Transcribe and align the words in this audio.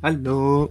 Aló. 0.00 0.70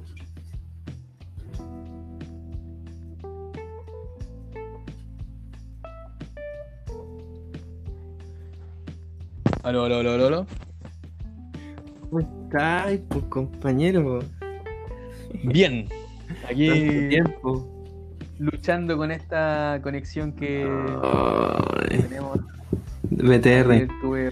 Aló, 9.63 9.83
aló, 9.83 9.99
aló, 9.99 10.27
aló. 10.27 10.45
¿Cómo 12.09 12.19
estás, 12.21 12.99
pues, 13.09 13.25
compañero? 13.25 14.19
Bien. 15.43 15.89
Aquí 16.49 16.69
tiempo. 17.09 17.67
luchando 18.39 18.95
con 18.95 19.11
esta 19.11 19.81
conexión 19.83 20.31
que 20.31 20.65
tenemos. 21.89 22.39
Ayer 23.19 23.39
BTR. 23.39 23.87
tuve, 24.01 24.31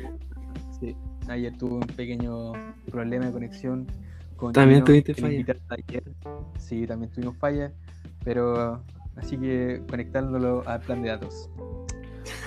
sí, 0.80 0.96
ayer 1.28 1.58
tuve 1.58 1.76
un 1.76 1.82
pequeño 1.82 2.54
problema 2.90 3.26
de 3.26 3.32
conexión 3.34 3.88
con 4.36 4.54
También 4.54 4.84
tuviste 4.84 5.14
que 5.14 5.22
lo 5.22 5.28
falla. 5.28 5.40
invité 5.40 5.60
ayer. 5.70 6.04
Sí, 6.58 6.86
también 6.88 7.12
tuvimos 7.12 7.38
falla, 7.38 7.72
pero 8.24 8.84
así 9.16 9.38
que 9.38 9.82
conectándolo 9.90 10.64
al 10.68 10.82
plan 10.82 11.02
de 11.02 11.10
datos. 11.10 11.50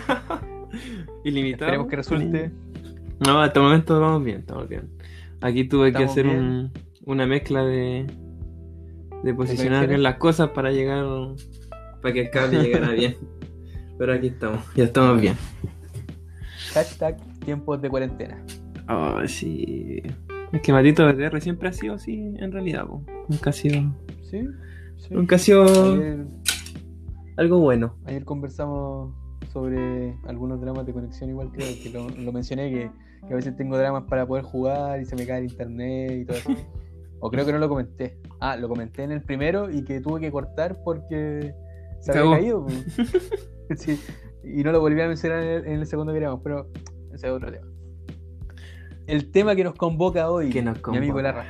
Ilimitado. 1.25 1.65
Esperemos 1.67 1.87
que 1.89 1.97
resulte. 1.97 2.51
No, 3.27 3.41
hasta 3.41 3.59
el 3.61 3.65
momento 3.67 4.01
vamos 4.01 4.25
bien, 4.25 4.39
estamos 4.41 4.69
bien. 4.69 4.91
Aquí 5.41 5.65
tuve 5.69 5.93
que 5.93 6.05
hacer 6.05 6.27
un- 6.27 6.71
una 7.05 7.27
mezcla 7.27 7.65
de, 7.65 8.07
de 9.23 9.35
posicionar 9.35 9.87
bien 9.89 10.03
las 10.03 10.17
cosas 10.17 10.51
para 10.51 10.71
llegar, 10.71 11.05
para 12.03 12.13
que 12.15 12.21
el 12.23 12.31
cable 12.31 12.63
llegara 12.63 12.91
bien. 12.93 13.17
Pero 13.99 14.13
aquí 14.13 14.29
estamos, 14.29 14.63
ya 14.75 14.85
estamos 14.85 15.21
bien. 15.21 15.35
Hashtag 16.75 17.17
tiempos 17.45 17.81
de 17.81 17.89
cuarentena. 17.89 18.41
Oh, 18.89 19.21
sí. 19.27 20.03
Es 20.53 20.63
que 20.63 20.73
Matito 20.73 21.07
BTR 21.07 21.41
siempre 21.41 21.69
ha 21.69 21.73
sido 21.73 21.95
así, 21.95 22.35
en 22.39 22.53
realidad. 22.53 22.87
po. 22.87 23.03
Nunca 23.29 23.51
ha 23.51 23.53
sido, 23.53 23.83
¿Sí? 24.23 24.41
sí. 24.97 25.09
nunca 25.11 25.37
ha 25.37 25.39
sido 25.39 25.65
Ayer, 25.65 26.27
algo 27.37 27.59
bueno. 27.61 27.95
ayer 28.07 28.25
conversamos 28.25 29.15
sobre 29.53 30.17
algunos 30.27 30.61
dramas 30.61 30.87
de 30.87 30.93
conexión, 30.93 31.31
igual 31.31 31.51
creo 31.53 31.69
que 31.83 31.91
lo, 31.91 32.09
lo 32.09 32.33
mencioné, 32.33 32.71
que, 32.71 32.91
que 33.27 33.33
a 33.33 33.37
veces 33.37 33.57
tengo 33.57 33.77
dramas 33.77 34.05
para 34.05 34.27
poder 34.27 34.45
jugar 34.45 35.01
y 35.01 35.05
se 35.05 35.17
me 35.17 35.27
cae 35.27 35.39
el 35.39 35.45
internet 35.51 36.13
y 36.23 36.25
todo 36.25 36.37
eso. 36.39 36.51
O 37.21 37.31
creo 37.31 37.45
que 37.45 37.53
no 37.53 37.59
lo 37.59 37.69
comenté. 37.69 38.17
Ah, 38.41 38.57
lo 38.57 38.69
comenté 38.69 39.03
en 39.03 39.11
el 39.11 39.23
primero 39.23 39.71
y 39.71 39.83
que 39.83 40.01
tuve 40.01 40.21
que 40.21 40.31
cortar 40.31 40.79
porque 40.85 41.53
se 42.01 42.13
había 42.17 42.37
caído. 42.37 42.67
Sí, 43.77 44.01
y 44.43 44.63
no 44.63 44.73
lo 44.73 44.81
volví 44.81 44.99
a 45.03 45.09
mencionar 45.09 45.43
en 45.43 45.49
el, 45.51 45.67
en 45.67 45.81
el 45.81 45.87
segundo 45.87 46.13
que 46.15 46.21
grabamos, 46.21 46.43
pero 46.43 46.71
ese 47.13 47.27
es 47.27 47.33
otro 47.33 47.53
tema. 47.53 47.67
El 49.09 49.31
tema 49.31 49.57
que 49.57 49.65
nos 49.65 49.75
convoca 49.75 50.31
hoy, 50.31 50.51
Que 50.51 50.61
nos 50.61 50.79
mi 50.87 50.99
amigo. 50.99 51.21
Larra. 51.23 51.47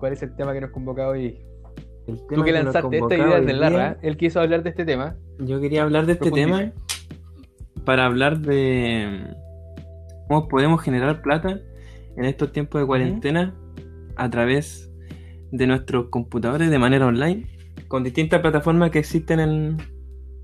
¿Cuál 0.00 0.12
es 0.12 0.22
el 0.22 0.34
tema 0.34 0.52
que 0.52 0.60
nos 0.60 0.70
convoca 0.70 1.08
hoy? 1.08 1.38
El 2.08 2.18
Tú 2.26 2.42
que 2.42 2.50
lanzaste 2.50 2.98
esta 2.98 3.16
idea 3.16 3.40
del 3.40 3.60
Larra, 3.60 3.96
él 4.02 4.16
quiso 4.16 4.40
hablar 4.40 4.64
de 4.64 4.70
este 4.70 4.84
tema. 4.84 5.16
Yo 5.38 5.60
quería 5.60 5.84
hablar 5.84 6.06
de 6.06 6.14
este 6.14 6.32
tema 6.32 6.72
para 7.84 8.06
hablar 8.06 8.40
de 8.40 9.36
cómo 10.26 10.48
podemos 10.48 10.82
generar 10.82 11.22
plata 11.22 11.60
en 12.16 12.24
estos 12.24 12.50
tiempos 12.50 12.80
de 12.80 12.86
cuarentena 12.88 13.54
a 14.16 14.28
través 14.30 14.90
de 15.52 15.66
nuestros 15.68 16.08
computadores 16.08 16.70
de 16.70 16.78
manera 16.78 17.06
online 17.06 17.46
con 17.86 18.02
distintas 18.02 18.40
plataformas 18.40 18.90
que 18.90 18.98
existen 18.98 19.38
en 19.38 19.76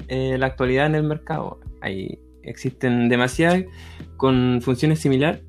eh, 0.07 0.39
la 0.39 0.47
actualidad 0.47 0.87
en 0.87 0.95
el 0.95 1.03
mercado. 1.03 1.59
Hay, 1.81 2.21
existen 2.43 3.09
demasiadas 3.09 3.65
con 4.17 4.61
funciones 4.63 5.01
similares, 5.01 5.43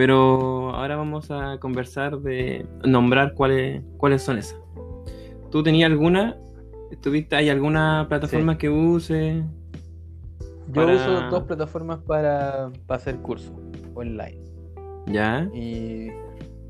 pero 0.00 0.74
ahora 0.74 0.96
vamos 0.96 1.30
a 1.30 1.58
conversar 1.58 2.20
de 2.20 2.64
nombrar 2.86 3.34
cuáles, 3.34 3.82
cuáles 3.98 4.22
son 4.22 4.38
esas. 4.38 4.58
¿Tú 5.50 5.62
tenías 5.62 5.90
alguna? 5.90 6.38
¿Tuviste, 7.02 7.36
¿Hay 7.36 7.50
alguna 7.50 8.06
plataforma 8.08 8.56
que 8.56 8.70
use? 8.70 9.44
Yo 10.68 10.72
Para- 10.72 10.94
uso 10.94 11.28
dos 11.28 11.42
plataformas 11.42 11.98
para, 11.98 12.70
para 12.86 12.96
hacer 12.96 13.16
cursos 13.18 13.52
online 13.92 14.38
¿Ya? 15.08 15.46
y 15.52 16.08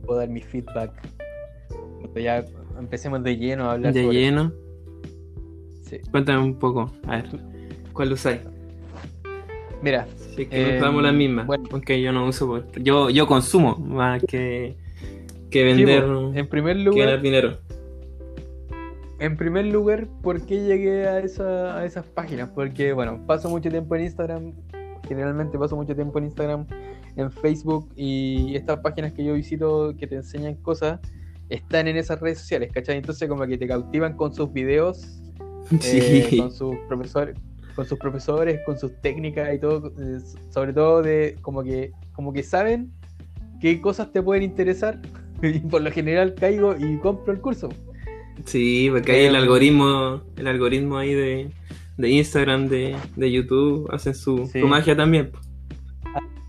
puedo 0.04 0.18
dar 0.18 0.28
mi 0.28 0.40
feedback. 0.40 0.90
Cuando 2.00 2.18
ya 2.18 2.44
empecemos 2.80 3.22
de 3.22 3.36
lleno 3.36 3.70
a 3.70 3.74
hablar 3.74 3.92
De 3.92 4.02
sobre 4.06 4.16
lleno. 4.22 4.52
Sí. 5.82 6.00
Cuéntame 6.10 6.42
un 6.42 6.58
poco. 6.58 6.90
A 7.06 7.18
ver, 7.18 7.26
¿cuál 7.92 8.12
usáis? 8.12 8.40
Mira, 9.82 10.06
es 10.36 10.48
que 10.48 10.74
Eh, 10.74 10.78
usamos 10.78 11.02
las 11.02 11.14
mismas. 11.14 11.46
bueno. 11.46 11.64
Aunque 11.72 12.00
yo 12.02 12.12
no 12.12 12.26
uso. 12.26 12.64
Yo, 12.80 13.08
yo 13.10 13.26
consumo 13.26 13.76
más 13.76 14.22
que, 14.24 14.76
que 15.50 15.58
sí, 15.74 15.84
vender. 15.84 16.04
po, 16.04 16.32
en 16.34 16.46
primer 16.48 16.76
lugar, 16.76 17.06
ganar 17.06 17.22
dinero. 17.22 17.58
En 19.18 19.36
primer 19.36 19.66
lugar, 19.66 20.06
¿por 20.22 20.40
qué 20.46 20.62
llegué 20.64 21.06
a, 21.06 21.18
esa- 21.18 21.78
a 21.78 21.84
esas 21.84 22.06
páginas? 22.06 22.48
Porque, 22.54 22.92
bueno, 22.94 23.20
paso 23.26 23.50
mucho 23.50 23.68
tiempo 23.68 23.94
en 23.96 24.04
Instagram, 24.04 24.52
generalmente 25.06 25.58
paso 25.58 25.76
mucho 25.76 25.94
tiempo 25.94 26.18
en 26.18 26.24
Instagram, 26.26 26.66
en 27.16 27.30
Facebook, 27.30 27.88
y 27.96 28.54
estas 28.56 28.80
páginas 28.80 29.12
que 29.12 29.22
yo 29.24 29.34
visito 29.34 29.94
que 29.98 30.06
te 30.06 30.14
enseñan 30.16 30.54
cosas, 30.56 31.00
están 31.50 31.86
en 31.88 31.96
esas 31.98 32.18
redes 32.20 32.38
sociales, 32.38 32.70
¿cachai? 32.72 32.96
Entonces 32.96 33.28
como 33.28 33.46
que 33.46 33.58
te 33.58 33.66
cautivan 33.66 34.16
con 34.16 34.32
sus 34.32 34.50
videos, 34.54 35.20
eh, 35.84 36.26
Sí. 36.30 36.38
con 36.38 36.50
sus 36.50 36.76
profesores, 36.88 37.36
con 37.80 37.88
sus 37.88 37.98
profesores, 37.98 38.60
con 38.66 38.78
sus 38.78 38.92
técnicas 39.00 39.54
y 39.54 39.58
todo, 39.58 39.90
eh, 39.98 40.18
sobre 40.50 40.74
todo 40.74 41.00
de 41.00 41.38
como 41.40 41.62
que, 41.64 41.92
como 42.12 42.30
que 42.30 42.42
saben 42.42 42.92
qué 43.58 43.80
cosas 43.80 44.12
te 44.12 44.22
pueden 44.22 44.42
interesar, 44.42 45.00
y 45.42 45.60
por 45.60 45.80
lo 45.80 45.90
general 45.90 46.34
caigo 46.34 46.76
y 46.78 46.98
compro 46.98 47.32
el 47.32 47.40
curso. 47.40 47.70
Sí, 48.44 48.88
porque 48.92 49.12
ahí 49.12 49.24
el 49.24 49.34
Eh, 49.34 49.38
algoritmo, 49.38 50.20
el 50.36 50.46
algoritmo 50.46 50.98
ahí 50.98 51.14
de, 51.14 51.50
de 51.96 52.10
Instagram, 52.10 52.68
de, 52.68 52.96
de 53.16 53.32
YouTube, 53.32 53.88
hacen 53.90 54.14
su, 54.14 54.46
Sí. 54.52 54.60
su 54.60 54.66
magia 54.68 54.94
también. 54.94 55.30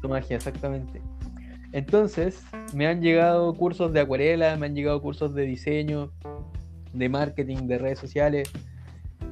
Tu 0.02 0.10
magia, 0.10 0.36
exactamente. 0.36 1.02
Entonces, 1.72 2.44
me 2.74 2.88
han 2.88 3.02
llegado 3.02 3.54
cursos 3.54 3.94
de 3.94 4.02
acuarela, 4.02 4.58
me 4.58 4.66
han 4.66 4.76
llegado 4.76 5.02
cursos 5.02 5.34
de 5.34 5.44
diseño, 5.46 6.12
de 6.92 7.08
marketing, 7.08 7.68
de 7.68 7.78
redes 7.78 8.00
sociales. 8.00 8.52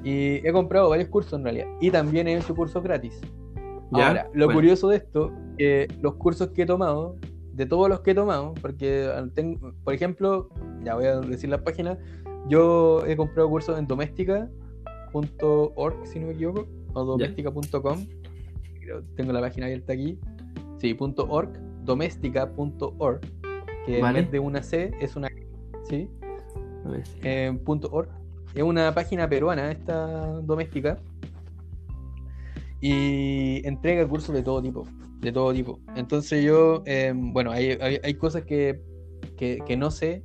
Y 0.03 0.45
he 0.47 0.51
comprado 0.51 0.89
varios 0.89 1.09
cursos 1.09 1.33
en 1.33 1.43
realidad. 1.43 1.67
Y 1.81 1.91
también 1.91 2.27
he 2.27 2.37
hecho 2.37 2.55
cursos 2.55 2.81
gratis. 2.83 3.19
¿Ya? 3.91 4.07
Ahora, 4.07 4.29
lo 4.33 4.45
Bueno. 4.45 4.59
curioso 4.59 4.87
de 4.89 4.97
esto, 4.97 5.31
que 5.57 5.87
los 6.01 6.15
cursos 6.15 6.49
que 6.49 6.61
he 6.61 6.65
tomado, 6.65 7.17
de 7.53 7.65
todos 7.65 7.89
los 7.89 7.99
que 8.01 8.11
he 8.11 8.15
tomado, 8.15 8.53
porque 8.61 9.09
ten- 9.33 9.59
por 9.83 9.93
ejemplo, 9.93 10.49
ya 10.83 10.95
voy 10.95 11.05
a 11.05 11.19
decir 11.19 11.49
la 11.49 11.63
página, 11.63 11.97
yo 12.47 13.03
he 13.05 13.17
comprado 13.17 13.49
cursos 13.49 13.77
en 13.79 13.88
doméstica.org, 13.88 15.95
si 16.07 16.19
no 16.19 16.27
me 16.27 16.33
equivoco, 16.33 16.67
o 16.93 17.03
doméstica.com. 17.03 18.05
Tengo 19.15 19.33
la 19.33 19.41
página 19.41 19.65
abierta 19.65 19.93
aquí. 19.93 20.19
Sí, 20.77 20.95
.org, 20.99 21.49
doméstica.org, 21.83 23.19
que 23.85 23.95
en 23.97 24.01
Vale. 24.01 24.21
vez 24.21 24.31
de 24.31 24.39
una 24.39 24.63
C 24.63 24.91
es 25.01 25.15
una 25.15 25.27
¿sí? 25.89 26.07
Eh, 27.23 27.59
punto 27.65 27.89
.org. 27.91 28.09
Es 28.55 28.63
una 28.63 28.93
página 28.93 29.29
peruana, 29.29 29.71
esta 29.71 30.07
doméstica. 30.41 30.97
Y 32.81 33.65
entrega 33.67 34.07
cursos 34.07 34.33
de 34.33 34.41
todo 34.41 34.61
tipo. 34.61 34.87
De 35.19 35.31
todo 35.31 35.53
tipo. 35.53 35.79
Entonces 35.95 36.43
yo, 36.43 36.81
eh, 36.85 37.13
bueno, 37.15 37.51
hay, 37.51 37.77
hay, 37.81 37.99
hay 38.03 38.13
cosas 38.13 38.43
que, 38.43 38.81
que, 39.38 39.59
que 39.65 39.77
no 39.77 39.91
sé 39.91 40.23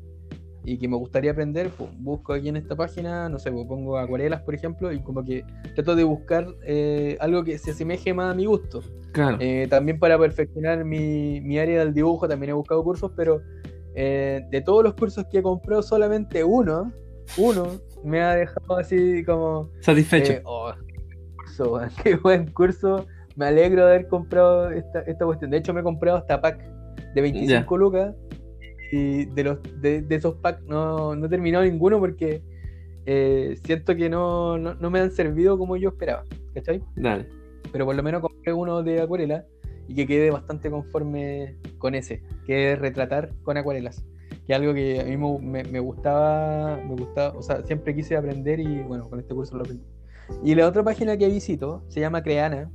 y 0.65 0.79
que 0.79 0.89
me 0.89 0.97
gustaría 0.97 1.33
aprender. 1.33 1.71
pues, 1.71 1.91
busco 1.99 2.33
aquí 2.33 2.49
en 2.49 2.57
esta 2.57 2.75
página, 2.75 3.29
no 3.29 3.39
sé, 3.39 3.53
pues, 3.53 3.67
pongo 3.67 3.99
acuarelas, 3.99 4.43
por 4.43 4.55
ejemplo, 4.55 4.93
y 4.93 5.01
como 5.01 5.25
que 5.25 5.45
trato 5.75 5.95
de 5.95 6.05
buscar 6.05 6.47
eh, 6.67 7.17
algo 7.21 7.45
que 7.45 7.59
se 7.59 7.73
asemeje 7.73 8.15
más 8.15 8.33
a 8.33 8.35
mi 8.35 8.47
gusto. 8.47 8.83
Claro. 9.13 9.37
Eh, 9.41 9.67
también 9.69 9.99
para 9.99 10.19
perfeccionar 10.19 10.85
mi, 10.85 11.41
mi 11.41 11.59
área 11.59 11.81
del 11.81 11.95
dibujo 11.95 12.27
también 12.27 12.51
he 12.51 12.55
buscado 12.55 12.83
cursos, 12.83 13.13
pero 13.17 13.43
eh, 13.95 14.45
de 14.51 14.61
todos 14.61 14.83
los 14.83 14.95
cursos 14.95 15.25
que 15.31 15.39
he 15.39 15.43
comprado, 15.43 15.83
solamente 15.83 16.43
uno, 16.43 16.93
uno, 17.37 17.67
me 18.05 18.21
ha 18.21 18.35
dejado 18.35 18.77
así 18.77 19.25
como... 19.25 19.71
Satisfecho. 19.81 20.33
eh, 20.33 20.43
oh, 20.45 20.73
qué 20.87 21.03
curso, 21.37 21.73
weón, 21.73 21.91
qué 22.03 22.17
buen 22.17 22.51
curso. 22.53 23.07
Me 23.37 23.47
alegro 23.47 23.87
de 23.87 23.95
haber 23.95 24.09
comprado 24.09 24.71
esta, 24.71 25.01
esta 25.01 25.25
cuestión. 25.25 25.51
De 25.51 25.57
hecho, 25.59 25.75
me 25.75 25.81
he 25.81 25.83
comprado 25.83 26.19
hasta 26.19 26.41
pack 26.41 26.63
de 27.15 27.21
25 27.21 27.79
lucas. 27.79 28.15
Y 28.93 29.25
de, 29.27 29.45
los, 29.45 29.59
de, 29.81 30.03
de 30.03 30.15
esos 30.15 30.35
packs 30.37 30.63
no, 30.67 31.17
no 31.17 31.27
he 31.27 31.29
terminado 31.29 31.65
ninguno 31.65 31.99
porque 31.99 32.43
eh, 33.07 33.59
siento 33.65 33.97
que 33.97 34.09
no, 34.09 34.57
no, 34.57 34.75
no 34.75 34.91
me 34.91 35.01
han 35.01 35.11
servido 35.11 35.59
como 35.59 35.77
yo 35.77 35.89
esperaba. 35.89 36.25
¿Cachai? 36.55 36.83
Dale. 36.95 37.27
pero 37.73 37.85
por 37.87 37.97
lo 37.97 38.03
menos 38.05 38.21
compré 38.21 38.53
uno 38.53 38.83
de 38.85 39.01
acuarela 39.01 39.45
y 39.89 39.95
que 39.97 40.07
quede 40.07 40.31
bastante 40.31 40.71
conforme 40.71 41.57
con 41.79 41.95
ese, 41.95 42.23
que 42.47 42.73
es 42.73 42.79
retratar 42.79 43.31
con 43.43 43.57
acuarelas. 43.57 44.05
Que 44.47 44.55
algo 44.55 44.75
que 44.75 45.01
a 45.01 45.05
mí 45.05 45.17
me, 45.17 45.65
me- 45.65 45.79
gustaba, 45.81 46.77
me 46.77 46.95
gustaba, 46.95 47.37
o 47.39 47.43
sea, 47.43 47.63
siempre 47.65 47.95
quise 47.95 48.17
aprender 48.17 48.61
y 48.61 48.83
bueno, 48.83 49.09
con 49.09 49.19
este 49.21 49.35
curso 49.35 49.57
lo 49.57 49.63
aprendí. 49.63 49.85
Y 50.43 50.55
la 50.55 50.67
otra 50.69 50.83
página 50.83 51.17
que 51.17 51.29
visito 51.29 51.83
se 51.89 52.01
llama 52.01 52.23
Creana, 52.23 52.71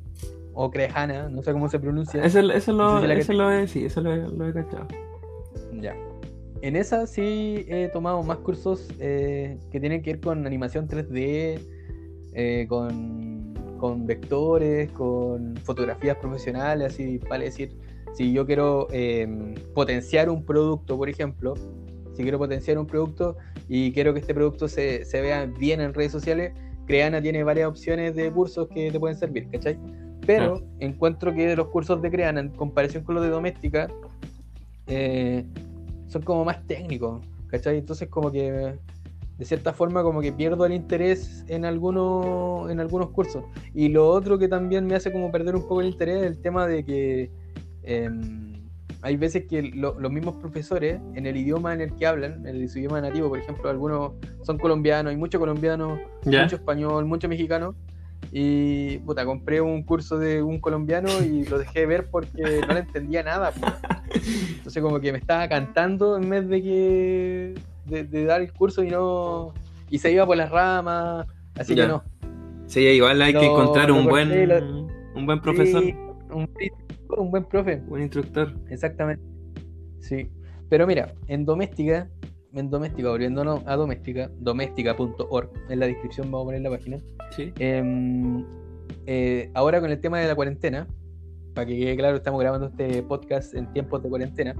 o 0.53 0.71
Crejana, 0.71 1.29
no 1.29 1.41
sé 1.43 1.53
cómo 1.53 1.69
se 1.69 1.79
pronuncia. 1.79 2.23
Eso, 2.23 2.39
eso, 2.39 2.73
No 2.73 2.99
lo, 2.99 3.07
sé 3.07 3.15
si 3.15 3.19
eso 3.21 3.33
lo 3.33 3.51
he, 3.51 3.67
sí, 3.67 3.85
eso 3.85 4.01
lo, 4.01 4.13
he- 4.13 4.27
lo 4.27 4.47
he 4.47 4.53
cachado. 4.53 4.87
Ya. 5.79 5.95
en 6.61 6.75
esa 6.75 7.07
sí 7.07 7.65
he 7.69 7.87
tomado 7.93 8.21
más 8.23 8.37
cursos 8.39 8.87
eh, 8.99 9.57
que 9.71 9.79
tienen 9.79 10.01
que 10.01 10.13
ver 10.13 10.21
con 10.21 10.45
animación 10.45 10.87
3D, 10.87 11.59
eh, 12.33 12.65
con, 12.67 13.53
con 13.77 14.05
vectores, 14.05 14.91
con 14.91 15.55
fotografías 15.63 16.17
profesionales, 16.17 16.93
así 16.93 17.19
vale 17.29 17.45
decir, 17.45 17.77
si 18.13 18.33
yo 18.33 18.45
quiero 18.45 18.87
em, 18.91 19.55
potenciar 19.73 20.29
un 20.29 20.43
producto, 20.43 20.97
por 20.97 21.09
ejemplo, 21.09 21.55
si 22.13 22.23
quiero 22.23 22.37
potenciar 22.37 22.77
un 22.77 22.85
producto 22.85 23.37
y 23.67 23.91
quiero 23.91 24.13
que 24.13 24.19
este 24.19 24.33
producto 24.33 24.67
se, 24.67 25.05
se 25.05 25.21
vea 25.21 25.45
bien 25.45 25.79
en 25.81 25.93
redes 25.93 26.11
sociales, 26.11 26.53
Creana 26.85 27.21
tiene 27.21 27.43
varias 27.43 27.69
opciones 27.69 28.15
de 28.15 28.31
cursos 28.31 28.67
que 28.67 28.91
te 28.91 28.99
pueden 28.99 29.17
servir, 29.17 29.47
¿cachai? 29.49 29.77
Pero 30.25 30.61
encuentro 30.79 31.33
que 31.33 31.55
los 31.55 31.67
cursos 31.67 32.01
de 32.01 32.09
Creana, 32.09 32.39
en 32.39 32.49
comparación 32.49 33.03
con 33.03 33.15
los 33.15 33.23
de 33.23 33.29
Doméstica, 33.29 33.87
eh, 34.87 35.45
son 36.07 36.23
como 36.23 36.43
más 36.43 36.65
técnicos, 36.65 37.23
¿cachai? 37.47 37.77
Entonces 37.77 38.09
como 38.09 38.31
que 38.31 38.75
de 39.39 39.45
cierta 39.45 39.71
forma 39.71 40.03
como 40.03 40.19
que 40.19 40.33
pierdo 40.33 40.65
el 40.65 40.73
interés 40.73 41.45
en 41.47 41.63
algunos, 41.63 42.69
en 42.69 42.81
algunos 42.81 43.11
cursos. 43.11 43.45
Y 43.73 43.87
lo 43.87 44.09
otro 44.09 44.37
que 44.37 44.49
también 44.49 44.85
me 44.85 44.95
hace 44.95 45.13
como 45.13 45.31
perder 45.31 45.55
un 45.55 45.61
poco 45.61 45.79
el 45.79 45.87
interés 45.87 46.23
es 46.23 46.27
el 46.27 46.41
tema 46.41 46.67
de 46.67 46.83
que 46.83 47.31
em, 47.83 48.49
hay 49.01 49.15
veces 49.15 49.45
que 49.45 49.61
los 49.61 50.11
mismos 50.11 50.35
profesores, 50.35 50.99
en 51.15 51.25
el 51.25 51.37
idioma 51.37 51.73
en 51.73 51.81
el 51.81 51.95
que 51.95 52.05
hablan, 52.05 52.45
en 52.45 52.67
su 52.67 52.79
idioma 52.79 52.99
nativo, 52.99 53.29
por 53.29 53.39
ejemplo, 53.39 53.69
algunos 53.69 54.13
son 54.43 54.57
colombianos, 54.57 55.11
hay 55.11 55.17
mucho 55.17 55.39
colombiano, 55.39 55.99
mucho 56.25 56.55
español, 56.55 57.05
mucho 57.05 57.29
mexicano. 57.29 57.75
Y 58.31 58.97
puta, 58.99 59.25
compré 59.25 59.61
un 59.61 59.83
curso 59.83 60.19
de 60.19 60.43
un 60.43 60.59
colombiano 60.59 61.09
y 61.23 61.45
lo 61.45 61.57
dejé 61.57 61.85
ver 61.85 62.07
porque 62.11 62.61
no 62.67 62.73
le 62.73 62.81
entendía 62.81 63.23
nada. 63.23 63.53
Entonces 64.57 64.83
como 64.83 64.99
que 64.99 65.11
me 65.11 65.17
estaba 65.17 65.47
cantando 65.47 66.17
en 66.17 66.29
vez 66.29 66.47
de 66.47 66.61
que 66.61 67.55
de, 67.85 68.25
dar 68.25 68.41
el 68.41 68.51
curso 68.51 68.83
y 68.83 68.89
no 68.89 69.53
y 69.89 69.97
se 69.97 70.11
iba 70.11 70.25
por 70.25 70.37
las 70.37 70.51
ramas, 70.51 71.25
así 71.57 71.73
que 71.73 71.87
no. 71.87 72.03
Sí, 72.67 72.81
igual 72.81 73.21
hay 73.21 73.33
que 73.33 73.45
encontrar 73.45 73.91
un 73.91 74.05
buen 74.05 74.87
un 75.15 75.25
buen 75.25 75.41
profesor. 75.41 75.83
un, 76.31 76.49
un 77.17 77.31
buen 77.31 77.45
profe. 77.45 77.81
Un 77.89 78.01
instructor. 78.01 78.53
Exactamente. 78.69 79.23
Sí. 79.99 80.29
Pero 80.69 80.85
mira, 80.85 81.13
en 81.27 81.45
doméstica, 81.45 82.09
en 82.53 82.69
doméstica, 82.69 83.09
volviéndonos 83.09 83.61
a 83.65 83.75
doméstica, 83.75 84.29
doméstica.org, 84.39 85.49
en 85.69 85.79
la 85.79 85.87
descripción 85.87 86.31
vamos 86.31 86.45
a 86.45 86.47
poner 86.47 86.61
la 86.61 86.69
página. 86.69 86.97
Sí. 87.31 87.51
Em, 87.59 88.45
eh, 89.05 89.49
ahora 89.53 89.81
con 89.81 89.91
el 89.91 89.99
tema 89.99 90.19
de 90.19 90.27
la 90.27 90.35
cuarentena, 90.35 90.87
para 91.53 91.65
que 91.65 91.77
quede 91.77 91.97
claro, 91.97 92.17
estamos 92.17 92.39
grabando 92.39 92.67
este 92.67 93.01
podcast 93.03 93.55
en 93.55 93.71
tiempos 93.73 94.03
de 94.03 94.09
cuarentena. 94.09 94.55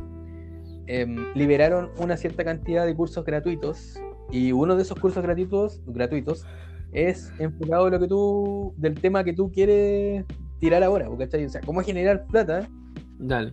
Em, 0.88 1.34
liberaron 1.36 1.92
una 2.00 2.18
cierta 2.18 2.44
cantidad 2.44 2.86
de 2.86 2.95
cursos 2.95 3.24
gratuitos 3.24 4.00
y 4.31 4.52
uno 4.52 4.75
de 4.75 4.81
esos 4.81 5.00
cursos 5.00 5.22
gratuitos, 5.22 5.81
gratuitos 5.86 6.45
es 6.92 7.31
enfocado 7.38 7.88
en 7.88 7.94
lo 7.94 8.00
que 8.00 8.07
tú, 8.07 8.74
del 8.78 9.00
tema 9.00 9.24
que 9.24 9.34
tú 9.34 9.52
quieres 9.52 10.25
tirar 10.60 10.84
ahora, 10.84 11.10
¿cachai? 11.18 11.46
O 11.46 11.50
sea, 11.50 11.62
cómo 11.62 11.82
generar 11.82 12.26
plata 12.28 12.68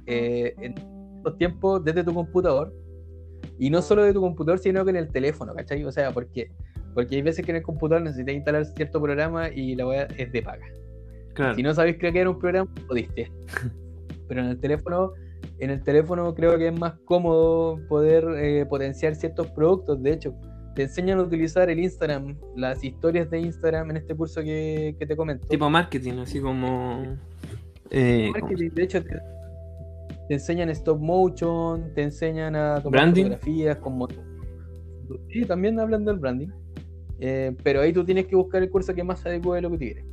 eh, 0.07 0.55
en 0.59 0.75
estos 1.17 1.39
tiempos 1.39 1.85
desde 1.85 2.05
tu 2.05 2.15
computador 2.15 2.73
y 3.59 3.71
no 3.71 3.83
solo 3.83 4.05
de 4.05 4.13
tu 4.13 4.21
computador, 4.21 4.59
sino 4.59 4.85
que 4.85 4.91
en 4.91 4.97
el 4.97 5.09
teléfono, 5.09 5.55
¿cachai? 5.55 5.85
O 5.85 5.93
sea, 5.93 6.13
¿por 6.13 6.27
qué? 6.29 6.51
Porque 6.95 7.17
hay 7.17 7.23
veces 7.23 7.45
que 7.45 7.53
en 7.53 7.59
el 7.59 7.63
computador 7.63 8.03
necesitas 8.03 8.35
instalar 8.35 8.65
cierto 8.65 9.01
programa 9.01 9.49
y 9.49 9.75
la 9.75 9.87
web 9.87 10.15
es 10.17 10.33
de 10.33 10.43
paga. 10.43 10.67
Si 11.55 11.63
no 11.63 11.75
sabéis 11.75 11.99
crear 11.99 12.29
un 12.29 12.39
programa, 12.39 12.71
jodiste. 12.89 13.31
Pero 14.29 14.41
en 14.41 14.49
el 14.49 14.59
teléfono, 14.59 15.13
en 15.59 15.71
el 15.71 15.83
teléfono 15.83 16.35
creo 16.35 16.57
que 16.57 16.69
es 16.69 16.79
más 16.79 16.95
cómodo 17.05 17.79
poder 17.89 18.25
eh, 18.39 18.65
potenciar 18.67 19.15
ciertos 19.15 19.49
productos. 19.49 20.03
De 20.03 20.13
hecho, 20.13 20.35
te 20.77 20.83
enseñan 20.83 21.19
a 21.19 21.23
utilizar 21.23 21.71
el 21.71 21.81
Instagram, 21.81 22.37
las 22.55 22.85
historias 22.85 23.31
de 23.31 23.41
Instagram 23.41 23.91
en 23.91 23.97
este 23.97 24.15
curso 24.15 24.43
que, 24.43 24.95
te 24.99 25.17
comento. 25.17 25.49
Tipo 25.49 25.71
marketing, 25.71 26.19
así 26.19 26.39
como. 26.39 27.17
Eh, 27.91 28.31
marketing, 28.31 28.71
de 28.75 28.83
hecho, 28.83 29.03
te, 29.03 29.19
enseñan 30.29 30.69
stop 30.69 31.01
motion, 31.01 31.95
te 31.95 32.03
enseñan 32.03 32.55
a 32.55 32.83
tomar 32.83 33.09
fotografías 33.09 33.79
como. 33.79 34.07
Sí, 35.31 35.47
también 35.47 35.81
hablan 35.81 36.05
del 36.05 36.19
branding. 36.19 36.49
Eh, 37.21 37.57
pero 37.63 37.81
ahí 37.81 37.95
tú 37.95 38.05
tienes 38.05 38.27
que 38.27 38.37
buscar 38.37 38.63
el 38.63 38.69
curso 38.69 38.95
que 38.95 39.03
más 39.03 39.25
adecue 39.25 39.57
a 39.57 39.63
lo 39.63 39.71
que 39.71 39.79
quieres. 39.79 40.05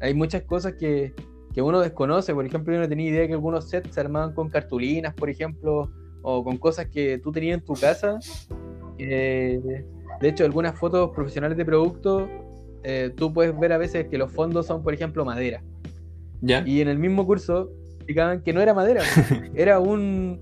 Hay 0.00 0.14
muchas 0.14 0.44
cosas 0.44 0.72
que, 0.80 1.12
uno 1.58 1.80
desconoce, 1.80 2.32
por 2.32 2.46
ejemplo, 2.46 2.72
yo 2.72 2.80
no 2.80 2.88
tenía 2.88 3.10
idea 3.10 3.26
que 3.26 3.34
algunos 3.34 3.68
sets 3.68 3.94
se 3.94 4.00
armaban 4.00 4.32
con 4.32 4.48
cartulinas, 4.48 5.12
por 5.12 5.28
ejemplo, 5.28 5.90
o 6.22 6.42
con 6.42 6.56
cosas 6.56 6.86
que 6.86 7.18
tú 7.18 7.30
tenías 7.30 7.58
en 7.58 7.64
tu 7.66 7.74
casa. 7.74 8.18
De 8.98 10.28
hecho, 10.28 10.44
algunas 10.44 10.78
fotos 10.78 11.10
profesionales 11.10 11.56
de 11.56 11.64
producto, 11.64 12.28
eh, 12.82 13.12
tú 13.16 13.32
puedes 13.32 13.58
ver 13.58 13.72
a 13.72 13.78
veces 13.78 14.08
que 14.08 14.18
los 14.18 14.30
fondos 14.30 14.66
son, 14.66 14.82
por 14.82 14.94
ejemplo, 14.94 15.24
madera. 15.24 15.62
¿Ya? 16.40 16.62
Y 16.66 16.80
en 16.80 16.88
el 16.88 16.98
mismo 16.98 17.26
curso 17.26 17.70
explicaban 17.96 18.42
que 18.42 18.52
no 18.52 18.60
era 18.60 18.74
madera, 18.74 19.02
era 19.54 19.80
un 19.80 20.38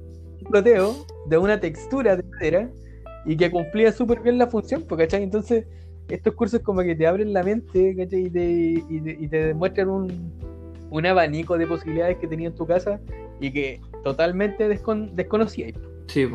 ploteo 0.51 1.07
de 1.27 1.39
una 1.39 1.61
textura 1.61 2.17
de 2.17 2.25
madera 2.25 2.71
y 3.25 3.37
que 3.37 3.51
cumplía 3.51 3.93
súper 3.93 4.21
bien 4.21 4.39
la 4.39 4.49
función, 4.49 4.83
¿cachai? 4.83 5.23
Entonces, 5.23 5.65
estos 6.09 6.35
cursos 6.35 6.61
como 6.61 6.83
que 6.83 6.97
te 6.97 7.07
abren 7.07 7.33
la 7.33 7.45
mente 7.45 7.95
y 7.97 8.07
te, 8.07 8.19
y, 8.19 9.29
te, 9.29 9.47
demuestran 9.47 9.89
un, 9.89 10.33
un, 10.91 11.07
abanico 11.07 11.57
de 11.57 11.69
posibilidades 11.69 12.19
que 12.19 12.27
tenías 12.27 12.51
en 12.51 12.59
tu 12.59 12.67
casa 12.67 13.01
y 13.41 13.53
que 13.53 13.81
totalmente 14.03 14.69
descon, 14.69 15.15
desconocías. 15.15 15.73
Sí, 16.09 16.27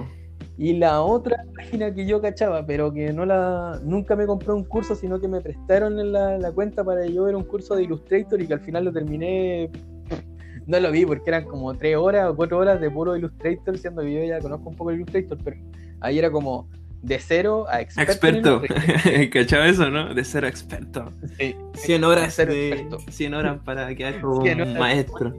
Y 0.58 0.74
la 0.74 1.02
otra 1.02 1.46
página 1.56 1.94
que 1.94 2.08
yo 2.08 2.20
cachaba, 2.20 2.66
pero 2.66 2.92
que 2.92 3.14
no 3.14 3.26
la 3.26 3.80
nunca 3.84 4.16
me 4.16 4.26
compré 4.26 4.54
un 4.54 4.64
curso, 4.64 4.96
sino 4.96 5.22
que 5.22 5.28
me 5.28 5.40
prestaron 5.40 6.00
en 6.00 6.12
la, 6.12 6.38
la 6.38 6.52
cuenta 6.52 6.84
para 6.84 7.06
yo 7.06 7.26
ver 7.26 7.36
un 7.36 7.44
curso 7.44 7.76
de 7.76 7.84
Illustrator 7.84 8.42
y 8.42 8.48
que 8.48 8.54
al 8.54 8.62
final 8.62 8.86
lo 8.86 8.92
terminé 8.92 9.70
no 10.68 10.80
lo 10.80 10.92
vi 10.92 11.06
porque 11.06 11.30
eran 11.30 11.46
como 11.46 11.74
tres 11.76 11.96
horas 11.96 12.30
o 12.30 12.36
cuatro 12.36 12.58
horas 12.58 12.82
de 12.82 12.90
puro 12.90 13.16
Illustrator, 13.16 13.78
siendo 13.78 14.02
que 14.02 14.14
yo 14.14 14.24
ya 14.24 14.40
conozco 14.40 14.70
un 14.70 14.76
poco 14.76 14.92
el 14.92 14.98
Illustrator, 14.98 15.38
pero 15.44 15.58
ahí 16.02 16.20
era 16.20 16.32
como 16.32 16.68
de 17.02 17.20
cero 17.20 17.66
a 17.70 17.82
experto. 17.82 18.64
Experto. 18.64 19.30
¿Cachado 19.32 19.64
eso, 19.64 19.90
no? 19.90 20.14
De 20.14 20.24
cero 20.24 20.48
a 20.48 20.50
experto. 20.50 21.12
Sí. 21.38 21.56
100 21.76 22.04
horas 22.04 22.38
de, 22.38 22.88
100 23.10 23.34
horas 23.34 23.60
para 23.64 23.94
quedar 23.96 24.20
como 24.20 24.40
un 24.40 24.78
maestro. 24.78 25.34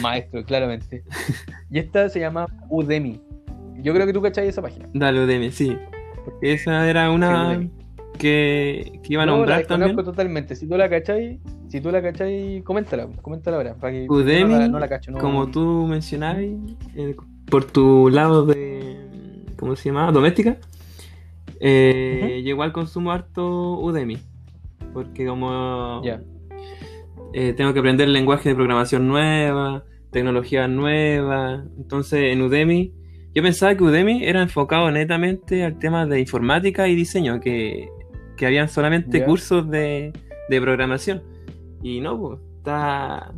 Maestro, 0.00 0.44
claramente. 0.44 1.02
Y 1.70 1.78
esta 1.80 2.08
se 2.08 2.20
llama 2.20 2.46
Udemy. 2.70 3.20
Yo 3.84 3.92
creo 3.92 4.06
que 4.06 4.12
tú 4.12 4.22
cacháis 4.22 4.48
esa 4.48 4.62
página. 4.62 4.88
Dale, 4.94 5.24
Udemy, 5.24 5.52
sí. 5.52 5.76
Esa 6.40 6.88
era 6.88 7.10
una 7.10 7.68
que, 8.18 9.00
que, 9.02 9.12
iba 9.12 9.24
a 9.24 9.26
nombrar 9.26 9.60
la 9.60 9.66
también. 9.66 9.94
totalmente. 9.94 10.56
Si 10.56 10.66
tú 10.66 10.76
la 10.76 10.88
cacháis, 10.88 11.38
si 11.68 11.80
tú 11.80 11.90
la 11.92 12.00
cacháis, 12.00 12.64
coméntala, 12.64 13.08
coméntala 13.20 13.58
ahora. 13.58 13.74
Para 13.74 13.92
que 13.92 14.06
Udemy, 14.08 14.70
no 14.70 14.78
la, 14.78 14.88
cacho, 14.88 15.12
como 15.12 15.48
tú 15.50 15.86
mencionabas, 15.86 16.42
eh, 16.96 17.14
por 17.50 17.66
tu 17.66 18.08
lado 18.08 18.46
de 18.46 18.96
¿cómo 19.58 19.76
se 19.76 19.90
llama? 19.90 20.10
Doméstica. 20.12 20.56
Eh, 21.60 22.42
Yo 22.42 22.50
igual 22.50 22.72
consumo 22.72 23.12
harto 23.12 23.78
Udemy. 23.80 24.18
Porque 24.92 25.26
como 25.26 26.02
eh, 27.32 27.52
tengo 27.52 27.72
que 27.72 27.80
aprender 27.80 28.08
lenguaje 28.08 28.48
de 28.48 28.54
programación 28.54 29.08
nueva, 29.08 29.84
tecnología 30.10 30.68
nueva. 30.68 31.64
Entonces 31.76 32.32
en 32.32 32.42
Udemy, 32.42 32.92
yo 33.34 33.42
pensaba 33.42 33.74
que 33.74 33.84
Udemy 33.84 34.24
era 34.24 34.42
enfocado 34.42 34.90
netamente 34.90 35.64
al 35.64 35.78
tema 35.78 36.06
de 36.06 36.20
informática 36.20 36.88
y 36.88 36.94
diseño, 36.94 37.40
que, 37.40 37.88
que 38.36 38.46
habían 38.46 38.68
solamente 38.68 39.24
cursos 39.24 39.68
de, 39.70 40.12
de 40.48 40.60
programación. 40.60 41.22
Y 41.82 42.00
no, 42.00 42.18
pues, 42.18 42.40
está, 42.58 43.34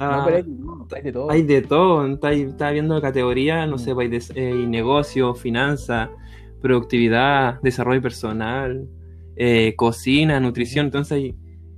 hay, 0.00 1.02
de 1.02 1.12
todo. 1.12 1.30
Hay 1.30 1.42
de 1.42 1.62
todo. 1.62 2.06
Está, 2.06 2.70
viendo 2.70 3.00
categorías, 3.02 3.68
no 3.68 3.76
mm. 3.76 3.78
sé, 3.78 3.94
pues, 3.94 4.30
hay, 4.30 4.42
eh, 4.42 4.66
negocio, 4.66 5.34
finanzas, 5.34 6.08
productividad, 6.62 7.60
desarrollo 7.60 8.00
personal, 8.00 8.88
eh, 9.36 9.74
cocina, 9.76 10.40
nutrición. 10.40 10.86
Entonces 10.86 11.12
hay 11.12 11.34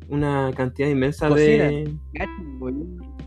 una 0.08 0.52
cantidad 0.54 0.88
inmensa 0.88 1.28
de. 1.30 1.92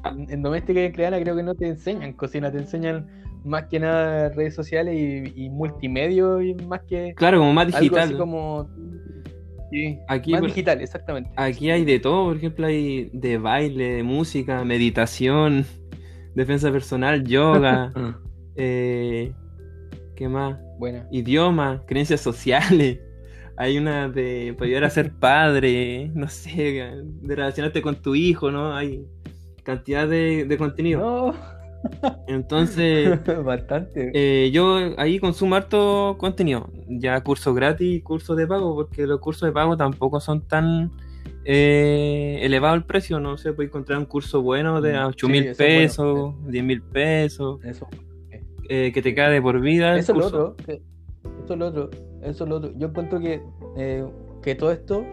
Ah. 0.05 0.15
En 0.29 0.41
doméstica 0.43 0.79
y 0.79 0.85
en 0.85 0.91
creana 0.91 1.19
creo 1.19 1.35
que 1.35 1.43
no 1.43 1.55
te 1.55 1.67
enseñan 1.67 2.13
cocina, 2.13 2.51
te 2.51 2.59
enseñan 2.59 3.07
más 3.43 3.65
que 3.65 3.79
nada 3.79 4.29
redes 4.29 4.53
sociales 4.53 4.95
y, 5.35 5.49
multimedia 5.49 6.23
y 6.43 6.53
más 6.65 6.81
que. 6.87 7.13
Claro, 7.15 7.39
como 7.39 7.53
más 7.53 7.67
digital. 7.67 8.09
Algo 8.09 8.13
así 8.13 8.17
como 8.17 8.69
aquí, 10.07 10.31
más 10.31 10.41
digital, 10.41 10.81
exactamente. 10.81 11.31
Aquí 11.35 11.71
hay 11.71 11.85
de 11.85 11.99
todo, 11.99 12.25
por 12.25 12.37
ejemplo, 12.37 12.67
hay 12.67 13.09
de 13.13 13.37
baile, 13.37 13.95
de 13.95 14.03
música, 14.03 14.63
meditación, 14.63 15.65
defensa 16.35 16.71
personal, 16.71 17.23
yoga, 17.23 17.91
eh, 18.55 19.33
¿qué 20.15 20.29
más? 20.29 20.59
Bueno. 20.77 21.03
Idioma, 21.11 21.83
creencias 21.87 22.21
sociales. 22.21 22.99
Hay 23.57 23.77
una 23.77 24.09
de 24.09 24.53
poder 24.57 24.83
a 24.83 24.89
ser 24.89 25.13
padre, 25.13 26.11
no 26.13 26.27
sé, 26.27 26.93
de 27.21 27.35
relacionarte 27.35 27.81
con 27.81 27.95
tu 27.95 28.13
hijo, 28.13 28.51
¿no? 28.51 28.75
Hay 28.75 29.05
cantidad 29.65 30.07
de, 30.07 30.45
de 30.45 30.57
contenido. 30.57 30.99
No, 31.01 31.33
Entonces, 32.27 33.19
Bastante. 33.45 34.11
eh, 34.13 34.49
yo 34.51 34.77
ahí 34.97 35.19
consumo 35.19 35.55
harto 35.55 36.15
contenido, 36.17 36.69
ya 36.87 37.21
cursos 37.21 37.53
gratis 37.55 38.01
cursos 38.03 38.37
de 38.37 38.47
pago, 38.47 38.73
porque 38.75 39.05
los 39.05 39.19
cursos 39.19 39.47
de 39.47 39.51
pago 39.53 39.75
tampoco 39.77 40.19
son 40.19 40.41
tan 40.47 40.91
eh, 41.43 42.39
elevados 42.41 42.77
el 42.77 42.85
precio, 42.85 43.19
no 43.19 43.37
sé, 43.37 43.53
puedes 43.53 43.69
encontrar 43.69 43.99
un 43.99 44.05
curso 44.05 44.41
bueno 44.41 44.81
de 44.81 44.95
a 44.95 45.07
8 45.07 45.27
Sí, 45.27 45.31
mil 45.31 45.43
eso 45.43 45.51
es 45.51 45.57
bueno. 45.57 45.79
pesos, 45.81 46.51
10 46.51 46.63
mil 46.63 46.81
pesos, 46.81 47.63
Eso, 47.63 47.87
eh, 48.69 48.91
que 48.91 49.01
te 49.01 49.13
queda 49.13 49.29
de 49.29 49.41
por 49.41 49.59
vida. 49.61 49.95
eso 49.97 50.13
es 50.13 50.17
lo 50.17 50.25
otro. 50.25 50.55
que- 50.65 50.81
Eso 51.43 51.53
es 51.53 51.59
lo 51.59 51.67
otro. 51.67 51.89
Eso 52.23 52.43
es 52.45 52.49
lo 52.49 52.55
otro. 52.57 52.71
Yo 52.77 52.87
encuentro 52.87 53.19
que, 53.19 53.41
eh, 53.77 54.03
que 54.41 54.55
todo 54.55 54.71
esto, 54.71 55.03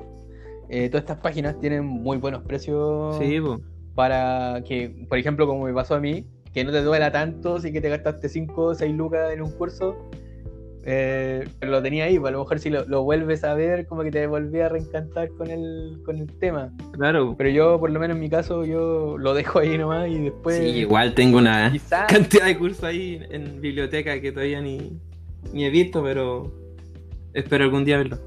eh, 0.71 0.89
todas 0.89 1.03
estas 1.03 1.19
páginas 1.19 1.59
tienen 1.61 1.85
muy 1.85 2.17
buenos 2.17 2.43
precios 2.45 3.19
Sí, 3.19 3.39
po. 3.41 3.61
Para 3.95 4.63
que, 4.67 5.07
por 5.09 5.19
ejemplo, 5.19 5.47
como 5.47 5.65
me 5.65 5.73
pasó 5.73 5.95
a 5.95 6.01
mí, 6.01 6.27
que 6.53 6.65
no 6.65 6.73
te 6.73 6.83
duela 6.83 7.11
tanto 7.13 7.59
si 7.61 7.73
que 7.73 7.81
te 7.81 7.89
gastaste 7.89 8.29
5 8.29 8.63
o 8.63 8.75
6 8.75 8.95
lucas 8.95 9.33
en 9.33 9.43
un 9.43 9.51
curso, 9.53 9.97
eh, 10.85 11.49
pero 11.61 11.73
lo 11.73 11.83
tenía 11.83 12.05
ahí, 12.05 12.19
pues, 12.19 12.31
a 12.31 12.33
lo 12.33 12.41
mejor 12.41 12.59
si 12.59 12.69
lo, 12.69 12.85
lo 12.87 13.05
vuelves 13.05 13.45
a 13.45 13.55
ver, 13.55 13.87
como 13.87 14.03
que 14.03 14.11
te 14.11 14.27
volví 14.27 14.61
a 14.61 14.69
reencantar 14.69 15.29
con 15.31 15.51
el, 15.51 16.01
con 16.05 16.19
el 16.19 16.27
tema. 16.39 16.73
claro. 16.93 17.35
Pero 17.39 17.51
yo, 17.51 17.79
por 17.79 17.91
lo 17.91 18.01
menos 18.01 18.17
en 18.17 18.21
mi 18.21 18.29
caso, 18.29 18.65
yo 18.65 19.17
lo 19.19 19.35
dejo 19.35 19.61
ahí 19.61 19.79
nomás 19.79 20.09
y 20.09 20.19
después... 20.19 20.59
Sí, 20.59 20.65
igual 20.65 21.15
tengo 21.15 21.39
una 21.39 21.71
Quizás 21.71 22.07
cantidad 22.13 22.47
de 22.47 22.59
cursos 22.59 22.85
ahí 22.85 23.21
en 23.31 23.61
biblioteca 23.61 24.21
que 24.21 24.33
todavía 24.33 24.61
ni, 24.61 24.99
ni 25.53 25.65
he 25.65 25.71
visto, 25.71 26.03
pero 26.03 26.53
espero 27.33 27.65
algún 27.65 27.85
día 27.85 27.99
verlo. 27.99 28.19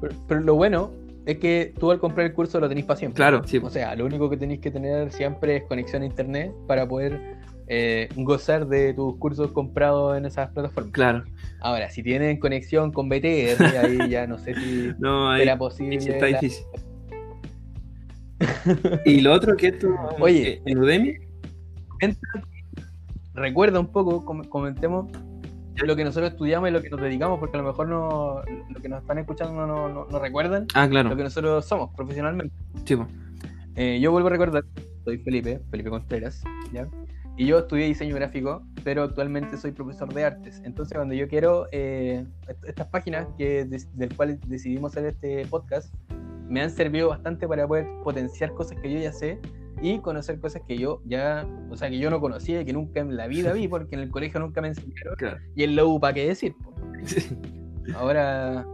Pero, 0.00 0.14
pero 0.26 0.40
lo 0.40 0.54
bueno 0.54 0.99
es 1.26 1.38
que 1.38 1.74
tú 1.78 1.90
al 1.90 1.98
comprar 1.98 2.26
el 2.26 2.32
curso 2.32 2.58
lo 2.60 2.68
tenés 2.68 2.84
para 2.84 2.98
siempre. 2.98 3.16
Claro, 3.16 3.42
sí. 3.46 3.58
O 3.62 3.70
sea, 3.70 3.94
lo 3.94 4.06
único 4.06 4.28
que 4.30 4.36
tenéis 4.36 4.60
que 4.60 4.70
tener 4.70 5.12
siempre 5.12 5.56
es 5.56 5.64
conexión 5.64 6.02
a 6.02 6.06
internet 6.06 6.52
para 6.66 6.86
poder 6.88 7.20
eh, 7.68 8.08
gozar 8.16 8.66
de 8.66 8.94
tus 8.94 9.16
cursos 9.18 9.52
comprados 9.52 10.16
en 10.18 10.24
esas 10.26 10.50
plataformas. 10.50 10.92
Claro. 10.92 11.24
Ahora, 11.60 11.88
si 11.90 12.02
tienen 12.02 12.38
conexión 12.40 12.90
con 12.92 13.08
BTR, 13.08 13.62
ahí 13.82 14.08
ya 14.10 14.26
no 14.26 14.38
sé 14.38 14.54
si 14.54 14.90
No, 14.98 15.30
ahí 15.30 15.40
será 15.40 15.56
posible. 15.58 15.96
está 15.96 16.28
la- 16.28 16.40
difícil. 16.40 16.64
y 19.04 19.20
lo 19.20 19.32
otro 19.34 19.54
que 19.56 19.68
esto 19.68 19.88
Oye, 20.18 20.54
eh, 20.54 20.62
en 20.64 20.78
Udemy, 20.78 21.14
Recuerda 23.34 23.78
un 23.80 23.92
poco, 23.92 24.24
com- 24.24 24.42
comentemos 25.70 25.88
lo 25.88 25.96
que 25.96 26.04
nosotros 26.04 26.32
estudiamos 26.32 26.68
y 26.68 26.72
lo 26.72 26.82
que 26.82 26.90
nos 26.90 27.00
dedicamos, 27.00 27.38
porque 27.38 27.56
a 27.56 27.60
lo 27.62 27.66
mejor 27.68 27.88
no, 27.88 28.42
lo 28.68 28.80
que 28.80 28.88
nos 28.88 29.00
están 29.02 29.18
escuchando 29.18 29.66
no, 29.66 29.88
no- 29.88 30.06
no- 30.10 30.18
recuerdan 30.18 30.66
ah, 30.74 30.84
lo 30.84 30.90
claro, 30.90 31.16
que 31.16 31.22
nosotros 31.24 31.64
somos 31.64 31.94
profesionalmente. 31.94 32.54
sí, 32.84 32.96
po. 32.96 33.06
Eh, 33.76 33.98
yo 34.00 34.10
vuelvo 34.12 34.28
a 34.28 34.30
recordar, 34.32 34.64
soy 35.04 35.18
Felipe, 35.18 35.60
Felipe 35.70 35.90
Contreras, 35.90 36.42
¿ya? 36.72 36.86
Y 37.36 37.46
yo 37.46 37.60
estudié 37.60 37.86
diseño 37.86 38.14
gráfico, 38.16 38.62
pero 38.84 39.04
actualmente 39.04 39.56
soy 39.56 39.70
profesor 39.72 40.12
de 40.12 40.24
artes. 40.24 40.60
Entonces, 40.64 40.94
cuando 40.96 41.14
yo 41.14 41.26
quiero, 41.28 41.66
eh, 41.72 42.26
est- 42.48 42.64
estas 42.66 42.88
páginas 42.88 43.28
que, 43.38 43.64
des- 43.64 43.88
del 43.96 44.14
cual 44.14 44.38
decidimos 44.46 44.90
hacer 44.94 45.06
este 45.06 45.46
podcast, 45.46 45.94
me 46.48 46.60
han 46.60 46.70
servido 46.70 47.08
bastante 47.08 47.46
para 47.48 47.66
poder 47.66 47.86
potenciar 48.02 48.52
cosas 48.52 48.78
que 48.82 48.92
yo 48.92 48.98
ya 49.00 49.12
sé 49.12 49.38
y 49.82 49.98
conocer 50.00 50.38
cosas 50.40 50.62
que 50.66 50.76
yo 50.76 51.00
ya, 51.04 51.46
o 51.70 51.76
sea, 51.76 51.88
que 51.88 51.98
yo 51.98 52.10
no 52.10 52.20
conocía 52.20 52.60
y 52.60 52.64
que 52.64 52.72
nunca 52.72 53.00
en 53.00 53.16
la 53.16 53.26
vida 53.26 53.52
vi, 53.52 53.68
porque 53.68 53.94
en 53.96 54.02
el 54.02 54.10
colegio 54.10 54.40
nunca 54.40 54.60
me 54.60 54.68
enseñaron. 54.68 55.14
Claro. 55.16 55.38
Y 55.54 55.64
en 55.64 55.76
la 55.76 55.84
U, 55.84 55.98
¿para 55.98 56.14
qué 56.14 56.28
decir? 56.28 56.54
po? 56.62 56.74
Ahora, 57.94 58.66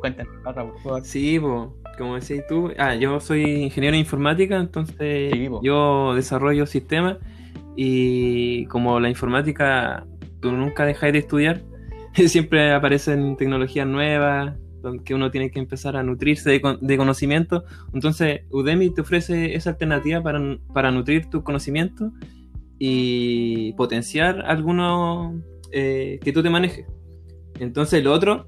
cuéntanos, 0.00 0.32
por 0.42 0.54
favor. 0.54 1.04
Sí, 1.04 1.38
po, 1.38 1.76
como 1.96 2.16
decías 2.16 2.44
tú, 2.48 2.72
ah, 2.78 2.94
yo 2.94 3.20
soy 3.20 3.42
ingeniero 3.42 3.94
en 3.94 4.00
informática, 4.00 4.56
entonces 4.56 5.32
Sí, 5.32 5.48
yo 5.62 6.14
desarrollo 6.14 6.66
sistemas 6.66 7.18
y 7.76 8.66
como 8.66 8.98
la 9.00 9.08
informática 9.08 10.06
tú 10.40 10.52
nunca 10.52 10.84
dejas 10.84 11.12
de 11.12 11.18
estudiar, 11.18 11.62
siempre 12.14 12.72
aparecen 12.72 13.36
tecnologías 13.36 13.86
nuevas 13.86 14.56
que 15.04 15.14
uno 15.14 15.30
tiene 15.30 15.50
que 15.50 15.58
empezar 15.58 15.96
a 15.96 16.02
nutrirse 16.02 16.50
de, 16.50 16.78
de 16.80 16.96
conocimiento. 16.96 17.64
Entonces 17.94 18.42
Udemy 18.50 18.90
te 18.90 19.00
ofrece 19.00 19.54
esa 19.54 19.70
alternativa 19.70 20.22
para, 20.22 20.58
para 20.72 20.90
nutrir 20.90 21.26
tu 21.30 21.42
conocimiento 21.42 22.12
y 22.78 23.72
potenciar 23.74 24.42
algunos 24.46 25.34
eh, 25.72 26.18
que 26.22 26.32
tú 26.32 26.42
te 26.42 26.50
manejes. 26.50 26.86
Entonces 27.58 28.02
lo 28.04 28.12
otro 28.12 28.46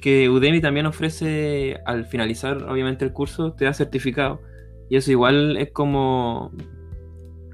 que 0.00 0.28
Udemy 0.28 0.60
también 0.60 0.86
ofrece 0.86 1.78
al 1.84 2.04
finalizar 2.06 2.62
obviamente 2.64 3.04
el 3.04 3.12
curso 3.12 3.52
te 3.52 3.64
da 3.66 3.74
certificado 3.74 4.40
y 4.88 4.96
eso 4.96 5.10
igual 5.10 5.56
es 5.56 5.70
como 5.72 6.50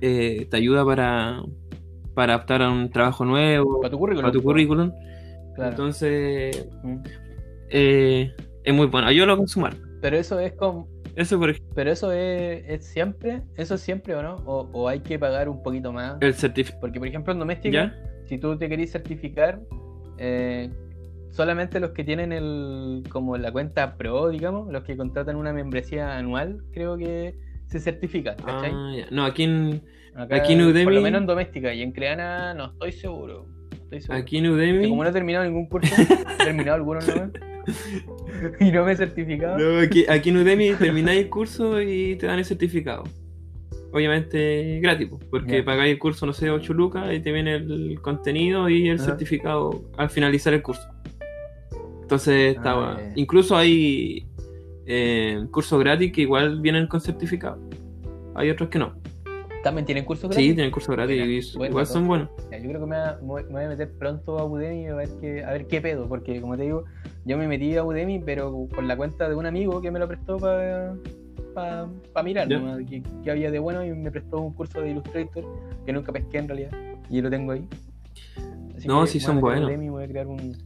eh, 0.01 0.47
te 0.51 0.57
ayuda 0.57 0.85
para 0.85 1.43
para 2.15 2.35
adaptar 2.35 2.63
a 2.63 2.71
un 2.71 2.91
trabajo 2.91 3.25
nuevo 3.25 3.81
Para 3.81 3.91
tu 3.91 3.99
currículum. 3.99 4.23
para 4.23 4.33
tu 4.33 4.43
currículum 4.43 4.93
Claro. 5.55 5.71
entonces 5.71 6.69
Mm. 6.85 6.99
Eh, 7.71 8.33
es 8.65 8.75
muy 8.75 8.87
bueno 8.87 9.11
yo 9.13 9.27
lo 9.27 9.37
consumar 9.37 9.75
Pero 10.01 10.17
eso 10.17 10.39
es 10.41 10.53
como, 10.55 10.89
eso 11.17 11.39
por 11.39 11.51
ejemplo 11.51 11.73
Pero 11.75 11.91
eso 11.93 12.13
es, 12.13 12.65
es 12.69 12.85
siempre, 12.87 13.43
eso 13.57 13.75
es 13.75 13.81
siempre 13.81 14.15
o 14.15 14.23
no, 14.23 14.37
o, 14.47 14.69
o 14.73 14.89
hay 14.89 15.01
que 15.01 15.19
pagar 15.19 15.49
un 15.49 15.63
poquito 15.63 15.93
más. 15.93 16.17
el 16.21 16.35
certificado 16.35 16.81
Porque 16.81 16.99
por 16.99 17.09
ejemplo 17.09 17.33
en 17.33 17.39
doméstica, 17.39 17.95
si 18.25 18.39
tú 18.39 18.57
te 18.59 18.69
querés 18.69 18.93
certificar, 18.93 19.61
eh, 20.19 20.71
solamente 21.31 21.81
los 21.81 21.91
que 21.91 22.05
tienen 22.05 22.33
el 22.33 23.03
como 23.11 23.37
la 23.37 23.51
cuenta 23.53 23.97
pro, 23.97 24.29
digamos, 24.29 24.71
los 24.73 24.83
que 24.85 24.97
contratan 24.97 25.37
una 25.37 25.53
membresía 25.53 26.17
anual, 26.17 26.63
creo 26.73 26.97
que 26.97 27.35
se 27.67 27.81
certifican, 27.81 28.37
¿cachai? 28.37 28.73
Ah, 28.75 28.93
no 29.11 29.25
aquí 29.25 29.45
en 29.45 29.83
Acá, 30.15 30.37
aquí 30.37 30.55
en 30.55 30.61
Udemy- 30.63 30.85
Por 30.85 30.95
lo 30.95 31.01
menos 31.01 31.21
en 31.21 31.27
doméstica 31.27 31.73
y 31.73 31.83
en 31.83 31.93
Creana 31.93 32.53
no 32.55 32.73
estoy 32.73 32.93
seguro. 32.93 33.47
no 33.71 33.77
estoy 33.85 34.01
seguro. 34.01 34.19
aquí 34.21 34.39
en 34.39 34.45
Que 34.45 34.51
Udemy 34.51 34.89
como 34.89 35.05
no 35.05 35.11
he 35.11 35.13
terminado 35.13 35.45
ningún 35.45 35.67
curso, 35.69 35.95
he 36.01 36.45
terminado 36.45 36.75
algunos 36.77 37.07
nomás, 37.07 37.31
y 38.61 38.71
no 38.71 38.85
me 38.85 38.93
he 38.93 38.97
certificado. 38.97 39.59
No, 39.59 39.81
aquí, 39.81 40.05
aquí 40.09 40.31
en 40.31 40.37
Udemy 40.39 40.73
termináis 40.75 41.21
el 41.21 41.29
curso 41.31 41.81
y 41.83 42.17
te 42.17 42.27
dan 42.27 42.39
el 42.39 42.45
certificado. 42.45 43.05
Obviamente 43.93 44.81
gratis, 44.81 45.09
po, 45.09 45.19
porque 45.31 45.59
Ya. 45.59 45.65
pagáis 45.65 45.93
el 45.93 45.99
curso, 45.99 46.27
no 46.27 46.33
sé, 46.35 46.51
8 46.51 46.75
lucas 46.75 47.09
y 47.15 47.21
te 47.21 47.33
viene 47.33 47.55
el 47.55 47.99
contenido 48.03 48.69
y 48.69 48.89
el 48.89 48.97
Ajá. 48.97 49.07
certificado 49.07 49.83
al 49.97 50.11
finalizar 50.11 50.53
el 50.53 50.63
curso. 50.63 50.83
Entonces 52.03 52.57
estaba. 52.57 52.93
Ah, 52.95 53.01
ya. 53.01 53.13
Incluso 53.17 53.57
hay 53.57 54.27
eh, 54.87 55.41
cursos 55.51 55.79
gratis 55.81 56.13
que 56.13 56.23
igual 56.23 56.61
vienen 56.61 56.87
con 56.87 57.01
certificado. 57.01 57.59
Hay 58.35 58.51
otros 58.51 58.69
que 58.69 58.79
no. 58.79 58.95
¿También 59.63 59.85
tienen 59.87 60.05
cursos 60.05 60.29
Sí, 60.35 60.41
gratis? 60.41 60.55
tienen 60.55 60.71
cursos 60.71 60.95
gratis 60.95 61.21
Mira, 61.21 61.27
y 61.27 61.57
buen 61.57 61.71
igual 61.71 61.87
son 61.87 62.07
buenos. 62.07 62.29
Yo 62.51 62.69
creo 62.69 62.81
que 62.81 62.87
me, 62.87 62.97
voy 63.23 63.65
a 63.65 63.69
meter 63.69 63.91
pronto 63.99 64.39
a 64.39 64.45
Udemy 64.45 64.87
a 64.87 64.95
ver 64.95 65.09
qué, 65.21 65.45
a 65.45 65.51
ver 65.53 65.67
qué 65.67 65.81
pedo, 65.81 66.09
porque 66.09 66.41
como 66.41 66.57
te 66.57 66.63
digo, 66.65 66.85
yo 67.25 67.37
me 67.37 67.49
metí 67.49 67.77
a 67.77 67.85
Udemy, 67.85 68.21
pero 68.21 68.67
por 68.69 68.85
la 68.85 68.97
cuenta 68.97 69.29
de 69.29 69.35
un 69.35 69.47
amigo 69.47 69.81
que 69.81 69.91
me 69.91 69.99
lo 69.99 70.07
prestó 70.07 70.37
para 70.39 70.95
pa, 72.13 72.23
mirar 72.23 72.49
nomás, 72.49 72.79
qué, 72.89 73.03
qué 73.25 73.31
había 73.31 73.51
de 73.51 73.59
bueno 73.59 73.85
y 73.85 73.91
me 73.93 74.11
prestó 74.11 74.41
un 74.41 74.53
curso 74.55 74.81
de 74.81 74.91
Illustrator 74.91 75.45
que 75.85 75.93
nunca 75.93 76.13
pesqué 76.13 76.39
en 76.39 76.49
realidad 76.49 76.71
y 77.11 77.21
lo 77.21 77.29
tengo 77.31 77.53
ahí. 77.53 77.67
Así 78.77 78.87
No, 78.87 79.03
que 79.03 79.09
sí 79.09 79.19
me 79.19 79.25
son 79.25 79.41
buenos. 79.41 79.69
Udemy, 79.69 79.89
voy 79.89 80.05
a 80.05 80.09
crear 80.09 80.27
un... 80.29 80.57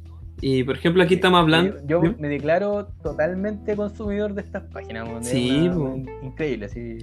Y 0.45 0.65
por 0.65 0.75
ejemplo, 0.77 1.03
aquí 1.05 1.15
estamos 1.15 1.39
hablando. 1.41 1.77
Yo, 1.87 2.03
¿Sí? 2.03 2.09
me 2.19 2.27
declaro 2.29 2.87
totalmente 3.01 3.77
consumidor 3.77 4.35
de 4.35 4.43
estas 4.43 4.65
páginas, 4.65 5.09
Sí, 5.25 5.69
una- 5.69 6.03
increíble, 6.21 6.67
así. 6.67 6.99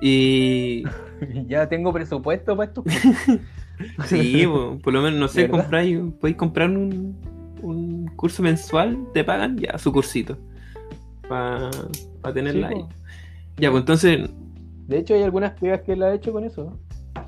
Y 0.00 0.84
ya 1.48 1.68
tengo 1.68 1.92
presupuesto 1.92 2.56
para 2.56 2.68
estos. 2.68 2.84
Sí, 4.06 4.46
po, 4.46 4.78
por 4.82 4.92
lo 4.92 5.02
menos, 5.02 5.18
no 5.18 5.26
sé, 5.28 5.48
compráis, 5.48 5.98
podéis 6.20 6.36
comprar 6.36 6.70
un, 6.70 7.16
un 7.62 8.06
curso 8.14 8.44
mensual, 8.44 8.96
te 9.12 9.24
pagan 9.24 9.58
ya 9.58 9.76
su 9.76 9.92
cursito. 9.92 10.38
Para 11.28 11.70
tenerla 12.32 12.68
Sí, 12.68 12.74
ahí. 12.76 12.84
Ya, 13.56 13.70
pues 13.72 13.80
entonces, 13.82 14.30
De 14.86 14.98
hecho, 14.98 15.14
hay 15.14 15.22
algunas 15.24 15.58
pegas 15.58 15.80
que 15.82 15.96
la 15.96 16.12
he 16.12 16.16
hecho 16.16 16.32
con 16.32 16.44
eso. 16.44 16.78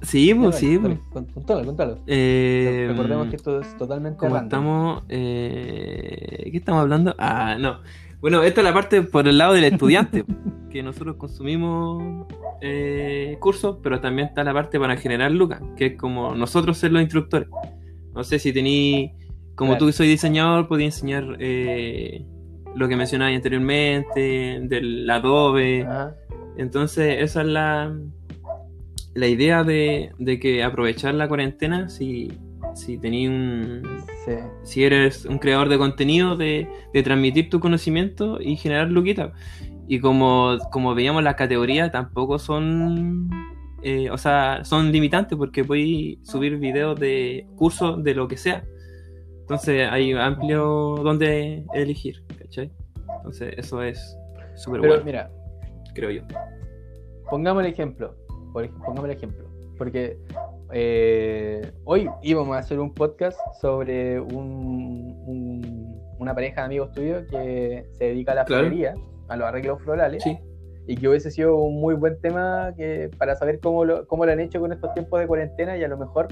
Sí, 0.03 0.35
pues 0.35 0.57
sí, 0.57 0.79
pues. 0.79 0.99
con- 1.11 1.27
Contalo, 1.27 1.65
contalo. 1.65 1.99
Eh, 2.07 2.87
Recordemos 2.91 3.29
que 3.29 3.37
esto 3.37 3.61
es 3.61 3.77
totalmente 3.77 4.25
random. 4.25 4.43
estamos, 4.45 5.03
eh, 5.09 6.49
¿qué 6.51 6.57
estamos 6.59 6.83
hablando? 6.83 7.15
Ah, 7.19 7.57
no. 7.59 7.81
Bueno, 8.21 8.43
esta 8.43 8.61
es 8.61 8.65
la 8.65 8.73
parte 8.75 9.03
por 9.03 9.29
el 9.29 9.39
lado 9.39 9.53
del 9.55 9.65
estudiante, 9.65 10.25
que 10.71 10.83
nosotros 10.83 11.17
consumimos 11.17 12.27
eh, 12.61 13.37
cursos, 13.41 13.79
pero 13.83 14.01
también 14.01 14.29
está 14.29 14.43
la 14.43 14.53
parte 14.55 14.81
para 14.81 14.97
generar 14.97 15.31
lucas, 15.33 15.61
que 15.77 15.87
es 15.87 15.97
como 15.97 16.35
nosotros 16.35 16.79
ser 16.79 16.93
los 16.93 17.03
instructores. 17.03 17.49
No 18.15 18.25
sé 18.25 18.39
si 18.39 18.53
tení, 18.53 19.13
como 19.55 19.73
Claro. 19.73 19.79
tú 19.81 19.87
que 19.87 19.93
soy 19.93 20.09
diseñador, 20.09 20.67
podías 20.67 20.95
enseñar 20.97 21.37
eh, 21.39 22.25
lo 22.75 22.89
que 22.89 22.97
mencionabas 22.97 23.35
anteriormente, 23.37 24.61
del 24.63 25.09
Adobe. 25.11 25.83
Ajá. 25.85 26.15
Entonces, 26.57 27.19
esa 27.23 27.43
es 27.43 27.47
la, 27.49 27.95
la 29.17 29.27
idea 29.27 29.65
de, 29.65 30.11
de 30.19 30.39
que 30.39 30.63
aprovechar 30.63 31.15
la 31.15 31.27
cuarentena 31.29 31.89
si, 31.89 32.31
si 32.75 32.99
tenías 32.99 33.33
un, 33.33 33.83
Sí. 34.25 34.33
si 34.65 34.85
eres 34.85 35.25
un 35.25 35.39
creador 35.39 35.69
de 35.69 35.79
contenido, 35.79 36.37
de, 36.37 36.69
de 36.93 37.03
transmitir 37.03 37.49
tu 37.49 37.61
conocimiento 37.61 38.41
y 38.41 38.57
generar 38.57 38.91
luquita. 38.91 39.33
Y 39.89 40.01
como, 40.01 40.57
como 40.73 40.95
veíamos 40.95 41.23
las 41.23 41.37
categorías, 41.37 41.93
tampoco 41.93 42.39
son 42.39 43.31
eh, 43.83 44.11
o 44.11 44.19
sea, 44.19 44.65
son 44.65 44.91
limitantes 44.91 45.39
porque 45.39 45.63
puedes 45.63 46.19
subir 46.29 46.57
videos 46.59 46.99
de 46.99 47.47
cursos 47.57 48.03
de 48.03 48.15
lo 48.15 48.27
que 48.27 48.37
sea. 48.37 48.65
Entonces 49.43 49.89
hay 49.89 50.13
amplio 50.13 50.97
donde 51.05 51.65
elegir, 51.73 52.25
¿cachai? 52.37 52.73
Entonces 53.19 53.55
eso 53.57 53.81
es 53.83 54.17
súper 54.57 54.81
bueno, 54.81 55.05
mira, 55.05 55.31
creo 55.95 56.11
yo. 56.11 56.23
pongamos 57.31 57.65
el 57.65 57.71
ejemplo. 57.71 58.17
Por 58.57 58.71
pongamos 58.71 59.05
el 59.05 59.11
ejemplo. 59.11 59.45
Porque 59.77 60.17
eh, 60.73 61.61
hoy 61.85 62.09
íbamos 62.23 62.57
a 62.57 62.61
hacer 62.61 62.81
un 62.81 62.95
podcast 62.95 63.39
sobre 63.61 64.19
un- 64.19 65.15
un- 65.27 66.01
una 66.19 66.35
pareja 66.35 66.63
de 66.63 66.67
amigos 66.67 66.91
tuyos 66.93 67.25
que 67.31 67.85
se 67.93 68.05
dedica 68.05 68.33
a 68.33 68.37
la 68.37 68.45
Claro. 68.47 68.63
florería, 68.65 68.95
a 69.29 69.37
los 69.37 69.47
arreglos 69.47 69.83
florales. 69.83 70.23
Sí, 70.23 70.39
y 70.87 70.97
que 70.97 71.07
hubiese 71.07 71.31
sido 71.31 71.55
un 71.57 71.79
muy 71.83 71.95
buen 71.97 72.19
tema 72.23 72.73
que, 72.79 73.11
para 73.19 73.35
saber 73.37 73.61
cómo 73.61 73.85
lo, 73.85 74.07
cómo 74.07 74.25
lo 74.25 74.33
han 74.33 74.41
hecho 74.41 74.59
con 74.59 74.73
estos 74.73 74.95
tiempos 74.95 75.21
de 75.21 75.27
cuarentena 75.27 75.77
y 75.77 75.85
a 75.85 75.89
lo 75.89 75.99
mejor 75.99 76.29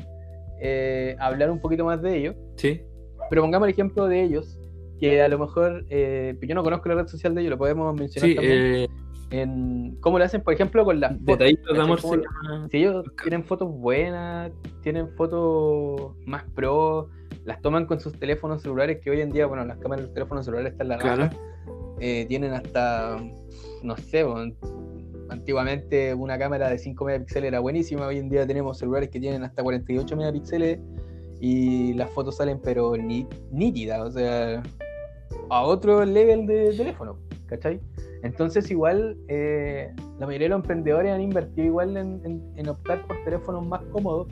eh, 0.62 1.16
hablar 1.18 1.50
un 1.50 1.58
poquito 1.60 1.84
más 1.84 2.00
de 2.00 2.16
ello. 2.16 2.34
sí, 2.56 2.80
Pero 3.28 3.42
pongamos 3.42 3.68
el 3.68 3.74
ejemplo 3.74 4.06
de 4.08 4.22
ellos, 4.22 4.58
que 4.98 5.20
a 5.20 5.28
lo 5.28 5.38
mejor, 5.38 5.84
eh, 5.90 6.38
yo 6.40 6.54
no 6.54 6.62
conozco 6.62 6.88
la 6.88 6.94
red 6.94 7.06
social 7.06 7.34
de 7.34 7.42
ellos, 7.42 7.50
lo 7.50 7.58
podemos 7.58 7.94
mencionar 7.94 8.30
sí. 8.30 8.34
también, 8.34 8.58
Eh, 8.62 8.88
en 9.30 9.96
cómo 10.00 10.18
lo 10.18 10.24
hacen, 10.24 10.42
por 10.42 10.54
ejemplo, 10.54 10.84
con 10.84 11.00
las 11.00 11.12
fotos. 11.12 11.26
detallitos 11.26 11.76
de 11.76 11.82
amor 11.82 12.00
Cómo 12.00 12.16
llama- 12.16 12.68
Si 12.70 12.76
ellos 12.78 13.04
tienen 13.22 13.44
fotos 13.44 13.68
buenas, 13.70 14.52
tienen 14.82 15.08
fotos 15.16 16.12
más 16.26 16.44
pro, 16.54 17.08
las 17.44 17.60
toman 17.60 17.86
con 17.86 18.00
sus 18.00 18.12
teléfonos 18.18 18.62
celulares, 18.62 19.00
que 19.02 19.10
hoy 19.10 19.20
en 19.20 19.30
día, 19.30 19.46
bueno, 19.46 19.64
las 19.64 19.78
cámaras 19.78 20.02
de 20.02 20.06
los 20.08 20.14
teléfonos 20.14 20.44
celulares 20.44 20.72
están 20.72 20.86
en 20.86 20.88
la. 20.90 20.98
Claro. 20.98 21.30
Eh, 22.00 22.26
tienen 22.28 22.52
hasta, 22.52 23.18
no 23.82 23.96
sé, 23.96 24.24
antiguamente 25.30 26.14
una 26.14 26.38
cámara 26.38 26.68
de 26.68 26.78
5 26.78 27.04
megapíxeles 27.04 27.48
era 27.48 27.60
buenísima, 27.60 28.06
hoy 28.06 28.18
en 28.18 28.28
día 28.28 28.46
tenemos 28.46 28.78
celulares 28.78 29.08
que 29.10 29.20
tienen 29.20 29.42
hasta 29.44 29.62
48 29.62 30.16
megapíxeles 30.16 30.78
y 31.40 31.94
las 31.94 32.10
fotos 32.10 32.36
salen 32.36 32.60
pero 32.62 32.96
ni, 32.96 33.26
nítidas, 33.50 34.00
o 34.00 34.10
sea, 34.10 34.62
a 35.50 35.62
otro 35.62 36.04
level 36.04 36.46
de 36.46 36.74
teléfono, 36.76 37.18
¿cachai? 37.46 37.80
Entonces 38.24 38.70
igual 38.70 39.18
eh, 39.28 39.92
la 40.18 40.26
mayoría 40.26 40.46
de 40.46 40.48
los 40.48 40.60
emprendedores 40.60 41.12
han 41.12 41.20
invertido 41.20 41.66
igual 41.66 41.94
en, 41.96 42.68
optar 42.68 43.06
por 43.06 43.22
teléfonos 43.22 43.66
más 43.66 43.82
cómodos 43.92 44.28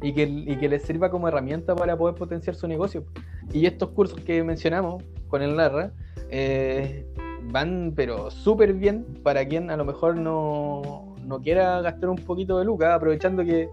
y 0.00 0.14
que, 0.14 0.22
y 0.22 0.56
que 0.56 0.68
les 0.68 0.82
sirva 0.82 1.10
como 1.10 1.26
herramienta 1.26 1.74
para 1.74 1.98
poder 1.98 2.14
potenciar 2.14 2.54
su 2.54 2.68
negocio. 2.68 3.04
Y 3.52 3.66
estos 3.66 3.90
cursos 3.90 4.20
que 4.20 4.44
mencionamos 4.44 5.02
con 5.26 5.42
el 5.42 5.56
Larra 5.56 5.92
eh, 6.30 7.04
van 7.50 7.94
pero 7.96 8.30
súper 8.30 8.74
bien 8.74 9.04
para 9.24 9.44
quien 9.44 9.70
a 9.70 9.76
lo 9.76 9.84
mejor 9.84 10.16
no, 10.16 11.16
no 11.26 11.40
quiera 11.40 11.80
gastar 11.80 12.10
un 12.10 12.16
poquito 12.16 12.58
de 12.58 12.64
lucas, 12.64 12.94
aprovechando 12.94 13.44
que, 13.44 13.68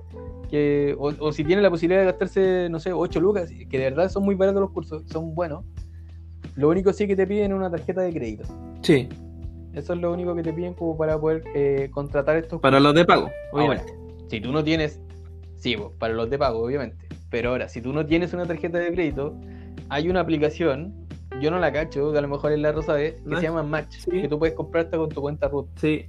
que 0.50 0.96
o, 0.98 1.32
si 1.32 1.44
tiene 1.44 1.62
la 1.62 1.70
posibilidad 1.70 2.00
de 2.01 2.08
gastarse, 2.08 2.70
no 2.72 2.79
sé, 2.79 2.91
8 2.91 3.20
lucas, 3.20 3.51
que 3.51 3.77
de 3.77 3.84
verdad 3.84 4.10
son 4.10 4.24
muy 4.24 4.34
baratos 4.34 4.62
los 4.62 4.72
cursos, 4.72 5.03
son 5.06 5.36
buenos. 5.36 5.63
Lo 6.56 6.70
único 6.70 6.91
sí 6.91 7.06
que 7.06 7.15
te 7.15 7.27
piden 7.27 7.53
una 7.53 7.70
tarjeta 7.70 8.01
de 8.01 8.12
crédito. 8.12 8.46
Sí, 8.82 9.08
Eso 9.77 9.93
es 9.93 10.00
lo 10.00 10.12
único 10.12 10.36
que 10.36 10.43
te 10.43 10.51
piden 10.53 10.74
como 10.74 10.98
para 10.98 11.19
poder 11.19 11.43
eh, 11.53 11.89
contratar 11.91 12.36
estos 12.38 12.60
para 12.60 12.79
los 12.79 12.93
de 12.96 13.05
pago, 13.05 13.29
Ahora, 13.51 13.65
obviamente. 13.65 13.93
si 14.29 14.41
tú 14.41 14.51
no 14.51 14.63
tienes, 14.63 15.00
sí, 15.57 15.75
para 16.00 16.13
los 16.13 16.29
de 16.29 16.38
pago, 16.38 16.63
obviamente. 16.65 16.98
Pero 17.29 17.50
ahora, 17.51 17.69
si 17.69 17.81
tú 17.81 17.93
no 17.93 18.05
tienes 18.05 18.34
una 18.34 18.46
tarjeta 18.46 18.79
de 18.79 18.91
crédito, 18.91 19.36
hay 19.89 20.10
una 20.10 20.22
aplicación, 20.22 20.93
yo 21.41 21.51
no 21.51 21.60
la 21.60 21.72
cacho, 21.72 22.12
que 22.12 22.17
a 22.17 22.22
lo 22.22 22.27
mejor 22.27 22.51
es 22.53 22.60
la 22.60 22.72
rosa 22.72 22.96
de, 22.96 23.13
que 23.15 23.22
Match. 23.25 23.39
se 23.39 23.46
llama 23.46 23.63
Match, 23.63 23.98
Sí. 24.00 24.22
que 24.22 24.27
tú 24.27 24.39
puedes 24.39 24.55
comprar 24.55 24.86
hasta 24.86 24.98
con 24.98 25.10
tu 25.10 25.22
cuenta 25.22 25.48
root. 25.48 25.67
Sí, 25.75 26.05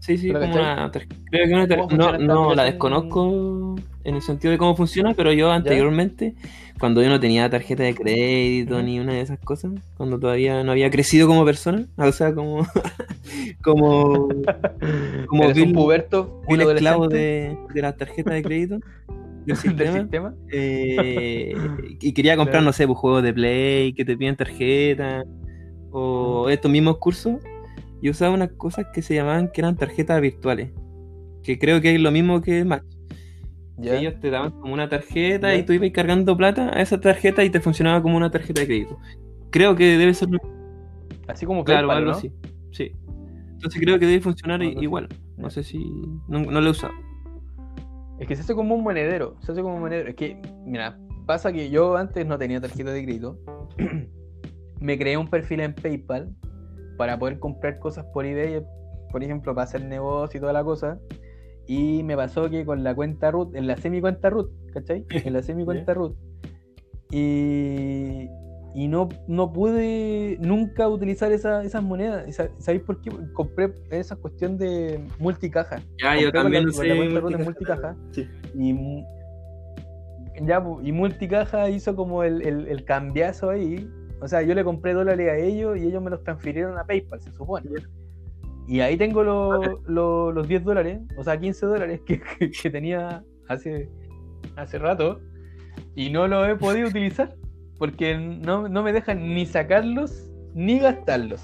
sí, 0.00 0.18
sí, 0.18 0.28
¿Pero 0.32 0.40
como 0.40 0.54
una 0.54 0.90
creo 1.30 1.46
que 1.46 1.54
una 1.54 1.68
tar- 1.68 1.78
¿Cómo 1.78 1.96
no, 1.96 2.18
no 2.18 2.54
la 2.54 2.64
desconozco 2.64 3.76
en 4.02 4.14
el 4.16 4.22
sentido 4.22 4.50
de 4.50 4.58
cómo 4.58 4.74
funciona, 4.74 5.14
pero 5.14 5.32
yo 5.32 5.50
anteriormente, 5.52 6.34
cuando 6.78 7.02
yo 7.02 7.08
no 7.10 7.20
tenía 7.20 7.48
tarjeta 7.50 7.82
de 7.82 7.94
crédito 7.94 8.82
ni 8.82 8.98
una 8.98 9.12
de 9.12 9.20
esas 9.20 9.38
cosas, 9.38 9.72
cuando 9.98 10.18
todavía 10.18 10.64
no 10.64 10.72
había 10.72 10.90
crecido 10.90 11.26
como 11.28 11.44
persona, 11.44 11.86
o 11.96 12.10
sea, 12.12 12.34
como 12.34 12.66
como 13.62 14.28
como 15.28 15.44
Eres 15.44 15.56
un 15.58 15.68
vil- 15.70 15.74
puberto, 15.74 16.40
un 16.48 16.60
esclavo 16.60 17.06
de, 17.08 17.56
de 17.74 17.82
las 17.82 17.96
tarjetas 17.96 18.34
de 18.34 18.42
crédito 18.42 18.74
del 18.76 19.46
del 19.46 19.56
sistema. 19.56 19.98
sistema. 20.00 20.34
eh, 20.52 21.54
y 22.00 22.12
quería 22.12 22.36
comprar, 22.36 22.54
Claro. 22.56 22.66
no 22.66 22.72
sé, 22.72 22.86
pues, 22.86 22.98
juegos 22.98 23.22
de 23.22 23.32
play 23.32 23.92
que 23.92 24.04
te 24.04 24.16
piden 24.16 24.36
tarjeta 24.36 25.24
o 25.92 26.48
estos 26.48 26.70
mismos 26.70 26.98
cursos. 26.98 27.34
Yo 28.02 28.12
usaba 28.12 28.34
unas 28.34 28.52
cosas 28.52 28.86
que 28.92 29.02
se 29.02 29.14
llamaban 29.14 29.50
que 29.52 29.60
eran 29.60 29.76
tarjetas 29.76 30.20
virtuales. 30.20 30.70
Que 31.42 31.58
creo 31.58 31.80
que 31.80 31.94
es 31.94 32.00
lo 32.00 32.10
mismo 32.10 32.40
que 32.40 32.64
Match. 32.64 32.84
Ellos 33.82 34.14
te 34.20 34.30
daban 34.30 34.50
como 34.50 34.74
una 34.74 34.88
tarjeta 34.88 35.54
y 35.56 35.64
tú 35.64 35.72
ibas 35.72 35.90
cargando 35.90 36.36
plata 36.36 36.70
a 36.76 36.82
esa 36.82 37.00
tarjeta 37.00 37.42
y 37.44 37.50
te 37.50 37.60
funcionaba 37.60 38.02
como 38.02 38.16
una 38.16 38.30
tarjeta 38.30 38.60
de 38.60 38.66
crédito. 38.66 38.98
Creo 39.50 39.74
que 39.74 39.96
debe 39.96 40.12
ser 40.12 40.28
Así 41.28 41.46
como 41.46 41.64
claro, 41.64 41.88
PayPal, 41.88 41.98
algo 41.98 42.10
¿no? 42.12 42.16
así. 42.18 42.32
Sí. 42.72 42.92
Entonces 43.52 43.80
creo 43.80 43.98
que 43.98 44.06
debe 44.06 44.20
funcionar 44.20 44.60
así. 44.60 44.74
igual. 44.80 45.08
No 45.36 45.48
sé 45.48 45.62
si. 45.62 45.78
No, 46.28 46.40
no 46.40 46.60
lo 46.60 46.68
he 46.68 46.70
usado. 46.70 46.92
Es 48.18 48.28
que 48.28 48.36
se 48.36 48.42
hace 48.42 48.54
como 48.54 48.74
un 48.74 48.82
monedero, 48.82 49.36
se 49.40 49.52
hace 49.52 49.62
como 49.62 49.76
un 49.76 49.80
monedero. 49.80 50.10
Es 50.10 50.14
que, 50.14 50.40
mira, 50.66 50.98
pasa 51.26 51.52
que 51.52 51.70
yo 51.70 51.96
antes 51.96 52.26
no 52.26 52.36
tenía 52.36 52.60
tarjeta 52.60 52.92
de 52.92 53.02
crédito. 53.02 53.38
Me 54.80 54.98
creé 54.98 55.16
un 55.16 55.28
perfil 55.28 55.60
en 55.60 55.74
PayPal 55.74 56.34
para 57.00 57.18
poder 57.18 57.38
comprar 57.38 57.78
cosas 57.78 58.04
por 58.12 58.26
eBay, 58.26 58.62
por 59.10 59.24
ejemplo, 59.24 59.54
para 59.54 59.64
hacer 59.64 59.82
negocio 59.86 60.36
y 60.36 60.40
toda 60.42 60.52
la 60.52 60.62
cosa. 60.62 60.98
Y 61.66 62.02
me 62.02 62.14
pasó 62.14 62.50
que 62.50 62.66
con 62.66 62.84
la 62.84 62.94
cuenta 62.94 63.30
root, 63.30 63.54
en 63.56 63.66
la 63.66 63.78
semi 63.78 64.02
cuenta 64.02 64.28
root, 64.28 64.50
¿cachai? 64.74 65.06
En 65.24 65.32
la 65.32 65.42
semi 65.42 65.64
cuenta 65.64 65.94
root. 65.94 66.14
Y, 67.10 68.28
y 68.74 68.88
no, 68.88 69.08
no 69.26 69.50
pude 69.50 70.36
nunca 70.42 70.88
utilizar 70.88 71.32
esa- 71.32 71.64
esas 71.64 71.82
monedas. 71.82 72.28
¿Y 72.28 72.32
sa- 72.32 72.50
¿Sabéis 72.58 72.82
por 72.82 73.00
qué? 73.00 73.10
Compré 73.32 73.72
esa 73.90 74.16
cuestión 74.16 74.58
de 74.58 75.00
multicaja. 75.18 75.76
Ya, 76.02 76.16
yo 76.20 76.30
Compré 76.30 76.30
con 76.32 76.42
también 76.42 76.66
la- 76.66 76.72
con 76.74 76.88
la 76.88 76.96
cuenta 76.96 77.20
root 77.20 77.34
en 77.34 77.44
multicaja. 77.44 77.92
multicaja. 77.94 77.96
Sí. 78.12 79.04
Ya, 80.42 80.62
y 80.82 80.92
Multicaja 80.92 81.70
hizo 81.70 81.96
como 81.96 82.24
el, 82.24 82.42
el, 82.42 82.68
el 82.68 82.84
cambiazo 82.84 83.48
ahí. 83.48 83.88
O 84.20 84.28
sea, 84.28 84.42
yo 84.42 84.54
le 84.54 84.64
compré 84.64 84.92
dólares 84.92 85.28
a 85.30 85.36
ellos 85.36 85.78
y 85.78 85.86
ellos 85.86 86.02
me 86.02 86.10
los 86.10 86.22
transfirieron 86.22 86.78
a 86.78 86.84
PayPal, 86.84 87.20
se 87.20 87.32
supone. 87.32 87.68
Y 88.68 88.80
ahí 88.80 88.96
tengo 88.96 89.22
lo- 89.24 89.80
lo- 89.86 90.30
los 90.32 90.46
10 90.46 90.62
dólares, 90.64 91.00
o 91.16 91.24
sea, 91.24 91.38
15 91.40 91.66
dólares 91.66 92.00
que, 92.06 92.20
que- 92.20 92.50
que 92.50 92.70
tenía 92.70 93.24
hace, 93.48 93.88
hace 94.56 94.78
rato 94.78 95.20
y 95.94 96.10
no 96.10 96.28
lo 96.28 96.46
he 96.46 96.54
podido 96.56 96.88
utilizar 96.88 97.34
porque 97.78 98.16
no, 98.16 98.68
no 98.68 98.82
me 98.82 98.92
dejan 98.92 99.34
ni 99.34 99.46
sacarlos 99.46 100.30
ni 100.54 100.78
gastarlos. 100.78 101.42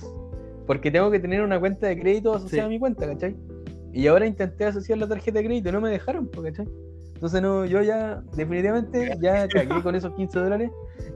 Porque 0.66 0.90
tengo 0.90 1.10
que 1.10 1.18
tener 1.20 1.42
una 1.42 1.58
cuenta 1.58 1.86
de 1.86 1.98
crédito 1.98 2.34
asociada 2.34 2.64
Sí. 2.64 2.66
a 2.66 2.68
mi 2.68 2.78
cuenta, 2.78 3.06
¿cachai? 3.06 3.34
Y 3.92 4.06
ahora 4.08 4.26
intenté 4.26 4.64
asociar 4.66 4.98
la 4.98 5.08
tarjeta 5.08 5.38
de 5.38 5.46
crédito 5.46 5.68
y 5.70 5.72
no 5.72 5.80
me 5.80 5.90
dejaron, 5.90 6.26
¿cachai? 6.28 6.66
Entonces 7.14 7.40
no, 7.40 7.64
yo 7.64 7.80
ya 7.82 8.22
definitivamente 8.36 9.16
ya 9.22 9.48
cagué 9.48 9.82
con 9.82 9.94
esos 9.94 10.12
15 10.14 10.38
dólares 10.38 10.70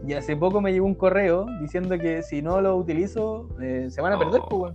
y 0.07 0.15
hace 0.15 0.37
poco 0.37 0.61
me 0.61 0.73
llegó 0.73 0.87
un 0.87 0.95
correo 0.95 1.47
diciendo 1.61 1.99
que 1.99 2.23
si 2.23 2.43
no 2.43 2.61
lo 2.61 2.77
utilizo 2.77 3.49
eh, 3.61 3.87
se 3.91 4.01
van 4.01 4.13
a 4.15 4.19
perder, 4.19 4.41
pues, 4.49 4.75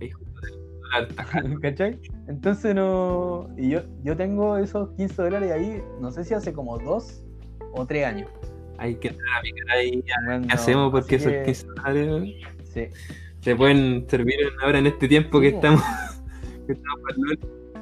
¿Cachai? 1.60 1.98
Entonces 2.28 2.74
no. 2.74 3.48
Y 3.56 3.70
yo, 3.70 3.80
yo 4.04 4.16
tengo 4.16 4.56
esos 4.56 4.90
15 4.96 5.22
dólares 5.22 5.52
ahí, 5.52 5.82
no 6.00 6.10
sé 6.10 6.24
si 6.24 6.34
hace 6.34 6.52
como 6.52 6.78
dos 6.78 7.24
o 7.72 7.86
tres 7.86 8.06
años. 8.06 8.30
Hay 8.78 8.94
que 8.96 9.08
entrar 9.08 9.38
a 9.38 9.40
picar 9.42 9.70
ahí. 9.70 10.04
Bueno, 10.26 10.46
¿Qué 10.46 10.52
hacemos? 10.54 10.90
Porque 10.90 11.16
esos 11.16 11.32
que, 11.32 11.42
15 11.44 11.66
dólares 11.66 12.34
Sí. 12.64 12.88
se 13.40 13.56
pueden 13.56 14.06
servir 14.08 14.36
ahora 14.62 14.78
en 14.78 14.86
este 14.86 15.08
tiempo 15.08 15.40
que 15.40 15.48
estamos. 15.48 15.82
que 16.66 16.72
estamos. 16.74 17.00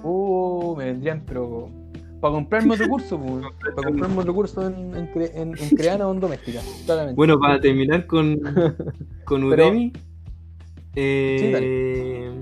Uh, 0.03 0.77
me 0.77 0.85
vendrían, 0.87 1.25
pero. 1.27 1.69
Para 2.25 2.37
comprarme 2.37 2.73
otro 2.73 2.89
curso, 2.89 3.21
para 3.77 3.89
comprarme 3.89 4.19
otro 4.21 4.33
curso 4.35 4.67
en, 4.67 4.97
en, 4.97 5.13
cre- 5.13 5.31
en, 5.35 5.49
en 5.59 5.69
Creana 5.77 6.09
o 6.09 6.15
en 6.15 6.21
Doméstica, 6.21 6.61
claramente. 6.87 7.17
Bueno, 7.17 7.39
para 7.39 7.61
terminar 7.61 8.07
con, 8.07 8.41
con 9.27 9.51
Pero- 9.51 9.69
Udemy, 9.69 9.93
eh, 10.97 12.33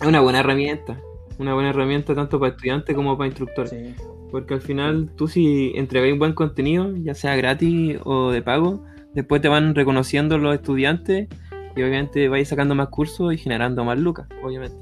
es 0.00 0.06
una 0.06 0.20
buena 0.20 0.38
herramienta. 0.40 1.00
Una 1.40 1.54
buena 1.54 1.70
herramienta 1.70 2.14
tanto 2.14 2.38
para 2.38 2.52
estudiantes 2.52 2.94
como 2.94 3.18
para 3.18 3.26
instructores. 3.26 3.70
Sí. 3.70 3.94
Porque 4.30 4.54
al 4.54 4.60
final 4.60 5.10
tú 5.16 5.26
si 5.26 5.72
entregáis 5.74 6.16
buen 6.16 6.32
contenido, 6.32 6.94
ya 6.96 7.14
sea 7.14 7.34
gratis 7.34 7.98
o 8.04 8.30
de 8.30 8.42
pago, 8.42 8.84
después 9.12 9.42
te 9.42 9.48
van 9.48 9.74
reconociendo 9.74 10.38
los 10.38 10.54
estudiantes 10.54 11.26
y 11.74 11.82
obviamente 11.82 12.28
vais 12.28 12.46
sacando 12.48 12.76
más 12.76 12.90
cursos 12.90 13.34
y 13.34 13.38
generando 13.38 13.84
más 13.84 13.98
lucas, 13.98 14.28
obviamente. 14.44 14.76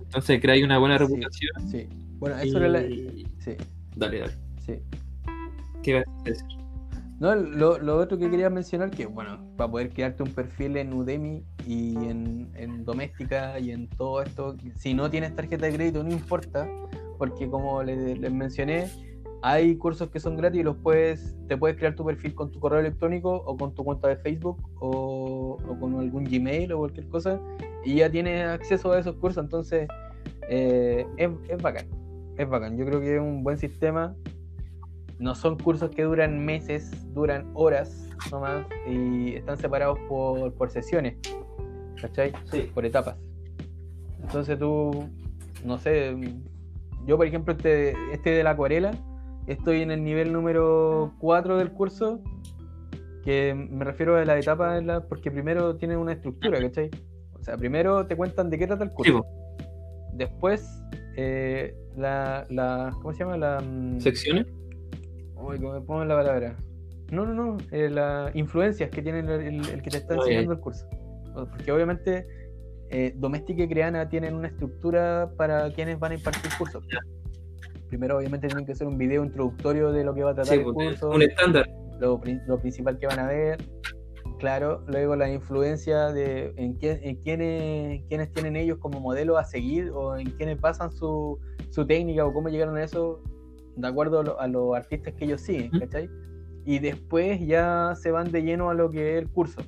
Entonces 0.00 0.40
creáis 0.40 0.64
una 0.64 0.78
buena 0.78 0.98
Sí. 0.98 1.04
reputación. 1.04 1.68
sí. 1.70 1.86
Bueno, 2.22 2.38
eso 2.38 2.58
era 2.58 2.68
la. 2.68 2.82
y- 2.82 3.26
Sí, 3.40 3.56
Dale, 3.96 4.20
dale. 4.20 4.32
sí. 4.64 4.74
¿Qué 5.82 5.94
vas 5.94 6.04
a 6.06 6.22
decir? 6.22 6.44
No, 7.18 7.34
lo, 7.34 7.78
lo 7.78 7.96
otro 7.96 8.16
que 8.16 8.30
quería 8.30 8.48
mencionar, 8.48 8.92
que 8.92 9.06
bueno, 9.06 9.40
para 9.56 9.68
poder 9.68 9.90
crearte 9.90 10.22
un 10.22 10.30
perfil 10.30 10.76
en 10.76 10.92
Udemy 10.92 11.42
y 11.66 11.96
en, 11.96 12.48
en 12.54 12.84
Doméstica 12.84 13.58
y 13.58 13.72
en 13.72 13.88
todo 13.88 14.22
esto, 14.22 14.56
si 14.76 14.94
no 14.94 15.10
tienes 15.10 15.34
tarjeta 15.34 15.66
de 15.66 15.72
crédito, 15.74 16.04
no 16.04 16.12
importa, 16.12 16.68
porque 17.18 17.48
como 17.48 17.82
les, 17.82 18.20
les 18.20 18.32
mencioné, 18.32 18.88
hay 19.42 19.74
cursos 19.74 20.08
que 20.10 20.20
son 20.20 20.36
gratis 20.36 20.60
y 20.60 20.62
los 20.62 20.76
puedes, 20.76 21.34
te 21.48 21.56
puedes 21.56 21.76
crear 21.76 21.96
tu 21.96 22.04
perfil 22.04 22.36
con 22.36 22.52
tu 22.52 22.60
correo 22.60 22.78
electrónico 22.78 23.32
o 23.34 23.56
con 23.56 23.74
tu 23.74 23.82
cuenta 23.82 24.06
de 24.06 24.16
Facebook 24.16 24.58
o, 24.78 25.58
o 25.68 25.78
con 25.80 25.98
algún 25.98 26.22
Gmail 26.22 26.72
o 26.72 26.78
cualquier 26.78 27.08
cosa 27.08 27.40
y 27.84 27.96
ya 27.96 28.08
tienes 28.08 28.46
acceso 28.46 28.92
a 28.92 29.00
esos 29.00 29.16
cursos, 29.16 29.42
entonces 29.42 29.88
eh, 30.48 31.04
es, 31.16 31.30
es 31.48 31.60
bacán, 31.62 31.86
es 32.38 32.48
bacán. 32.48 32.76
Yo 32.76 32.84
creo 32.86 33.00
que 33.00 33.16
es 33.16 33.20
un 33.20 33.42
buen 33.42 33.58
sistema. 33.58 34.14
No 35.18 35.34
son 35.34 35.56
cursos 35.58 35.90
que 35.90 36.02
duran 36.02 36.44
meses, 36.44 36.90
duran 37.14 37.48
horas 37.54 38.08
nomás 38.30 38.66
y 38.88 39.34
están 39.34 39.56
separados 39.56 39.98
por, 40.08 40.52
por 40.54 40.70
sesiones, 40.70 41.16
¿cachai? 42.00 42.32
Sí. 42.50 42.70
Por 42.74 42.84
etapas. 42.86 43.16
Entonces 44.20 44.58
tú, 44.58 45.08
no 45.64 45.78
sé, 45.78 46.16
yo 47.06 47.16
por 47.16 47.26
ejemplo 47.26 47.52
este, 47.54 47.94
este 48.12 48.30
de 48.30 48.42
la 48.42 48.50
acuarela, 48.50 48.92
estoy 49.46 49.82
en 49.82 49.90
el 49.90 50.02
nivel 50.02 50.32
número 50.32 51.12
4 51.18 51.56
del 51.58 51.70
curso, 51.72 52.20
que 53.24 53.54
me 53.54 53.84
refiero 53.84 54.16
a 54.16 54.24
la 54.24 54.38
etapa, 54.38 54.74
de 54.74 54.82
la- 54.82 55.00
porque 55.02 55.30
primero 55.30 55.76
tiene 55.76 55.96
una 55.96 56.12
estructura, 56.12 56.60
¿cachai? 56.60 56.90
O 57.34 57.42
sea, 57.44 57.56
primero 57.56 58.06
te 58.06 58.16
cuentan 58.16 58.50
de 58.50 58.58
qué 58.58 58.66
trata 58.66 58.82
el 58.84 58.90
curso. 58.90 59.24
Después, 60.14 60.66
eh, 61.16 61.74
la, 61.96 62.46
la, 62.50 62.90
¿cómo 63.00 63.12
se 63.12 63.20
llama? 63.20 63.36
La, 63.36 63.60
mm, 63.60 64.00
secciones. 64.00 64.46
Uy, 65.36 65.58
¿cómo 65.58 65.72
me 65.74 65.80
pongo 65.80 66.04
la 66.04 66.16
palabra? 66.16 66.56
No, 67.10 67.26
no, 67.26 67.34
no. 67.34 67.56
eh, 67.72 67.90
las 67.90 68.34
influencias 68.34 68.90
que 68.90 69.02
tiene 69.02 69.20
el, 69.20 69.28
el- 69.28 69.68
el 69.68 69.82
que 69.82 69.90
te 69.90 69.98
está 69.98 70.14
Ah, 70.14 70.16
enseñando 70.18 70.52
el 70.52 70.60
curso. 70.60 70.86
Porque 71.34 71.70
obviamente 71.72 72.26
eh, 72.90 73.12
Doméstica 73.16 73.62
y 73.64 73.68
Creana 73.68 74.08
tienen 74.08 74.34
una 74.34 74.48
estructura 74.48 75.30
para 75.36 75.70
quienes 75.72 75.98
van 75.98 76.12
a 76.12 76.14
impartir 76.16 76.50
cursos. 76.58 76.84
Primero, 77.88 78.16
obviamente, 78.18 78.46
tienen 78.48 78.64
que 78.64 78.72
hacer 78.72 78.86
un 78.86 78.96
video 78.98 79.24
introductorio 79.24 79.92
de 79.92 80.04
lo 80.04 80.14
que 80.14 80.22
va 80.22 80.30
a 80.30 80.34
tratar 80.34 80.54
Sí, 80.54 80.60
el 80.60 80.64
po, 80.64 80.72
curso, 80.74 81.10
un 81.10 81.22
estándar. 81.22 81.68
lo, 82.00 82.20
lo 82.46 82.58
principal 82.58 82.98
que 82.98 83.06
van 83.06 83.18
a 83.18 83.26
ver. 83.26 83.58
Claro, 84.42 84.82
luego 84.88 85.14
la 85.14 85.30
influencia 85.32 86.08
de 86.08 86.52
en, 86.56 86.72
quién- 86.74 86.98
en 87.04 87.14
quiénes, 87.14 88.02
quiénes 88.08 88.32
tienen 88.32 88.56
ellos 88.56 88.76
como 88.78 88.98
modelo 88.98 89.38
a 89.38 89.44
seguir 89.44 89.90
o 89.94 90.16
en 90.18 90.30
quiénes 90.32 90.60
basan 90.60 90.90
su, 90.90 91.38
su 91.70 91.86
técnica 91.86 92.26
o 92.26 92.32
cómo 92.32 92.48
llegaron 92.48 92.76
a 92.76 92.82
eso 92.82 93.22
de 93.76 93.86
acuerdo 93.86 94.18
a, 94.18 94.24
lo- 94.24 94.40
a 94.40 94.48
los 94.48 94.74
artistas 94.74 95.14
que 95.14 95.26
ellos 95.26 95.42
siguen. 95.42 95.70
¿cachai? 95.78 96.10
Y 96.64 96.80
después 96.80 97.38
ya 97.46 97.94
se 97.94 98.10
van 98.10 98.32
de 98.32 98.42
lleno 98.42 98.68
a 98.68 98.74
lo 98.74 98.90
que 98.90 99.12
es 99.16 99.22
el 99.22 99.28
curso, 99.28 99.60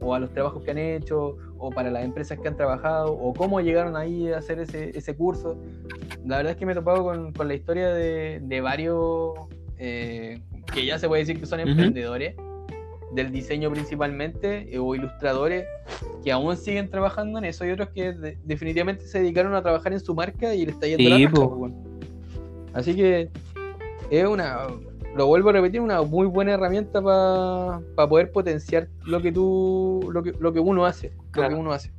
o 0.00 0.12
a 0.14 0.18
los 0.18 0.30
trabajos 0.32 0.64
que 0.64 0.72
han 0.72 0.78
hecho, 0.78 1.36
o 1.56 1.70
para 1.70 1.88
las 1.88 2.04
empresas 2.04 2.40
que 2.40 2.48
han 2.48 2.56
trabajado, 2.56 3.12
o 3.12 3.32
cómo 3.34 3.60
llegaron 3.60 3.94
ahí 3.94 4.32
a 4.32 4.38
hacer 4.38 4.58
ese, 4.58 4.98
ese 4.98 5.14
curso. 5.16 5.56
La 6.26 6.38
verdad 6.38 6.52
es 6.54 6.58
que 6.58 6.66
me 6.66 6.72
he 6.72 6.74
topado 6.74 7.04
con, 7.04 7.32
con 7.32 7.46
la 7.46 7.54
historia 7.54 7.90
de, 7.94 8.40
de 8.42 8.60
varios 8.60 9.32
eh, 9.76 10.40
que 10.74 10.84
ya 10.84 10.98
se 10.98 11.06
puede 11.06 11.20
decir 11.22 11.38
que 11.38 11.46
son 11.46 11.60
emprendedores 11.70 12.34
del 13.14 13.32
diseño 13.32 13.70
principalmente, 13.70 14.74
eh, 14.74 14.78
o 14.78 14.94
ilustradores 14.94 15.64
que 16.22 16.30
aún 16.32 16.56
siguen 16.56 16.90
trabajando 16.90 17.38
en 17.38 17.44
eso, 17.46 17.64
y 17.64 17.70
otros 17.70 17.88
que 17.90 18.12
de- 18.12 18.38
definitivamente 18.44 19.04
se 19.06 19.20
dedicaron 19.20 19.54
a 19.54 19.62
trabajar 19.62 19.92
en 19.92 20.00
su 20.00 20.14
marca 20.14 20.54
y 20.54 20.66
les 20.66 20.74
está 20.74 20.86
yendo 20.86 21.04
Sí, 21.04 21.08
la 21.24 21.30
raja, 21.30 21.44
weón. 21.46 21.74
Así 22.74 22.94
que 22.94 23.30
es 24.10 24.26
una, 24.26 24.66
lo 25.16 25.26
vuelvo 25.26 25.48
a 25.48 25.52
repetir, 25.52 25.80
una 25.80 26.02
muy 26.02 26.26
buena 26.26 26.52
herramienta 26.52 27.00
para 27.00 28.08
poder 28.08 28.30
potenciar 28.30 28.88
lo 29.06 29.20
que 29.22 29.32
tú, 29.32 30.08
lo 30.12 30.22
que, 30.22 30.32
lo 30.38 30.52
que 30.52 30.60
uno 30.60 30.84
hace, 30.84 31.12
lo 31.34 31.48
que 31.48 31.54
uno 31.54 31.72
hace. 31.72 31.92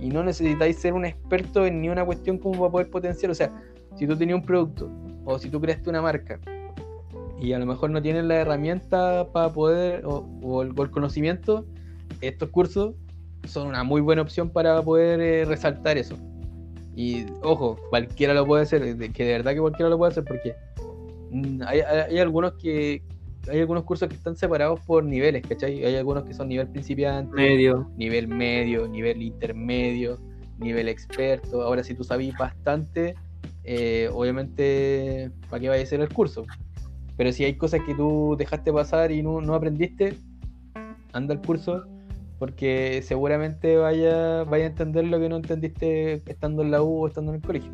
Y 0.00 0.08
no 0.08 0.24
necesitáis 0.24 0.78
ser 0.78 0.94
un 0.94 1.04
experto 1.04 1.66
en 1.66 1.80
ni 1.82 1.88
una 1.90 2.04
cuestión 2.04 2.38
como 2.38 2.58
para 2.58 2.70
poder 2.72 2.90
potenciar. 2.90 3.30
O 3.30 3.34
sea, 3.34 3.52
si 3.96 4.06
tú 4.06 4.16
tenías 4.16 4.38
un 4.38 4.44
producto 4.44 4.90
o 5.24 5.38
si 5.38 5.48
tú 5.50 5.60
creaste 5.60 5.90
una 5.90 6.00
marca 6.02 6.40
y 7.40 7.52
a 7.52 7.58
lo 7.58 7.66
mejor 7.66 7.90
no 7.90 8.02
tienes 8.02 8.24
la 8.24 8.36
herramienta 8.36 9.28
para 9.32 9.52
poder 9.52 10.04
o, 10.04 10.26
o 10.42 10.62
el, 10.62 10.72
o 10.76 10.82
el 10.82 10.90
conocimiento, 10.90 11.64
estos 12.20 12.50
cursos 12.50 12.94
son 13.46 13.68
una 13.68 13.82
muy 13.84 14.00
buena 14.00 14.22
opción 14.22 14.50
para 14.50 14.82
poder 14.82 15.20
eh, 15.20 15.44
resaltar 15.46 15.96
eso. 15.98 16.16
Y 16.94 17.24
ojo, 17.42 17.78
cualquiera 17.88 18.34
lo 18.34 18.46
puede 18.46 18.64
hacer, 18.64 18.82
que 19.12 19.24
de 19.24 19.32
verdad 19.32 19.52
que 19.54 19.60
cualquiera 19.60 19.88
lo 19.88 19.96
puede 19.96 20.10
hacer 20.12 20.24
porque 20.24 20.54
mm, 21.30 21.62
hay, 21.66 21.80
hay- 21.80 22.10
hay 22.10 22.18
algunos 22.18 22.52
que 22.54 23.02
hay 23.48 23.58
algunos 23.60 23.84
cursos 23.84 24.06
que 24.08 24.14
están 24.16 24.36
separados 24.36 24.80
por 24.80 25.02
niveles, 25.02 25.42
¿cachai? 25.46 25.82
Hay 25.82 25.96
algunos 25.96 26.24
que 26.24 26.34
son 26.34 26.48
nivel 26.48 26.68
principiante, 26.68 27.34
Medio. 27.34 27.88
nivel 27.96 28.28
medio, 28.28 28.86
nivel 28.86 29.22
intermedio, 29.22 30.18
nivel 30.58 30.88
experto. 30.90 31.62
Ahora, 31.62 31.82
si 31.82 31.94
tú 31.94 32.04
sabes 32.04 32.36
bastante, 32.36 33.14
eh, 33.64 34.10
obviamente, 34.12 35.30
¿para 35.48 35.58
qué 35.60 35.68
vaya 35.70 35.82
a 35.82 35.86
ser 35.86 36.00
el 36.02 36.10
curso? 36.10 36.44
Pero 37.20 37.32
si 37.32 37.44
hay 37.44 37.52
cosas 37.52 37.82
que 37.84 37.94
tú 37.94 38.34
dejaste 38.38 38.72
pasar 38.72 39.12
y 39.12 39.22
no, 39.22 39.42
no 39.42 39.54
aprendiste, 39.54 40.14
anda 41.12 41.34
al 41.34 41.42
curso, 41.42 41.84
porque 42.38 43.02
seguramente 43.02 43.76
vaya, 43.76 44.44
vaya 44.44 44.64
a 44.64 44.68
entender 44.68 45.04
lo 45.04 45.20
que 45.20 45.28
no 45.28 45.36
entendiste 45.36 46.22
estando 46.24 46.62
en 46.62 46.70
la 46.70 46.82
U 46.82 47.02
o 47.02 47.08
estando 47.08 47.32
en 47.32 47.36
el 47.36 47.42
colegio. 47.42 47.70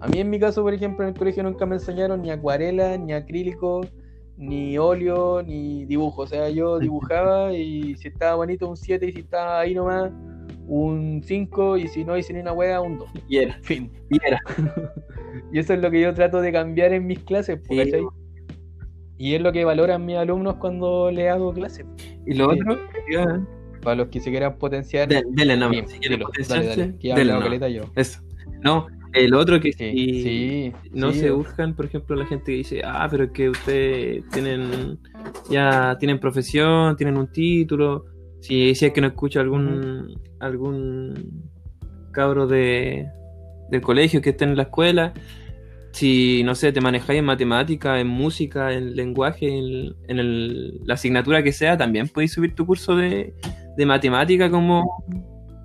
A 0.00 0.08
mí, 0.08 0.18
en 0.18 0.28
mi 0.28 0.38
caso, 0.38 0.60
por 0.60 0.74
ejemplo, 0.74 1.06
en 1.06 1.14
el 1.14 1.18
colegio 1.18 1.42
nunca 1.42 1.64
me 1.64 1.76
enseñaron 1.76 2.20
ni 2.20 2.30
acuarela, 2.30 2.98
ni 2.98 3.14
acrílico, 3.14 3.80
ni 4.36 4.76
óleo, 4.76 5.42
ni 5.42 5.86
dibujo. 5.86 6.20
O 6.20 6.26
sea, 6.26 6.50
yo 6.50 6.78
dibujaba 6.78 7.54
y 7.54 7.96
si 7.96 8.08
estaba 8.08 8.34
bonito 8.34 8.68
un 8.68 8.76
7 8.76 9.06
y 9.06 9.12
si 9.12 9.20
estaba 9.20 9.60
ahí 9.60 9.74
nomás 9.74 10.12
un 10.68 11.22
5 11.24 11.78
y 11.78 11.88
si 11.88 12.04
no 12.04 12.14
hice 12.18 12.34
ni 12.34 12.40
una 12.40 12.52
hueá 12.52 12.82
un 12.82 12.98
2. 12.98 13.08
Y 13.26 13.38
era. 13.38 13.58
Fin. 13.62 13.90
Y 14.10 14.18
era. 14.22 14.38
Y 15.50 15.58
eso 15.58 15.72
es 15.72 15.80
lo 15.80 15.90
que 15.90 16.00
yo 16.00 16.12
trato 16.12 16.42
de 16.42 16.52
cambiar 16.52 16.92
en 16.92 17.06
mis 17.06 17.18
clases, 17.20 17.58
po, 17.58 17.74
Sí. 17.74 17.90
Y 19.18 19.34
es 19.34 19.40
lo 19.42 19.52
que 19.52 19.64
valoran 19.64 20.04
mis 20.04 20.16
alumnos 20.16 20.56
cuando 20.56 21.10
les 21.10 21.30
hago 21.30 21.52
clases. 21.52 21.86
Y 22.26 22.34
lo 22.34 22.50
Sí. 22.52 22.60
otro, 22.60 22.78
ya, 23.10 23.40
Para 23.82 23.96
los 23.96 24.08
que 24.08 24.20
se 24.20 24.30
quieran 24.30 24.56
potenciar. 24.58 25.08
de- 25.08 25.24
dele 25.30 25.56
nomás. 25.56 25.70
bien, 25.72 25.88
Si 25.88 25.98
quieren 25.98 26.18
dilo, 26.20 26.30
dale, 26.30 26.44
potenciarse, 26.44 26.80
dale, 26.80 26.98
que 26.98 27.08
ya 27.08 27.14
he 27.14 27.18
dele 27.18 27.32
hablado 27.32 27.50
nomás. 27.50 27.60
caleta 27.60 27.68
yo. 27.68 27.92
Eso. 27.96 28.20
No, 28.62 28.86
el 29.12 29.34
otro 29.34 29.60
que 29.60 29.72
Sí, 29.72 29.88
si 29.96 30.22
sí, 30.22 30.72
no 30.92 31.12
sí, 31.12 31.18
se 31.18 31.30
buscan, 31.32 31.74
por 31.74 31.86
ejemplo, 31.86 32.14
la 32.16 32.24
gente 32.26 32.44
que 32.52 32.58
dice, 32.58 32.82
ah, 32.84 33.08
pero 33.10 33.24
es 33.24 33.30
que 33.32 33.50
ustedes 33.50 34.22
tienen, 34.30 34.98
ya 35.50 35.96
tienen 35.98 36.18
profesión, 36.20 36.96
tienen 36.96 37.16
un 37.16 37.26
título. 37.32 38.04
Si, 38.40 38.74
si 38.76 38.86
es 38.86 38.92
que 38.92 39.00
no 39.00 39.08
escucha 39.08 39.40
algún, 39.40 40.14
algún 40.40 41.42
cabro 42.12 42.46
de, 42.46 43.06
del 43.70 43.80
colegio 43.80 44.20
que 44.22 44.30
esté 44.30 44.44
en 44.44 44.56
la 44.56 44.62
escuela, 44.64 45.12
si, 45.92 46.42
no 46.44 46.54
sé, 46.54 46.72
te 46.72 46.80
manejáis 46.80 47.18
en 47.18 47.24
matemática, 47.26 48.00
en 48.00 48.06
música, 48.08 48.72
en 48.72 48.96
lenguaje, 48.96 49.46
en, 49.48 49.94
en 50.08 50.18
el- 50.18 50.80
la 50.84 50.94
asignatura 50.94 51.42
que 51.42 51.52
sea, 51.52 51.76
también 51.76 52.08
podéis 52.08 52.32
subir 52.32 52.54
tu 52.54 52.66
curso 52.66 52.96
de, 52.96 53.34
de 53.76 53.86
matemática 53.86 54.50
como, 54.50 54.84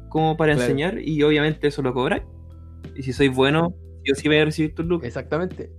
como 0.10 0.36
para 0.38 0.54
Claro. 0.54 0.70
enseñar 0.70 1.00
y 1.00 1.24
obviamente 1.24 1.68
eso 1.68 1.82
lo 1.82 1.94
cobráis. 1.94 2.24
Y 2.96 3.04
si 3.04 3.14
sois 3.14 3.34
bueno, 3.34 3.74
yo 4.04 4.16
sí 4.16 4.28
voy 4.28 4.38
a 4.38 4.46
recibir 4.46 4.74
tus 4.76 4.86
lucas. 4.86 5.08
Exactamente. 5.08 5.72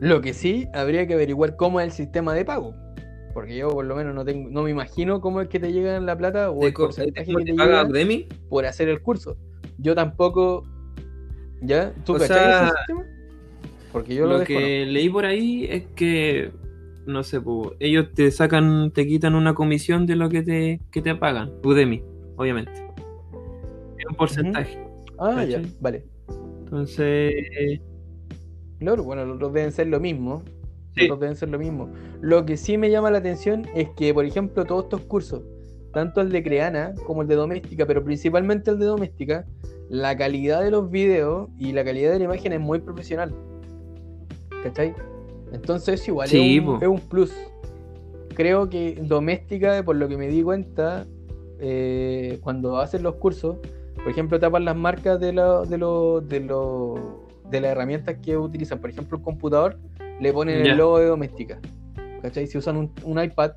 Lo 0.00 0.20
que 0.22 0.32
sí, 0.32 0.66
habría 0.72 1.06
que 1.06 1.14
averiguar 1.14 1.56
cómo 1.56 1.80
es 1.80 1.86
el 1.86 1.92
sistema 1.92 2.32
de 2.34 2.44
pago. 2.44 2.74
Porque 3.34 3.56
yo 3.56 3.68
por 3.68 3.84
lo 3.84 3.94
menos 3.94 4.14
no 4.14 4.24
tengo, 4.24 4.48
no 4.50 4.62
me 4.62 4.70
imagino 4.70 5.20
cómo 5.20 5.40
es 5.40 5.48
que 5.48 5.60
te 5.60 5.72
llega 5.72 6.00
la 6.00 6.16
plata 6.16 6.50
o 6.50 6.66
el 6.66 6.72
¿Cómo 6.72 6.88
porcentaje 6.88 7.32
que 7.32 7.44
te 7.44 7.54
paga 7.54 7.86
Udemy? 7.86 8.26
por 8.48 8.64
hacer 8.66 8.88
el 8.88 9.02
curso. 9.02 9.36
Yo 9.78 9.94
tampoco. 9.94 10.64
¿Ya? 11.62 11.92
¿Tú 12.04 12.14
O 12.14 12.18
sea, 12.18 12.64
ese 12.64 12.76
sistema? 12.76 13.06
Porque 13.92 14.14
yo 14.14 14.26
lo, 14.26 14.38
lo 14.38 14.44
que 14.44 14.86
leí 14.86 15.08
por 15.08 15.24
ahí 15.24 15.66
es 15.68 15.84
que, 15.94 16.52
no 17.06 17.22
sé, 17.22 17.40
po, 17.40 17.74
ellos 17.80 18.08
te 18.14 18.30
sacan, 18.30 18.92
te 18.92 19.06
quitan 19.06 19.34
una 19.34 19.54
comisión 19.54 20.06
de 20.06 20.16
lo 20.16 20.28
que 20.28 20.42
te, 20.42 20.80
que 20.90 21.02
te 21.02 21.14
pagan. 21.14 21.52
Udemy, 21.64 22.02
obviamente. 22.36 22.72
Es 23.98 24.06
un 24.08 24.16
porcentaje. 24.16 24.78
Ah, 25.18 25.44
ya, 25.44 25.60
vale. 25.80 26.04
Entonces, 26.64 27.34
Claro, 28.80 29.04
bueno, 29.04 29.26
los 29.26 29.36
otros 29.36 29.52
deben 29.52 29.72
ser 29.72 29.88
lo 29.88 30.00
mismo. 30.00 30.42
Sí. 30.94 31.02
Los 31.02 31.10
otros 31.10 31.20
deben 31.20 31.36
ser 31.36 31.50
lo 31.50 31.58
mismo. 31.58 31.90
Lo 32.22 32.46
que 32.46 32.56
sí 32.56 32.78
me 32.78 32.90
llama 32.90 33.10
la 33.10 33.18
atención 33.18 33.66
es 33.74 33.90
que, 33.90 34.12
por 34.14 34.24
ejemplo, 34.24 34.64
todos 34.64 34.84
estos 34.84 35.02
cursos, 35.02 35.42
tanto 35.92 36.22
el 36.22 36.30
de 36.30 36.42
Creana 36.42 36.94
como 37.06 37.22
el 37.22 37.28
de 37.28 37.34
Doméstica, 37.34 37.86
pero 37.86 38.02
principalmente 38.02 38.70
el 38.70 38.78
de 38.78 38.86
Doméstica, 38.86 39.44
la 39.90 40.16
calidad 40.16 40.62
de 40.62 40.70
los 40.70 40.88
videos 40.90 41.50
y 41.58 41.72
la 41.72 41.84
calidad 41.84 42.12
de 42.12 42.18
la 42.20 42.24
imagen 42.26 42.52
es 42.54 42.60
muy 42.60 42.78
profesional. 42.78 43.34
¿Cachai? 44.62 44.94
Entonces, 45.52 46.06
igual 46.06 46.28
Sí, 46.28 46.56
es, 46.56 46.60
un, 46.60 46.66
po. 46.66 46.78
es 46.80 46.88
un 46.88 47.00
plus. 47.00 47.32
Creo 48.34 48.70
que 48.70 48.98
Doméstica, 49.02 49.82
por 49.82 49.96
lo 49.96 50.08
que 50.08 50.16
me 50.16 50.28
di 50.28 50.42
cuenta, 50.42 51.06
eh, 51.58 52.38
cuando 52.42 52.78
hacen 52.78 53.02
los 53.02 53.16
cursos, 53.16 53.56
por 53.96 54.08
ejemplo, 54.08 54.38
tapan 54.38 54.64
las 54.64 54.76
marcas 54.76 55.18
de, 55.20 55.32
la- 55.32 55.62
de, 55.62 55.76
los- 55.76 56.26
de, 56.28 56.40
los- 56.40 56.98
de 57.50 57.60
las 57.60 57.72
herramientas 57.72 58.16
que 58.22 58.36
utilizan. 58.38 58.78
Por 58.78 58.90
ejemplo, 58.90 59.18
un 59.18 59.24
computador 59.24 59.76
le 60.20 60.32
ponen 60.32 60.64
el 60.64 60.76
logo 60.76 60.98
de 60.98 61.06
Doméstica. 61.06 61.58
¿Cachai? 62.22 62.46
Si 62.46 62.56
usan 62.56 62.76
un, 62.76 62.92
un 63.02 63.22
iPad, 63.22 63.52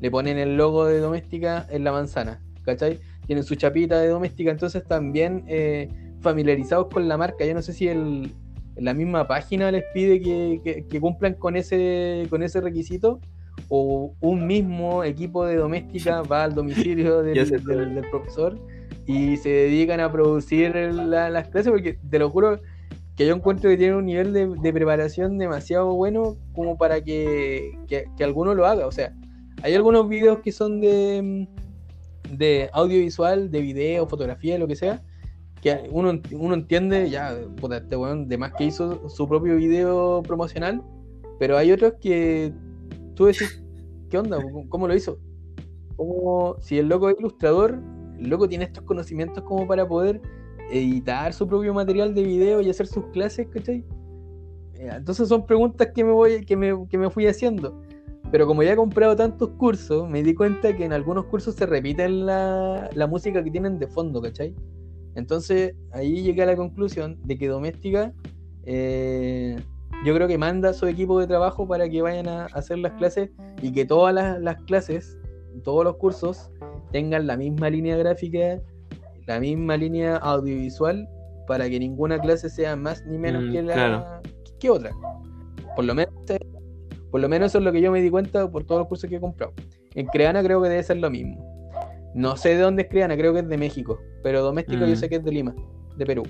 le 0.00 0.10
ponen 0.10 0.38
el 0.38 0.56
logo 0.56 0.86
de 0.86 0.98
Doméstica 0.98 1.66
en 1.70 1.84
la 1.84 1.92
manzana. 1.92 2.40
¿Cachai? 2.64 2.98
Tienen 3.26 3.44
su 3.44 3.54
chapita 3.54 4.00
de 4.00 4.08
Doméstica, 4.08 4.50
entonces 4.50 4.84
también 4.84 5.44
eh, 5.48 5.88
familiarizados 6.20 6.88
con 6.88 7.08
la 7.08 7.16
marca. 7.16 7.44
Yo 7.44 7.54
no 7.54 7.62
sé 7.62 7.72
si 7.72 7.88
el, 7.88 8.32
la 8.76 8.94
misma 8.94 9.26
página 9.26 9.70
les 9.70 9.84
pide 9.94 10.20
que, 10.20 10.84
que, 10.88 11.00
cumplan 11.00 11.34
con 11.34 11.56
ese, 11.56 12.26
con 12.30 12.42
ese 12.42 12.60
requisito, 12.60 13.20
o 13.68 14.14
un 14.20 14.46
mismo 14.46 15.04
equipo 15.04 15.46
de 15.46 15.56
doméstica 15.56 16.22
va 16.30 16.44
al 16.44 16.54
domicilio 16.54 17.22
del, 17.22 17.48
del, 17.48 18.04
profesor 18.10 18.58
y 19.06 19.36
se 19.36 19.48
dedican 19.48 20.00
a 20.00 20.10
producir 20.10 20.74
las 20.74 21.48
clases, 21.48 21.70
porque 21.70 21.98
te 22.10 22.18
lo 22.18 22.30
juro 22.30 22.60
que 23.16 23.26
yo 23.26 23.34
encuentro 23.34 23.70
que 23.70 23.76
tiene 23.76 23.94
un 23.94 24.06
nivel 24.06 24.32
de, 24.32 24.72
preparación 24.72 25.38
demasiado 25.38 25.94
bueno 25.94 26.36
como 26.52 26.76
para 26.76 27.00
que, 27.00 27.78
que, 27.86 28.24
alguno 28.24 28.54
lo 28.54 28.66
haga. 28.66 28.86
O 28.86 28.92
sea, 28.92 29.14
hay 29.62 29.74
algunos 29.74 30.08
videos 30.08 30.40
que 30.40 30.50
son 30.50 30.80
de, 30.80 31.46
de 32.30 32.70
audiovisual, 32.72 33.50
de 33.50 33.60
video, 33.60 34.06
fotografía, 34.06 34.58
lo 34.58 34.66
que 34.66 34.76
sea, 34.76 35.02
que 35.60 35.88
uno, 35.90 36.20
uno 36.32 36.54
entiende, 36.54 37.08
ya, 37.08 37.36
puta, 37.56 37.78
este 37.78 37.96
weón 37.96 38.28
de 38.28 38.38
más 38.38 38.52
que 38.52 38.64
hizo 38.64 39.08
su 39.08 39.28
propio 39.28 39.56
video 39.56 40.22
promocional, 40.22 40.82
pero 41.38 41.56
hay 41.56 41.72
otros 41.72 41.94
que 42.00 42.52
tú 43.14 43.26
decís, 43.26 43.62
¿qué 44.10 44.18
onda? 44.18 44.38
¿Cómo 44.68 44.86
lo 44.88 44.94
hizo? 44.94 45.18
Como 45.96 46.56
si 46.60 46.78
el 46.78 46.88
loco 46.88 47.08
es 47.08 47.16
ilustrador, 47.18 47.80
el 48.18 48.28
loco 48.28 48.48
tiene 48.48 48.64
estos 48.64 48.84
conocimientos 48.84 49.42
como 49.44 49.66
para 49.66 49.86
poder 49.86 50.20
editar 50.70 51.32
su 51.32 51.46
propio 51.46 51.74
material 51.74 52.14
de 52.14 52.22
video 52.22 52.60
y 52.60 52.70
hacer 52.70 52.86
sus 52.86 53.06
clases, 53.06 53.46
¿cachai? 53.48 53.84
Eh, 54.74 54.90
entonces 54.92 55.28
son 55.28 55.46
preguntas 55.46 55.88
que 55.94 56.04
me 56.04 56.12
voy, 56.12 56.44
que 56.44 56.56
me, 56.56 56.88
que 56.88 56.98
me 56.98 57.10
fui 57.10 57.26
haciendo. 57.26 57.80
Pero 58.34 58.48
como 58.48 58.64
ya 58.64 58.72
he 58.72 58.76
comprado 58.76 59.14
tantos 59.14 59.50
cursos, 59.50 60.10
me 60.10 60.20
di 60.20 60.34
cuenta 60.34 60.76
que 60.76 60.84
en 60.84 60.92
algunos 60.92 61.26
cursos 61.26 61.54
se 61.54 61.66
repiten 61.66 62.26
la, 62.26 62.90
la 62.92 63.06
música 63.06 63.44
que 63.44 63.48
tienen 63.52 63.78
de 63.78 63.86
fondo, 63.86 64.20
¿cachai? 64.20 64.52
Entonces 65.14 65.76
ahí 65.92 66.20
llegué 66.20 66.42
a 66.42 66.46
la 66.46 66.56
conclusión 66.56 67.16
de 67.22 67.38
que 67.38 67.46
Doméstica 67.46 68.12
eh, 68.64 69.54
yo 70.04 70.12
creo 70.16 70.26
que 70.26 70.36
manda 70.36 70.70
a 70.70 70.72
su 70.72 70.88
equipo 70.88 71.20
de 71.20 71.28
trabajo 71.28 71.68
para 71.68 71.88
que 71.88 72.02
vayan 72.02 72.26
a 72.26 72.46
hacer 72.46 72.78
las 72.78 72.94
clases 72.94 73.30
y 73.62 73.70
que 73.70 73.84
todas 73.84 74.12
las, 74.12 74.40
las 74.40 74.60
clases, 74.62 75.16
todos 75.62 75.84
los 75.84 75.94
cursos 75.98 76.50
tengan 76.90 77.28
la 77.28 77.36
misma 77.36 77.70
línea 77.70 77.96
gráfica 77.96 78.60
la 79.28 79.38
misma 79.38 79.76
línea 79.76 80.16
audiovisual 80.16 81.08
para 81.46 81.70
que 81.70 81.78
ninguna 81.78 82.18
clase 82.18 82.50
sea 82.50 82.74
más 82.74 83.00
ni 83.06 83.16
menos 83.16 83.44
mm, 83.44 83.52
que 83.52 83.62
la 83.62 84.20
que 84.58 84.70
otra. 84.70 84.90
Por 85.76 85.84
lo 85.84 85.94
menos 85.94 86.12
por 87.14 87.20
lo 87.20 87.28
menos 87.28 87.52
eso 87.52 87.58
es 87.58 87.64
lo 87.64 87.70
que 87.70 87.80
yo 87.80 87.92
me 87.92 88.02
di 88.02 88.10
cuenta 88.10 88.50
por 88.50 88.64
todos 88.64 88.80
los 88.80 88.88
cursos 88.88 89.08
que 89.08 89.14
he 89.14 89.20
comprado. 89.20 89.52
En 89.94 90.06
Creana 90.06 90.42
creo 90.42 90.60
que 90.60 90.68
debe 90.68 90.82
ser 90.82 90.96
lo 90.96 91.10
mismo. 91.10 91.70
No 92.12 92.36
sé 92.36 92.56
de 92.56 92.58
dónde 92.58 92.82
es 92.82 92.88
Creana, 92.88 93.16
creo 93.16 93.32
que 93.32 93.38
es 93.38 93.48
de 93.48 93.56
México, 93.56 94.00
pero 94.24 94.42
doméstico 94.42 94.84
yo 94.84 94.94
mm. 94.94 94.96
sé 94.96 95.08
que 95.08 95.14
es 95.14 95.24
de 95.24 95.30
Lima, 95.30 95.54
de 95.96 96.06
Perú. 96.06 96.24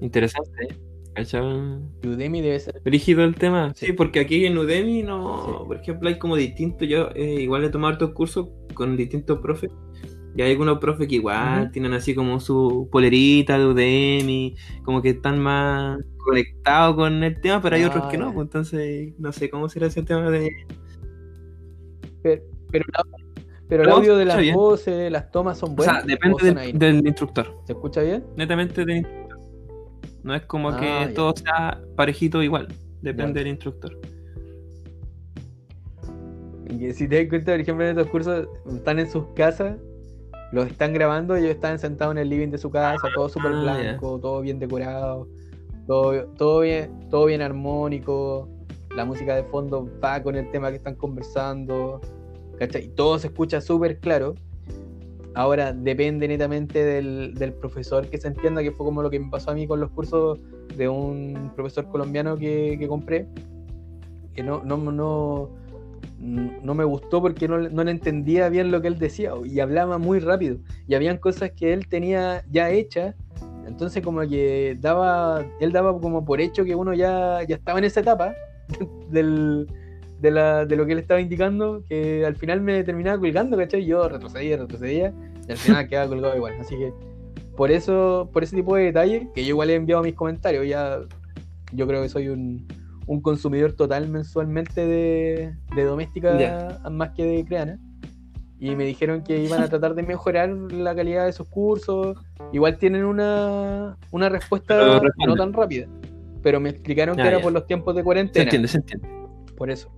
Interesante, 0.00 0.64
¿eh? 0.64 2.08
Udemy 2.08 2.40
debe 2.40 2.58
ser. 2.58 2.82
Rígido 2.84 3.22
el 3.22 3.36
tema. 3.36 3.72
Sí, 3.76 3.92
porque 3.92 4.18
aquí 4.18 4.46
en 4.46 4.58
Udemy 4.58 5.04
no. 5.04 5.62
Por 5.64 5.76
ejemplo, 5.76 6.08
hay 6.08 6.18
como 6.18 6.34
distintos. 6.34 6.88
Yo 6.88 7.10
eh, 7.14 7.42
igual 7.42 7.62
he 7.62 7.68
tomado 7.68 7.92
estos 7.92 8.10
cursos 8.10 8.48
con 8.74 8.96
distintos 8.96 9.38
profes. 9.38 9.70
Y 10.36 10.42
hay 10.42 10.50
algunos 10.50 10.78
profes 10.78 11.08
que 11.08 11.14
igual 11.14 11.70
tienen 11.70 11.94
así 11.94 12.14
como 12.14 12.40
su 12.40 12.88
polerita 12.92 13.58
de 13.58 13.66
Udemy, 13.66 14.54
como 14.84 15.00
que 15.00 15.10
están 15.10 15.38
más 15.38 15.98
conectados 16.18 16.94
con 16.94 17.24
el 17.24 17.40
tema, 17.40 17.62
pero 17.62 17.76
hay 17.76 17.84
otros 17.84 18.06
que 18.08 18.18
no, 18.18 18.34
pues 18.34 18.44
entonces 18.44 19.14
no 19.18 19.32
sé 19.32 19.48
cómo 19.48 19.70
será 19.70 19.86
ese 19.86 20.02
tema 20.02 20.30
de... 20.30 20.50
Pero, 22.22 22.42
pero, 23.68 23.82
el 23.84 23.88
audio 23.88 24.16
de 24.16 24.26
las 24.26 24.52
voces, 24.52 25.10
las 25.10 25.30
tomas 25.30 25.56
son 25.56 25.74
buenas. 25.74 26.04
O 26.04 26.06
sea, 26.06 26.06
depende 26.06 26.74
del, 26.74 27.06
instructor. 27.06 27.58
¿Se 27.64 27.72
escucha 27.72 28.02
bien? 28.02 28.24
Netamente 28.36 28.84
del 28.84 28.98
instructor. 28.98 29.38
No 30.22 30.34
es 30.34 30.42
como 30.42 30.76
que 30.76 30.86
ah, 30.86 31.10
todo 31.14 31.34
sea 31.34 31.80
parejito 31.96 32.42
igual, 32.42 32.68
depende 33.00 33.40
del 33.40 33.48
instructor. 33.48 33.98
Y 36.68 36.92
si 36.92 37.08
te 37.08 37.22
das 37.22 37.28
cuenta, 37.30 37.52
por 37.52 37.60
ejemplo, 37.60 37.84
en 37.86 37.90
estos 37.96 38.10
cursos 38.10 38.48
están 38.74 38.98
en 38.98 39.08
sus 39.08 39.24
casas 39.34 39.76
los 40.52 40.66
están 40.66 40.92
grabando 40.92 41.36
y 41.36 41.40
ellos 41.40 41.54
están 41.56 41.78
sentados 41.78 42.12
en 42.12 42.18
el 42.18 42.28
living 42.28 42.48
de 42.48 42.58
su 42.58 42.70
casa, 42.70 43.08
todo 43.14 43.28
súper 43.28 43.52
ah, 43.52 43.60
blanco, 43.60 44.18
todo 44.20 44.40
bien 44.40 44.58
decorado, 44.58 45.28
todo, 45.86 46.24
todo, 46.36 46.60
bien, 46.60 47.08
todo 47.10 47.26
bien 47.26 47.42
armónico, 47.42 48.48
la 48.94 49.04
música 49.04 49.34
de 49.34 49.44
fondo 49.44 49.88
va 50.02 50.22
con 50.22 50.36
el 50.36 50.50
tema 50.50 50.70
que 50.70 50.76
están 50.76 50.94
conversando, 50.94 52.00
¿cachai? 52.58 52.86
Y 52.86 52.88
todo 52.88 53.18
se 53.18 53.28
escucha 53.28 53.60
súper 53.60 53.98
claro. 53.98 54.34
Ahora 55.34 55.74
depende 55.74 56.26
netamente 56.28 56.82
del, 56.82 57.34
del, 57.34 57.52
profesor 57.52 58.08
que 58.08 58.16
se 58.16 58.28
entienda, 58.28 58.62
que 58.62 58.72
fue 58.72 58.86
como 58.86 59.02
lo 59.02 59.10
que 59.10 59.20
me 59.20 59.28
pasó 59.30 59.50
a 59.50 59.54
mí 59.54 59.66
con 59.66 59.80
los 59.80 59.90
cursos 59.90 60.38
de 60.76 60.88
un 60.88 61.52
profesor 61.54 61.86
colombiano 61.88 62.38
que, 62.38 62.76
que 62.78 62.88
compré, 62.88 63.26
que 64.32 64.42
no, 64.42 64.62
no, 64.64 64.78
no 64.78 65.50
no 66.18 66.74
me 66.74 66.84
gustó 66.84 67.20
porque 67.20 67.46
no, 67.46 67.58
no, 67.58 67.84
le 67.84 67.90
entendía 67.90 68.48
bien 68.48 68.70
lo 68.70 68.80
que 68.80 68.88
él 68.88 68.98
decía 68.98 69.32
y 69.44 69.60
hablaba 69.60 69.98
muy 69.98 70.18
rápido. 70.18 70.58
Y 70.86 70.94
habían 70.94 71.18
cosas 71.18 71.52
que 71.52 71.72
él 71.72 71.88
tenía 71.88 72.44
ya 72.50 72.70
hechas, 72.70 73.14
entonces 73.66 74.02
como 74.02 74.20
que 74.22 74.76
daba, 74.80 75.44
él 75.60 75.72
daba 75.72 75.98
como 76.00 76.24
por 76.24 76.40
hecho 76.40 76.64
que 76.64 76.74
uno 76.74 76.94
ya, 76.94 77.42
ya 77.46 77.56
estaba 77.56 77.78
en 77.78 77.84
esa 77.84 78.00
etapa 78.00 78.34
del, 79.10 79.66
de, 80.20 80.30
la, 80.30 80.64
de 80.64 80.76
lo 80.76 80.86
que 80.86 80.92
él 80.92 80.98
estaba 80.98 81.20
indicando, 81.20 81.82
que 81.88 82.24
al 82.24 82.36
final 82.36 82.60
me 82.60 82.82
terminaba 82.84 83.18
colgando, 83.18 83.56
¿cachai? 83.56 83.84
Yo 83.84 84.08
retrocedía, 84.08 84.56
retrocedía, 84.56 85.12
y 85.46 85.52
al 85.52 85.58
final 85.58 85.88
quedaba 85.88 86.08
colgado 86.08 86.36
igual. 86.36 86.54
Así 86.60 86.76
que 86.76 86.92
por 87.56 87.70
eso, 87.70 88.30
por 88.32 88.42
ese 88.42 88.56
tipo 88.56 88.76
de 88.76 88.84
detalles, 88.84 89.28
que 89.34 89.42
yo 89.42 89.50
igual 89.50 89.70
he 89.70 89.74
enviado 89.74 90.02
mis 90.02 90.14
comentarios, 90.14 90.66
ya 90.66 91.00
yo 91.72 91.86
creo 91.86 92.02
que 92.02 92.08
soy 92.08 92.28
un 92.28 92.66
un 93.06 93.20
consumidor 93.20 93.72
total 93.72 94.08
mensualmente 94.08 94.86
de, 94.86 95.54
de 95.74 95.84
doméstica 95.84 96.80
más 96.90 97.10
que 97.10 97.24
de 97.24 97.44
creana. 97.44 97.78
Y 98.58 98.74
me 98.74 98.84
dijeron 98.84 99.22
que 99.22 99.38
iban 99.42 99.62
a 99.62 99.68
tratar 99.68 99.94
de 99.94 100.02
mejorar 100.02 100.48
la 100.48 100.94
calidad 100.94 101.26
de 101.26 101.32
sus 101.32 101.46
cursos. 101.48 102.16
Igual 102.52 102.78
tienen 102.78 103.04
una, 103.04 103.98
una 104.10 104.28
respuesta 104.28 105.00
no 105.26 105.34
tan 105.36 105.52
rápida. 105.52 105.86
Pero 106.42 106.58
me 106.58 106.70
explicaron 106.70 107.16
que 107.16 107.26
era 107.26 107.40
por 107.40 107.52
los 107.52 107.66
tiempos 107.66 107.94
de 107.94 108.02
cuarentena. 108.02 108.42
Se 108.50 108.56
entiende, 108.56 108.68
se 108.68 108.78
entiende. 108.78 109.08
Por 109.56 109.70
eso. 109.70 109.90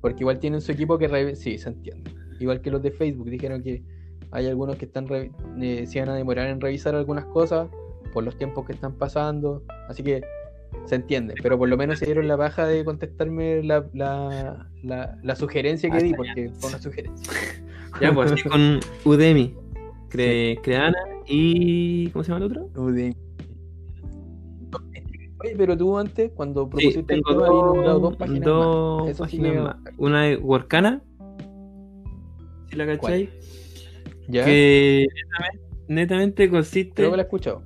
Porque 0.00 0.22
igual 0.22 0.38
tienen 0.38 0.60
su 0.60 0.72
equipo 0.72 0.96
que... 0.96 1.36
Sí, 1.36 1.58
se 1.58 1.68
entiende. 1.68 2.14
Igual 2.40 2.60
que 2.62 2.70
los 2.70 2.82
de 2.82 2.92
Facebook. 2.92 3.28
Dijeron 3.28 3.62
que 3.62 3.82
hay 4.30 4.46
algunos 4.46 4.76
que 4.76 4.86
están 4.86 5.06
eh, 5.60 5.86
se 5.86 6.00
van 6.00 6.08
a 6.08 6.14
demorar 6.14 6.48
en 6.48 6.60
revisar 6.60 6.94
algunas 6.94 7.26
cosas 7.26 7.68
por 8.14 8.24
los 8.24 8.36
tiempos 8.38 8.64
que 8.64 8.72
están 8.72 8.94
pasando. 8.94 9.62
Así 9.88 10.02
que 10.02 10.22
se 10.86 10.94
entiende, 10.96 11.34
pero 11.42 11.58
por 11.58 11.68
lo 11.68 11.76
menos 11.76 11.98
se 11.98 12.06
dieron 12.06 12.28
la 12.28 12.36
baja 12.36 12.66
de 12.66 12.84
contestarme 12.84 13.62
la, 13.62 13.86
la, 13.92 14.68
la, 15.22 15.36
sugerencia 15.36 15.90
que 15.90 16.02
di, 16.02 16.14
porque 16.14 16.50
fue 16.58 16.70
una 16.70 16.78
sugerencia. 16.78 17.32
Ya, 18.00 18.10
pues 18.10 18.32
así 18.32 18.48
con 18.48 18.80
Udemy, 19.04 19.54
Creana 20.08 20.96
y. 21.26 22.08
¿Cómo 22.08 22.24
se 22.24 22.32
llama 22.32 22.46
el 22.46 22.50
otro? 22.50 22.70
Udemy. 22.74 23.14
Oye, 25.44 25.54
pero 25.58 25.76
tú 25.76 25.98
antes, 25.98 26.30
cuando 26.34 26.68
propusiste 26.70 27.14
el 27.14 27.22
tema, 27.22 27.46
nombrado 27.46 28.00
dos 28.00 28.16
páginas 28.16 28.44
dos 28.44 29.06
más. 29.08 29.18
páginas 29.18 29.62
más. 29.62 29.76
Una 29.98 30.22
de 30.22 30.36
Workana, 30.36 31.02
si 32.70 32.76
la 32.76 32.86
cacháis, 32.86 33.28
que 34.30 35.06
netamente, 35.08 35.60
netamente 35.88 36.50
consiste. 36.50 36.94
Creo 36.94 37.10
que 37.10 37.16
la 37.16 37.22
he 37.22 37.26
escuchado. 37.26 37.62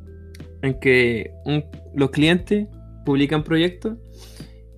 En 0.63 0.81
que 0.81 1.31
un, 1.45 1.65
los 1.95 2.11
clientes 2.11 2.67
publican 3.07 3.43
proyectos 3.43 3.97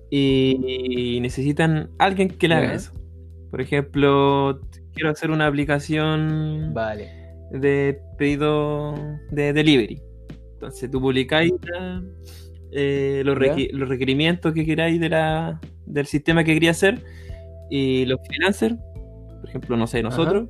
y 0.09 1.19
necesitan 1.21 1.89
alguien 1.99 2.29
que 2.29 2.47
le 2.47 2.55
haga 2.55 2.73
eso. 2.73 2.93
Por 3.51 3.59
ejemplo, 3.59 4.61
quiero 4.93 5.09
hacer 5.09 5.31
una 5.31 5.47
aplicación 5.47 6.71
vale. 6.73 7.11
de 7.51 7.99
pedido 8.17 8.95
de 9.31 9.53
delivery. 9.53 10.01
Entonces 10.53 10.89
tú 10.89 11.01
publicáis 11.01 11.53
eh, 12.71 13.23
los, 13.25 13.37
requerimientos 13.37 14.53
que 14.53 14.65
queráis 14.65 14.99
de 14.99 15.09
la, 15.09 15.59
del 15.85 16.05
sistema 16.05 16.43
que 16.43 16.53
quería 16.53 16.71
hacer 16.71 17.03
y 17.69 18.05
los 18.05 18.19
freelancers, 18.27 18.75
por 19.39 19.49
ejemplo, 19.49 19.77
no 19.77 19.87
sé, 19.87 20.03
nosotros, 20.03 20.49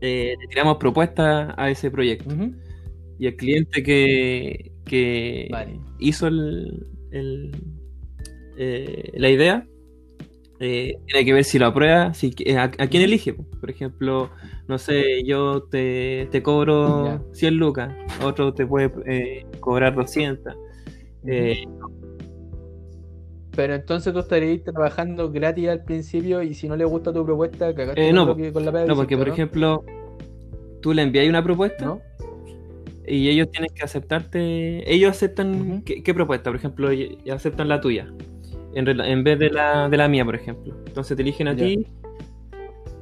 eh, 0.00 0.34
le 0.38 0.48
tiramos 0.48 0.76
propuestas 0.76 1.54
a 1.56 1.70
ese 1.70 1.90
proyecto. 1.90 2.34
Y 3.18 3.26
el 3.26 3.36
cliente 3.36 3.82
que, 3.82 4.75
que 4.86 5.48
hizo 5.98 6.28
el, 6.28 6.86
eh, 8.56 9.12
la 9.14 9.28
idea, 9.28 9.66
eh, 10.60 10.96
tiene 11.06 11.24
que 11.26 11.32
ver 11.34 11.44
si 11.44 11.58
lo 11.58 11.66
aprueba, 11.66 12.14
si, 12.14 12.34
eh, 12.38 12.56
a, 12.56 12.70
quién 12.70 13.02
elige. 13.02 13.34
Por 13.34 13.70
ejemplo, 13.70 14.30
no 14.68 14.78
sé, 14.78 15.24
yo 15.24 15.64
te, 15.64 16.28
te 16.30 16.42
cobro 16.42 17.26
100 17.32 17.56
lucas, 17.56 17.94
otro 18.22 18.54
te 18.54 18.66
puede 18.66 19.44
cobrar 19.60 19.94
200. 19.94 20.54
pero 23.54 23.74
entonces 23.74 24.12
tú 24.12 24.20
estarías 24.20 24.62
trabajando 24.64 25.30
gratis 25.30 25.68
al 25.68 25.84
principio 25.84 26.42
y 26.42 26.54
si 26.54 26.68
no 26.68 26.76
le 26.76 26.84
gusta 26.84 27.12
tu 27.12 27.24
propuesta, 27.24 27.74
cagaste 27.74 28.12
no, 28.12 28.34
con 28.52 28.64
la 28.64 28.86
No, 28.86 28.96
porque 28.96 29.18
por 29.18 29.28
ejemplo, 29.28 29.84
tú 30.80 30.94
le 30.94 31.02
envías 31.02 31.28
una 31.28 31.42
propuesta. 31.42 31.98
Y 33.06 33.28
ellos 33.28 33.50
tienen 33.50 33.70
que 33.74 33.82
aceptarte. 33.84 34.90
Ellos 34.92 35.10
aceptan 35.10 35.82
qué, 35.82 36.02
qué 36.02 36.14
propuesta, 36.14 36.50
por 36.50 36.56
ejemplo, 36.56 36.88
aceptan 37.32 37.68
la 37.68 37.80
tuya 37.80 38.12
en, 38.74 38.88
en 39.00 39.24
vez 39.24 39.38
de 39.38 39.50
la, 39.50 39.88
de 39.88 39.96
la 39.96 40.08
mía, 40.08 40.24
por 40.24 40.34
ejemplo. 40.34 40.74
Entonces 40.86 41.16
te 41.16 41.22
eligen 41.22 41.48
a 41.48 41.56
ti, 41.56 41.86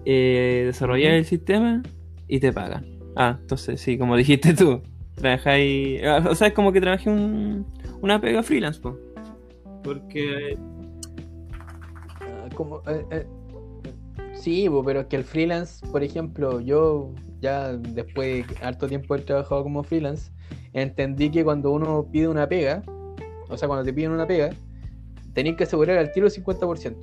eh, 0.04 0.62
desarrollar 0.66 1.12
el 1.14 1.24
sistema 1.24 1.82
y 2.28 2.40
te 2.40 2.52
pagan. 2.52 2.86
Ah, 3.16 3.38
entonces 3.40 3.80
sí, 3.80 3.98
como 3.98 4.16
dijiste 4.16 4.54
tú, 4.54 4.82
trabajáis. 5.14 6.02
ah, 6.04 6.24
O 6.30 6.34
sea, 6.34 6.48
es 6.48 6.54
como 6.54 6.72
que 6.72 6.80
trabajé 6.80 7.10
un, 7.10 7.66
una 8.00 8.20
pega 8.20 8.42
freelance, 8.42 8.80
po. 8.80 8.98
Porque. 9.82 10.56
Ah, 12.20 12.48
Como, 12.54 12.80
eh, 12.86 13.04
eh, 13.10 13.26
sí, 14.34 14.68
pero 14.84 15.00
es 15.00 15.06
que 15.06 15.16
el 15.16 15.24
freelance, 15.24 15.86
por 15.88 16.02
ejemplo, 16.02 16.60
yo 16.60 17.12
ya 17.44 17.72
después 17.76 18.46
de 18.48 18.56
harto 18.64 18.88
tiempo 18.88 19.14
he 19.14 19.18
trabajado 19.20 19.62
como 19.62 19.82
freelance, 19.84 20.32
entendí 20.72 21.30
que 21.30 21.44
cuando 21.44 21.70
uno 21.72 22.06
pide 22.10 22.26
una 22.26 22.48
pega, 22.48 22.82
o 23.50 23.56
sea, 23.58 23.68
cuando 23.68 23.84
te 23.84 23.92
piden 23.92 24.12
una 24.12 24.26
pega, 24.26 24.48
tenés 25.34 25.54
que 25.56 25.64
asegurar 25.64 25.98
al 25.98 26.10
tiro 26.10 26.26
el 26.26 26.32
50%. 26.32 26.96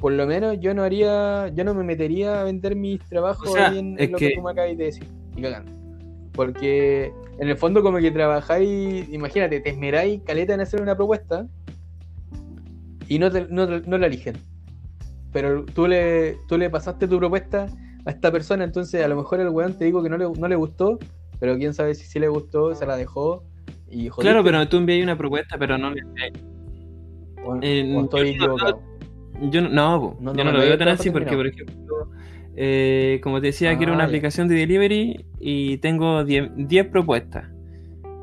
Por 0.00 0.12
lo 0.12 0.26
menos 0.26 0.58
yo 0.58 0.74
no 0.74 0.82
haría, 0.82 1.48
yo 1.54 1.62
no 1.64 1.74
me 1.74 1.84
metería 1.84 2.40
a 2.40 2.44
vender 2.44 2.74
mis 2.74 3.00
trabajos 3.08 3.48
O 3.48 3.52
sea, 3.52 3.68
ahí 3.68 3.78
en, 3.78 3.92
lo 4.10 4.18
que... 4.18 4.28
que- 4.30 4.34
tú 4.34 4.42
me 4.42 4.50
acabas 4.50 4.76
de 4.76 4.84
decir. 4.84 5.04
Y 5.36 5.42
cagando. 5.42 5.70
Porque 6.32 7.12
en 7.38 7.48
el 7.48 7.56
fondo 7.56 7.80
como 7.82 7.98
que 7.98 8.10
trabajáis, 8.10 9.08
imagínate, 9.10 9.60
te 9.60 9.70
esmeráis 9.70 10.20
caleta 10.26 10.54
en 10.54 10.60
hacer 10.60 10.82
una 10.82 10.96
propuesta 10.96 11.46
y 13.08 13.18
no, 13.20 13.30
te- 13.30 13.46
no, 13.48 13.66
no 13.66 13.96
la 13.98 14.06
eligen. 14.08 14.34
Pero 15.32 15.64
tú 15.64 15.86
le, 15.86 16.36
tú 16.48 16.58
le 16.58 16.68
pasaste 16.68 17.06
tu 17.06 17.18
propuesta 17.18 17.66
a 18.06 18.10
esta 18.10 18.30
persona, 18.32 18.64
entonces 18.64 19.02
a 19.04 19.08
lo 19.08 19.16
mejor 19.16 19.40
el 19.40 19.48
weón 19.48 19.74
te 19.78 19.84
dijo 19.86 20.02
que 20.02 20.08
no 20.08 20.16
le, 20.18 20.28
no 20.28 20.48
le 20.48 20.56
gustó, 20.56 20.98
pero 21.40 21.56
quién 21.56 21.74
sabe 21.74 21.94
si 21.94 22.04
sí 22.06 22.18
le 22.18 22.28
gustó, 22.28 22.74
se 22.74 22.86
la 22.86 22.96
dejó 22.96 23.44
y 23.90 24.08
jodiste, 24.08 24.22
Claro, 24.32 24.44
pero 24.44 24.68
tú 24.68 24.76
envías 24.78 25.02
una 25.02 25.16
propuesta, 25.16 25.56
pero 25.58 25.78
no 25.78 25.90
le. 25.90 26.02
o, 27.44 27.56
eh, 27.62 28.00
estoy 28.02 28.32
yo 28.34 28.38
no- 28.38 28.44
equivocado. 28.54 28.82
Yo 29.50 29.60
no, 29.62 29.68
no, 29.68 30.16
No, 30.20 30.34
yo 30.34 30.44
no 30.44 30.52
lo 30.52 30.60
veo 30.60 30.78
tan 30.78 30.88
así 30.88 31.10
porque, 31.10 31.34
por 31.34 31.46
ejemplo, 31.46 32.08
eh, 32.56 33.20
como 33.22 33.40
te 33.40 33.48
decía, 33.48 33.72
Ah, 33.72 33.76
quiero 33.76 33.92
una 33.92 34.04
ya. 34.04 34.06
aplicación 34.06 34.46
de 34.48 34.54
delivery 34.54 35.24
y 35.40 35.78
tengo 35.78 36.24
10 36.24 36.50
10 36.56 36.86
propuestas. 36.86 37.48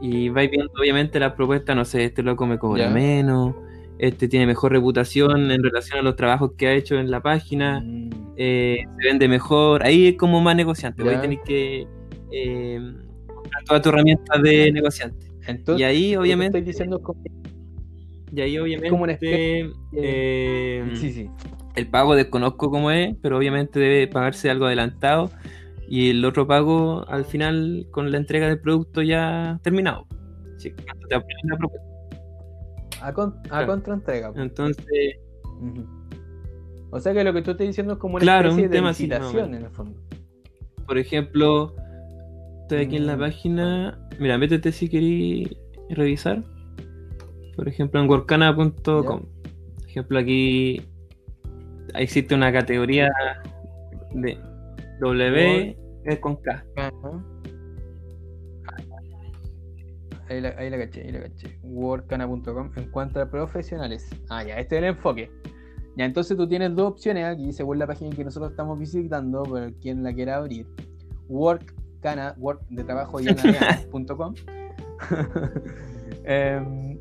Y 0.02 0.30
vais 0.30 0.50
viendo, 0.50 0.72
obviamente, 0.80 1.20
las 1.20 1.34
propuestas, 1.34 1.76
no 1.76 1.84
sé, 1.86 2.06
este 2.06 2.24
loco 2.24 2.48
me 2.48 2.58
cobra 2.58 2.86
Ya. 2.86 2.90
menos, 2.90 3.56
este 4.00 4.28
tiene 4.30 4.48
mejor 4.48 4.72
reputación 4.72 5.52
en 5.52 5.62
relación 5.62 6.00
a 6.00 6.02
los 6.02 6.16
trabajos 6.16 6.54
que 6.58 6.68
ha 6.68 6.74
hecho 6.74 6.96
en 6.98 7.12
la 7.12 7.22
página, 7.22 7.82
Mm, 7.82 8.01
eh, 8.38 8.80
se 9.00 9.08
vende 9.08 9.28
mejor. 9.28 9.84
Ahí 9.84 10.08
es 10.10 10.18
como 10.18 10.42
más 10.42 10.56
negociante, 10.56 11.04
Ya. 11.04 11.12
ahí 11.12 11.22
tenés 11.22 11.40
que 11.46 11.86
eh, 12.32 12.80
mostrar 13.28 13.64
toda 13.66 13.82
tu 13.82 13.90
herramienta 13.90 14.38
de 14.40 14.72
negociante. 14.72 15.28
Entonces, 15.48 15.82
Y 15.82 15.84
ahí, 15.84 16.16
obviamente, 16.16 16.58
estoy 16.60 16.72
diciendo 16.72 17.02
como- 17.02 17.22
y 18.34 18.40
ahí, 18.42 18.58
obviamente, 18.58 18.90
como 18.90 19.04
una 19.04 19.14
especie 19.14 19.72
eh, 19.94 20.90
sí, 20.94 21.12
sí. 21.12 21.30
el 21.76 21.88
pago 21.88 22.16
desconozco 22.16 22.70
cómo 22.72 22.90
es, 22.92 23.16
pero 23.22 23.38
obviamente 23.38 23.80
debe 23.80 24.08
pagarse 24.08 24.50
algo 24.50 24.66
adelantado 24.66 25.30
y 25.90 26.12
el 26.12 26.24
otro 26.24 26.48
pago 26.48 27.06
al 27.10 27.26
final 27.26 27.88
con 27.92 28.10
la 28.12 28.18
entrega 28.18 28.48
del 28.48 28.62
producto 28.62 29.02
ya 29.02 29.60
terminado. 29.64 30.08
Te 30.62 30.74
la 31.10 31.58
propuesta. 31.58 31.88
A, 33.02 33.14
con, 33.14 33.30
a 33.40 33.42
Claro. 33.50 33.68
contraentrega. 33.68 34.32
Entonces. 34.38 34.86
O 36.92 37.00
sea 37.00 37.14
que 37.14 37.24
lo 37.24 37.34
que 37.34 37.42
tú 37.42 37.52
estás 37.52 37.66
diciendo 37.68 37.94
es 37.94 38.00
como 38.00 38.16
una 38.16 38.22
Claro, 38.24 38.50
especie 38.50 38.66
un 38.66 38.70
de 38.72 38.78
tema 38.78 39.46
en 39.48 39.56
el 39.64 39.70
fondo. 39.72 40.00
por 40.86 40.98
ejemplo, 40.98 41.74
estoy 42.64 42.80
aquí 42.86 42.98
en 42.98 43.08
la 43.08 43.16
Mm. 43.16 43.20
página. 43.20 44.00
Mira, 44.20 44.38
métete 44.38 44.72
si 44.72 44.90
queréis 44.90 45.56
revisar. 45.90 46.44
Por 47.56 47.68
ejemplo, 47.68 48.02
en 48.02 48.10
workana.com. 48.10 49.22
Por 49.24 49.88
ejemplo, 49.88 50.20
aquí 50.20 50.82
existe 51.96 52.36
una 52.36 52.52
categoría 52.52 53.10
de 54.14 54.38
W 55.00 55.78
con 56.20 56.36
K. 56.38 56.66
Ajá. 56.76 56.92
Ahí 60.30 60.40
la, 60.40 60.50
ahí 60.58 60.70
la 60.70 60.78
caché, 60.78 61.02
ahí 61.02 61.12
la 61.12 61.22
caché. 61.24 61.60
Workana.com 61.64 62.72
en 62.78 62.90
cuanto 62.92 63.22
a 63.22 63.30
profesionales. 63.30 64.08
Ah, 64.30 64.44
ya, 64.44 64.58
este 64.60 64.78
es 64.78 64.84
el 64.84 64.90
enfoque. 64.90 65.30
Ya, 65.98 66.06
entonces 66.06 66.38
tú 66.38 66.48
tienes 66.48 66.76
dos 66.76 66.92
opciones 66.92 67.26
aquí, 67.26 67.52
según 67.52 67.80
la 67.80 67.88
página 67.88 68.16
que 68.16 68.24
nosotros 68.24 68.52
estamos 68.52 68.80
visitando, 68.80 69.44
por 69.44 69.74
quien 69.74 70.04
la 70.04 70.14
quiera 70.14 70.38
abrir. 70.38 70.66
Work 71.28 71.74
de 72.70 72.84
trabajo 72.84 73.20
y. 73.22 73.28
Em, 76.24 77.00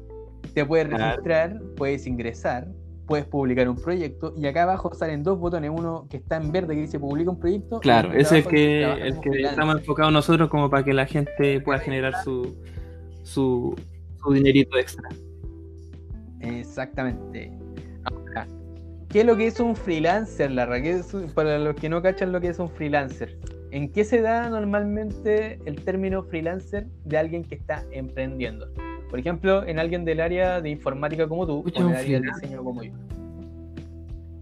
te 0.55 0.65
puedes 0.65 0.89
registrar, 0.89 1.61
puedes 1.77 2.07
ingresar, 2.07 2.69
puedes 3.07 3.27
publicar 3.27 3.69
un 3.69 3.77
proyecto 3.77 4.33
y 4.37 4.47
acá 4.47 4.63
abajo 4.63 4.95
salen 4.95 5.23
dos 5.23 5.39
botones, 5.39 5.71
uno 5.75 6.07
que 6.09 6.17
está 6.17 6.37
en 6.37 6.51
verde 6.51 6.75
que 6.75 6.83
dice 6.83 6.99
publica 6.99 7.31
un 7.31 7.39
proyecto. 7.39 7.81
Claro, 7.81 8.13
ese 8.13 8.39
es 8.39 8.47
que, 8.47 8.83
el 8.83 9.21
que 9.21 9.43
estamos 9.43 9.77
enfocados 9.79 10.13
nosotros 10.13 10.49
como 10.49 10.71
para 10.71 10.85
que 10.85 10.95
la 10.95 11.07
gente 11.07 11.61
pueda 11.61 11.81
generar 11.81 12.23
su, 12.25 12.57
su, 13.23 13.77
su 14.23 14.33
dinerito 14.33 14.79
extra. 14.79 15.09
Exactamente. 16.41 17.53
¿Qué 19.11 19.21
es 19.21 19.27
lo 19.27 19.37
que 19.37 19.47
es 19.47 19.61
un 19.61 19.77
freelancer, 19.77 20.51
Larra? 20.53 20.81
¿Qué 20.81 20.93
es 20.93 21.15
para 21.35 21.59
los 21.59 21.75
que 21.75 21.89
no 21.89 22.01
cachan 22.01 22.33
lo 22.33 22.41
que 22.41 22.49
es 22.49 22.59
un 22.59 22.71
freelancer. 22.71 23.37
¿En 23.73 23.93
qué 23.93 24.05
se 24.05 24.21
da 24.21 24.49
normalmente 24.49 25.59
el 25.65 25.85
término 25.85 26.25
freelancer 26.25 26.87
de 27.05 27.19
alguien 27.19 27.45
que 27.45 27.57
está 27.57 27.85
emprendiendo? 27.93 28.69
Por 29.11 29.19
ejemplo, 29.19 29.67
en 29.67 29.79
alguien 29.79 30.05
del 30.05 30.21
área 30.21 30.61
de 30.61 30.71
informática 30.71 31.29
como 31.29 31.47
tú, 31.47 31.65
o 31.65 31.79
en 31.79 31.85
un 31.85 31.91
el 31.91 31.97
área 31.97 31.99
de 31.99 32.05
freelancer. 32.05 32.43
diseño 32.43 32.65
como 32.65 32.83
yo. 32.83 32.93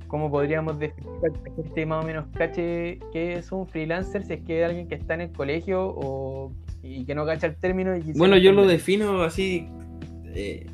¿Cómo 0.06 0.30
podríamos 0.30 0.78
definir 0.78 1.10
que 1.44 1.62
gente 1.62 1.86
más 1.86 2.02
o 2.02 2.06
menos 2.06 2.26
cache 2.34 2.98
qué 3.12 3.34
es 3.34 3.52
un 3.52 3.66
freelancer 3.66 4.24
si 4.24 4.34
es 4.34 4.40
que 4.40 4.62
es 4.62 4.68
alguien 4.68 4.88
que 4.88 4.94
está 4.94 5.14
en 5.14 5.22
el 5.22 5.32
colegio 5.32 5.86
o 5.86 6.52
y 6.82 7.04
que 7.04 7.14
no 7.14 7.26
cacha 7.26 7.46
el 7.46 7.56
término? 7.56 7.94
Y 7.94 8.12
Bueno, 8.12 8.38
yo 8.38 8.52
lo 8.52 8.66
defino 8.66 9.20
así, 9.22 9.66
eh, 10.34 10.66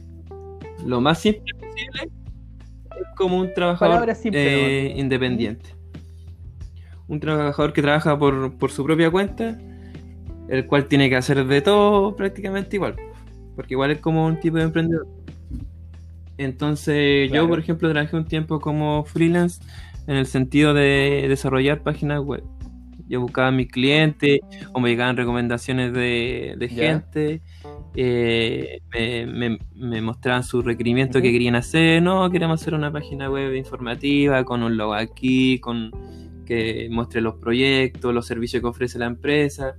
lo 0.87 1.00
más 1.00 1.18
simple 1.18 1.52
posible, 1.54 2.12
como 3.16 3.38
un 3.38 3.52
trabajador 3.54 4.09
eh, 4.33 4.94
independiente. 4.96 5.70
Un 7.07 7.20
trabajador 7.20 7.72
que 7.72 7.83
trabaja 7.83 8.18
por, 8.18 8.57
por 8.57 8.70
su 8.70 8.85
propia 8.85 9.11
cuenta, 9.11 9.59
el 10.48 10.66
cual 10.66 10.87
tiene 10.87 11.09
que 11.09 11.16
hacer 11.16 11.44
de 11.46 11.61
todo 11.61 12.16
prácticamente 12.16 12.76
igual, 12.76 12.96
porque 13.57 13.74
igual 13.74 13.90
es 13.90 13.98
como 14.00 14.26
un 14.26 14.40
tipo 14.40 14.57
de 14.57 14.64
emprendedor. 14.64 15.07
Entonces, 16.38 17.28
Claro. 17.28 17.44
yo, 17.44 17.48
por 17.48 17.59
ejemplo, 17.59 17.90
trabajé 17.90 18.16
un 18.16 18.24
tiempo 18.24 18.61
como 18.61 19.04
freelance 19.04 19.62
en 20.07 20.16
el 20.16 20.26
sentido 20.26 20.74
de 20.74 21.26
desarrollar 21.28 21.83
páginas 21.83 22.20
web. 22.20 22.42
Yo 23.07 23.20
buscaba 23.20 23.48
a 23.48 23.52
mis 23.52 23.70
clientes 23.70 24.40
o 24.72 24.80
me 24.80 24.88
llegaban 24.88 25.16
recomendaciones 25.16 25.92
de, 25.92 26.54
de 26.59 26.68
gente, 26.68 27.42
eh, 27.94 28.80
me, 28.92 29.26
me- 29.26 29.59
me 29.74 30.00
mostraban 30.02 30.42
sus 30.42 30.64
requerimientos 30.64 31.22
que 31.22 31.30
querían 31.33 31.54
hacer. 31.57 32.02
No, 32.02 32.30
queremos 32.30 32.61
hacer 32.61 32.74
una 32.74 32.90
página 32.92 33.30
web 33.30 33.54
informativa 33.54 34.44
con 34.44 34.62
un 34.62 34.76
logo 34.76 34.94
aquí, 34.94 35.59
con 35.61 35.90
que 36.44 36.88
muestre 36.90 37.20
los 37.20 37.37
proyectos, 37.37 38.12
los 38.12 38.26
servicios 38.26 38.61
que 38.61 38.68
ofrece 38.68 38.98
la 38.98 39.07
empresa. 39.07 39.76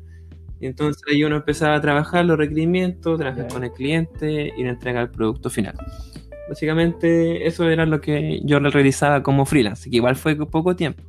Y 0.60 0.68
entonces 0.68 1.02
ahí 1.12 1.24
uno 1.24 1.36
empezaba 1.36 1.76
a 1.76 1.82
trabajar 1.82 2.26
los 2.26 2.38
requerimientos, 2.38 3.20
trabajar 3.20 3.48
con 3.50 3.64
el 3.66 3.72
cliente 3.72 4.54
y 4.58 4.64
le 4.64 4.70
entregar 4.70 5.04
el 5.04 5.10
producto 5.12 5.50
final. 5.50 5.76
Básicamente 6.50 7.46
eso 7.48 7.70
era 7.70 7.86
lo 7.86 8.00
que 8.02 8.40
yo 8.44 8.60
realizaba 8.70 9.22
como 9.24 9.46
freelance, 9.46 9.90
que 9.90 9.98
igual 9.98 10.16
fue 10.16 10.36
poco 10.48 10.76
tiempo. 10.76 11.04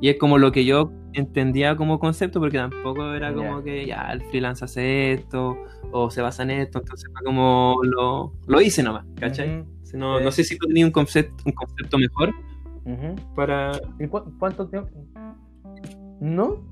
Y 0.00 0.08
es 0.08 0.16
como 0.18 0.38
lo 0.38 0.50
que 0.52 0.64
yo 0.64 0.90
entendía 1.12 1.76
como 1.76 1.98
concepto, 1.98 2.40
porque 2.40 2.56
tampoco 2.58 3.12
era 3.12 3.34
como 3.34 3.62
que 3.62 3.84
ya 3.86 4.10
el 4.12 4.22
freelance 4.22 4.64
hace 4.64 5.12
esto 5.12 5.56
o 5.92 6.10
se 6.10 6.22
basa 6.22 6.42
en 6.44 6.50
esto, 6.52 6.78
entonces 6.78 7.10
fue 7.12 7.24
como 7.24 7.76
lo, 7.82 8.32
lo 8.46 8.60
hice 8.60 8.82
nomás, 8.82 9.04
¿cachai? 9.18 9.64
Si 9.82 9.96
no, 9.96 10.18
Sí. 10.18 10.24
no 10.24 10.30
sé 10.30 10.44
si 10.44 10.56
tú 10.56 10.66
tenías 10.68 10.86
un 10.86 10.92
concepto, 10.92 11.42
un 11.44 11.52
concepto 11.52 11.98
mejor 11.98 12.30
para... 13.34 13.72
¿Y 13.98 14.06
cu- 14.06 14.32
cuánto 14.38 14.68
tiempo? 14.68 14.90
¿No? 16.20 16.64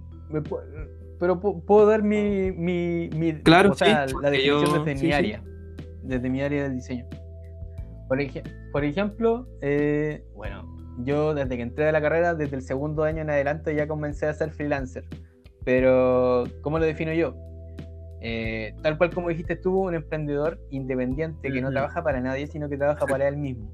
Pero 1.19 1.41
pu- 1.41 1.65
puedo 1.65 1.87
dar 1.87 2.03
mi, 2.03 2.53
mi, 2.53 3.09
mi- 3.15 3.33
Claro, 3.43 3.73
o 3.73 3.75
sea, 3.75 4.07
la 4.23 4.31
definición 4.31 4.65
yo- 4.67 4.85
desde 4.85 4.99
sí, 4.99 5.07
mi 5.07 5.13
área, 5.13 5.43
desde 6.05 6.31
mi 6.31 6.41
área 6.43 6.63
del 6.65 6.75
diseño. 6.77 7.07
Por, 8.09 8.21
ej- 8.21 8.43
por 8.73 8.85
ejemplo, 8.85 9.49
eh, 9.61 10.25
bueno, 10.35 10.77
yo 11.05 11.35
desde 11.35 11.57
que 11.57 11.63
entré 11.63 11.89
a 11.89 11.93
la 11.93 12.01
carrera, 12.01 12.35
desde 12.35 12.57
el 12.57 12.63
segundo 12.63 13.05
año 13.05 13.23
en 13.23 13.31
adelante 13.31 13.75
ya 13.75 13.87
comencé 13.87 14.27
a 14.27 14.35
ser 14.35 14.51
freelancer. 14.51 15.05
Pero, 15.65 16.45
¿cómo 16.63 16.79
lo 16.79 16.85
defino 16.85 17.13
yo? 17.13 17.35
Eh, 18.21 18.75
tal 18.83 18.99
cual 18.99 19.11
como 19.11 19.29
dijiste 19.29 19.57
tú, 19.57 19.81
un 19.81 19.95
emprendedor 19.95 20.59
independiente 20.71 21.53
que 21.53 21.61
no 21.61 21.71
trabaja 21.71 22.03
para 22.03 22.21
nadie, 22.21 22.47
sino 22.47 22.69
que 22.69 22.77
trabaja 22.77 23.07
para 23.07 23.29
él 23.29 23.37
mismo. 23.37 23.71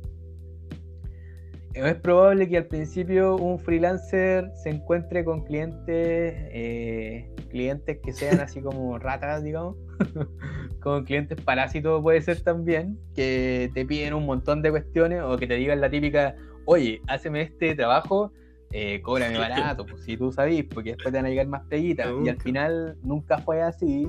es 1.73 1.95
probable 1.97 2.49
que 2.49 2.59
al 2.59 2.67
principio 2.67 3.37
un 3.37 3.59
freelancer 3.59 4.51
se 4.55 4.71
encuentre 4.71 5.25
con 5.25 5.45
clientes, 5.45 6.35
eh, 6.53 7.33
clientes 7.49 7.99
que 8.03 8.13
sean 8.13 8.41
así 8.41 8.61
como 8.61 8.99
ratas, 8.99 9.43
digamos, 9.43 9.77
con 10.81 11.05
clientes 11.05 11.41
parásitos 11.41 12.03
puede 12.03 12.21
ser 12.21 12.43
también, 12.43 12.99
que 13.15 13.71
te 13.73 13.87
piden 13.87 14.15
un 14.15 14.27
montón 14.27 14.61
de 14.61 14.71
cuestiones 14.71 15.23
o 15.23 15.37
que 15.39 15.47
te 15.47 15.55
digan 15.55 15.81
la 15.81 15.89
típica, 15.89 16.37
oye, 16.67 17.01
háceme 17.07 17.43
este 17.43 17.75
trabajo, 17.75 18.33
eh, 18.73 19.01
cóbrame 19.03 19.39
barato, 19.39 19.87
pues 19.87 20.03
si 20.05 20.17
tú 20.17 20.33
sabís, 20.33 20.65
porque 20.65 20.91
después 20.91 21.13
te 21.13 21.19
van 21.19 21.27
a 21.27 21.29
llegar 21.31 21.47
más 21.47 21.63
peguitas. 21.69 22.09
Y 22.25 22.29
al 22.29 22.41
final 22.41 22.97
nunca 23.03 23.39
fue 23.39 23.63
así 23.63 24.09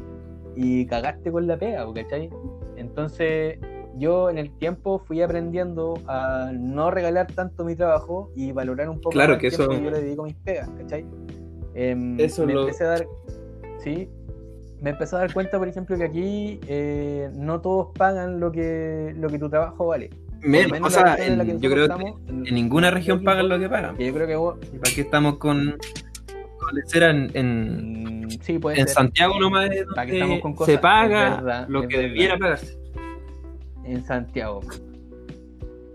y 0.56 0.86
cagaste 0.86 1.32
con 1.32 1.48
la 1.48 1.58
pega, 1.58 1.86
¿cachai? 1.94 2.30
Entonces 2.78 3.60
yo 3.98 4.30
en 4.30 4.38
el 4.38 4.52
tiempo 4.58 5.00
fui 5.00 5.22
aprendiendo 5.22 5.94
a 6.08 6.52
no 6.54 6.92
regalar 6.92 7.28
tanto 7.28 7.64
mi 7.64 7.76
trabajo 7.76 8.30
y 8.36 8.52
valorar 8.52 8.90
un 8.90 8.98
poco 8.98 9.12
claro, 9.12 9.38
que 9.38 9.48
eso... 9.48 9.68
que 9.70 9.82
yo 9.82 9.90
le 9.90 10.02
dedico 10.02 10.24
a 10.24 10.26
mis 10.26 10.36
pegas, 10.36 10.70
¿cachai? 10.78 11.06
Em, 11.74 12.20
Eso 12.20 12.46
me 12.46 12.54
lo- 12.54 12.62
empecé 12.62 12.84
a 12.86 12.88
dar, 12.88 13.08
sí, 13.80 14.10
me 14.82 14.90
empecé 14.92 15.16
a 15.16 15.20
dar 15.20 15.34
cuenta, 15.34 15.58
por 15.58 15.68
ejemplo, 15.68 15.98
que 15.98 16.04
aquí 16.04 16.60
eh, 16.68 17.30
no 17.36 17.62
todos 17.62 17.90
pagan 17.98 18.40
lo 18.40 18.52
que, 18.52 19.14
lo 19.18 19.30
que 19.30 19.40
tu 19.40 19.50
trabajo 19.50 19.88
vale. 19.88 20.10
Menos 20.42 20.80
o 20.82 20.90
sea, 20.90 21.16
en 21.16 21.40
que 21.46 21.52
en- 21.52 21.62
yo 21.62 21.70
creo 21.72 21.98
que 21.98 22.14
en 22.28 22.44
ninguna 22.56 22.92
región 22.92 23.24
pagan 23.24 23.50
lo 23.50 23.60
que 23.60 23.70
pagan. 23.70 23.96
que 23.98 24.06
yo 24.06 24.14
creo 24.14 24.28
que 24.28 24.36
vos, 24.36 24.58
¿Y 24.74 24.78
¿Para 24.78 24.94
qué 24.94 25.02
estamos 25.02 25.38
con, 25.38 25.78
lecera 26.74 27.10
en, 27.12 27.32
en, 27.34 28.26
mm, 28.26 28.30
sí, 28.42 28.60
puede 28.60 28.80
en 28.80 28.88
ser. 28.88 28.96
Santiago 28.96 29.40
nomás 29.40 29.70
es 29.72 29.86
¿Para 29.96 30.06
qué 30.06 30.12
donde 30.12 30.18
estamos 30.18 30.40
con 30.42 30.54
cosas? 30.56 30.74
se 30.76 30.80
paga 30.80 31.36
verdad, 31.36 31.66
lo 31.70 31.88
que 31.88 31.98
debiera 31.98 32.38
pagarse? 32.38 32.78
En 33.84 34.04
Santiago. 34.04 34.62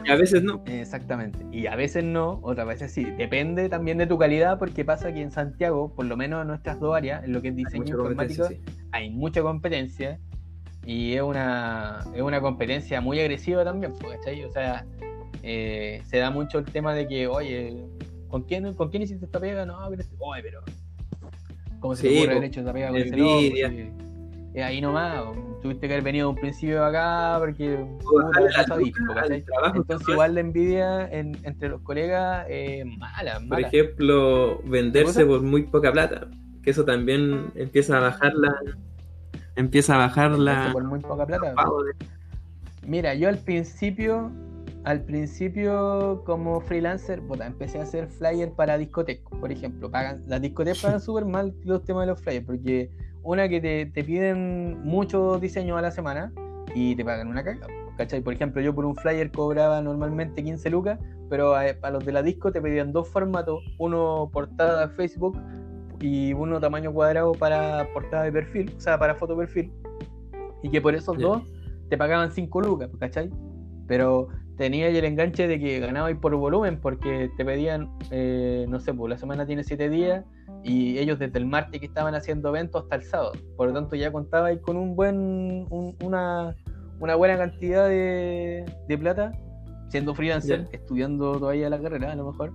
Y 0.05 0.11
a 0.11 0.17
veces 0.17 0.43
no. 0.43 0.63
Exactamente. 0.67 1.39
Y 1.53 1.67
a 1.67 1.77
veces 1.77 2.05
no, 2.05 2.41
otras 2.43 2.67
veces 2.67 2.93
sí. 2.93 3.05
Depende 3.05 3.69
también 3.69 3.99
de 3.99 4.07
tu 4.07 4.17
calidad, 4.17 4.59
porque 4.59 4.85
pasa 4.85 5.13
que 5.13 5.21
en 5.21 5.31
Santiago, 5.31 5.93
por 5.95 6.07
lo 6.07 6.17
menos 6.17 6.41
en 6.43 6.49
nuestras 6.49 6.81
dos 6.81 6.97
áreas, 6.97 7.23
en 7.25 7.33
lo 7.33 7.43
que 7.43 7.49
es 7.49 7.57
diseño 7.57 7.85
informático, 7.87 8.47
sí. 8.47 8.61
hay 8.93 9.11
mucha 9.11 9.43
competencia 9.43 10.19
y 10.85 11.15
es 11.15 11.23
una, 11.23 12.01
es 12.15 12.23
una 12.23 12.41
competencia 12.41 13.01
muy 13.01 13.21
agresiva 13.21 13.65
también, 13.65 13.93
pues, 14.01 14.17
¿cachai? 14.19 14.45
O 14.45 14.51
sea, 14.51 14.85
eh, 15.43 16.03
se 16.07 16.19
da 16.19 16.31
mucho 16.31 16.59
el 16.59 16.65
tema 16.67 16.95
de 16.95 17.07
que, 17.09 17.27
oye, 17.27 17.85
¿con 18.29 18.43
quién, 18.43 18.75
¿con 18.75 18.91
quién 18.91 19.03
hiciste 19.03 19.25
esta 19.27 19.39
pega? 19.41 19.65
No, 19.67 19.79
pero, 19.89 20.03
este- 20.03 20.17
oye, 20.19 20.43
pero 20.43 20.61
¿cómo 21.81 21.95
se 21.97 22.03
te 22.03 22.09
Sí, 22.09 22.15
ocurre 22.17 22.27
po, 22.29 22.37
haber 22.39 22.49
hecho 22.49 22.61
esta 22.61 22.73
pega 22.73 22.89
con 22.89 22.97
ese 22.99 23.17
loco? 23.17 23.91
Es 24.53 24.65
ahí 24.65 24.81
nomás, 24.81 25.23
tuviste 25.63 25.87
que 25.87 25.95
haber 25.95 26.03
venido 26.05 26.27
de 26.27 26.35
un 26.35 26.41
principio 26.41 26.85
acá 26.85 27.37
porque 27.39 27.87
puta, 28.03 28.41
la 28.41 28.51
¿cachai? 28.65 29.43
trabajo 29.45 29.77
Entonces 29.77 30.09
igual 30.09 30.35
la 30.35 30.41
envidia 30.41 31.09
en- 31.13 31.39
entre 31.45 31.69
los 31.69 31.81
colegas 31.83 32.47
es 32.51 32.85
mala, 32.85 33.35
Por 33.35 33.47
mala. 33.47 33.69
ejemplo, 33.69 34.61
venderse 34.65 35.25
por 35.25 35.43
muy 35.43 35.63
poca 35.65 35.93
plata. 35.93 36.27
Que 36.65 36.71
eso 36.71 36.85
también 36.85 37.53
empieza 37.55 37.97
a 37.99 38.01
bajar 38.01 38.35
la. 38.35 38.55
Empieza 39.61 39.95
a 39.95 39.99
bajar 39.99 40.33
la. 40.33 40.71
por 40.73 40.85
muy 40.85 41.01
poca 41.01 41.27
plata. 41.27 41.55
Mira, 42.87 43.15
yo 43.15 43.29
al 43.29 43.37
principio, 43.39 44.31
al 44.85 45.03
principio 45.03 46.23
como 46.25 46.61
freelancer, 46.63 47.21
puta, 47.21 47.47
empecé 47.47 47.79
a 47.79 47.83
hacer 47.83 48.09
flyers 48.09 48.53
para 48.53 48.79
discotecas, 48.79 49.39
por 49.39 49.53
ejemplo. 49.53 49.91
Pagan, 49.91 50.25
las 50.27 50.41
discotecas 50.41 50.81
pagan 50.83 51.01
súper 51.01 51.27
mal 51.27 51.55
los 51.65 51.85
temas 51.85 52.05
de 52.05 52.07
los 52.07 52.21
flyers, 52.23 52.47
porque 52.47 52.91
una 53.23 53.51
que 53.51 53.61
te, 53.61 53.87
te 53.87 54.03
piden 54.03 54.83
muchos 54.83 55.39
diseños 55.43 55.79
a 55.79 55.83
la 55.83 55.91
semana 55.91 56.33
y 56.75 56.97
te 56.97 57.05
pagan 57.05 57.29
una. 57.29 57.45
¿Cachai? 57.99 58.23
Por 58.23 58.33
ejemplo, 58.33 58.63
yo 58.63 58.75
por 58.75 58.87
un 58.87 58.97
flyer 58.97 59.31
cobraba 59.31 59.83
normalmente 59.83 60.43
15 60.43 60.71
lucas, 60.71 60.99
pero 61.29 61.55
a, 61.55 61.65
a 61.83 61.91
los 61.91 62.03
de 62.07 62.13
la 62.13 62.23
disco 62.23 62.51
te 62.51 62.63
pedían 62.63 62.93
dos 62.93 63.09
formatos, 63.09 63.63
uno 63.77 64.31
portada 64.33 64.87
de 64.87 64.95
Facebook 64.95 65.37
y 66.01 66.33
uno 66.33 66.59
tamaño 66.61 66.93
cuadrado 66.93 67.33
para 67.33 67.87
portada 67.93 68.25
de 68.25 68.33
perfil, 68.33 68.73
o 68.77 68.81
sea, 68.81 68.99
para 68.99 69.15
foto 69.15 69.37
perfil. 69.37 69.71
Y 70.63 70.71
que 70.71 70.81
por 70.81 70.95
esos 70.95 71.17
dos 71.19 71.43
te 71.89 71.97
pagaban 71.99 72.31
5 72.33 72.61
lucas, 72.61 72.89
¿cachai? 72.99 73.31
Pero 73.87 74.29
tenía 74.57 74.87
ahí 74.87 74.97
el 74.97 75.05
enganche 75.05 75.49
de 75.49 75.59
que 75.59 75.81
ganabais 75.81 76.17
por 76.19 76.35
volumen, 76.37 76.79
porque 76.81 77.31
te 77.37 77.45
pedían, 77.45 77.89
eh, 78.11 78.67
no 78.69 78.79
sé, 78.81 78.93
pues 78.95 79.11
la 79.11 79.19
semana 79.19 79.47
tiene 79.47 79.65
7 79.65 79.89
días 79.89 80.25
y 80.63 80.99
ellos 80.99 81.19
desde 81.19 81.39
el 81.39 81.47
martes 81.47 81.81
que 81.81 81.87
estaban 81.87 82.15
haciendo 82.15 82.51
eventos 82.51 82.83
hasta 82.83 82.97
el 82.97 83.03
sábado. 83.03 83.33
Por 83.57 83.69
lo 83.69 83.75
tanto, 83.75 83.97
ya 83.97 84.13
contabais 84.13 84.61
con 84.61 84.77
un 84.77 84.95
buen, 84.95 85.17
un- 85.71 85.97
una, 86.05 86.55
una 87.01 87.15
buena 87.15 87.37
cantidad 87.39 87.89
de, 87.89 88.65
de 88.87 88.99
plata, 88.99 89.33
siendo 89.89 90.15
freelancer, 90.15 90.61
estudiando 90.73 91.33
todavía 91.39 91.69
la 91.71 91.81
carrera, 91.81 92.13
a 92.13 92.15
lo 92.17 92.31
mejor. 92.31 92.53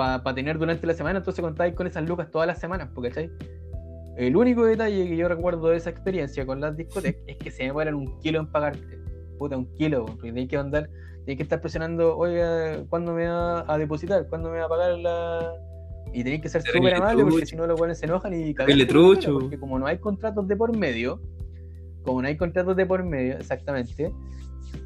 Para 0.00 0.34
tener 0.34 0.58
durante 0.58 0.86
la 0.86 0.94
semana, 0.94 1.18
entonces 1.18 1.42
contáis 1.42 1.74
con 1.74 1.86
esas 1.86 2.08
lucas 2.08 2.30
todas 2.30 2.46
las 2.46 2.58
semanas, 2.58 2.88
porque 2.94 3.10
¿cachai? 3.10 3.30
El 4.16 4.36
único 4.36 4.64
detalle 4.64 5.08
que 5.08 5.16
yo 5.16 5.28
recuerdo 5.28 5.68
de 5.68 5.76
esa 5.76 5.90
experiencia 5.90 6.44
con 6.46 6.60
las 6.60 6.76
discotecas 6.76 7.22
es 7.26 7.36
que 7.36 7.50
se 7.50 7.64
me 7.64 7.72
mueren 7.72 7.94
un 7.94 8.18
kilo 8.20 8.40
en 8.40 8.46
pagarte. 8.46 8.98
Puta, 9.38 9.56
un 9.56 9.72
kilo, 9.74 10.04
porque 10.04 10.32
tenés 10.32 10.48
que 10.48 10.56
andar, 10.56 10.90
tenés 11.24 11.36
que 11.36 11.42
estar 11.42 11.60
presionando, 11.60 12.16
oiga, 12.16 12.84
¿cuándo 12.88 13.12
me 13.14 13.26
va 13.26 13.64
a 13.72 13.78
depositar? 13.78 14.26
¿Cuándo 14.28 14.50
me 14.50 14.58
va 14.58 14.66
a 14.66 14.68
pagar 14.68 14.98
la.? 14.98 15.54
Y 16.12 16.24
tenéis 16.24 16.42
que 16.42 16.48
ser 16.48 16.62
súper 16.62 16.94
amable 16.94 17.24
porque 17.24 17.46
si 17.46 17.56
no 17.56 17.66
los 17.66 17.78
buenos 17.78 17.96
se 17.98 18.06
enojan 18.06 18.34
y 18.34 18.52
cagaste, 18.52 18.86
trucho. 18.86 19.38
Porque 19.38 19.58
como 19.58 19.78
no 19.78 19.86
hay 19.86 19.98
contratos 19.98 20.46
de 20.48 20.56
por 20.56 20.76
medio, 20.76 21.20
como 22.02 22.20
no 22.20 22.28
hay 22.28 22.36
contratos 22.36 22.76
de 22.76 22.84
por 22.84 23.04
medio, 23.04 23.34
exactamente, 23.34 24.12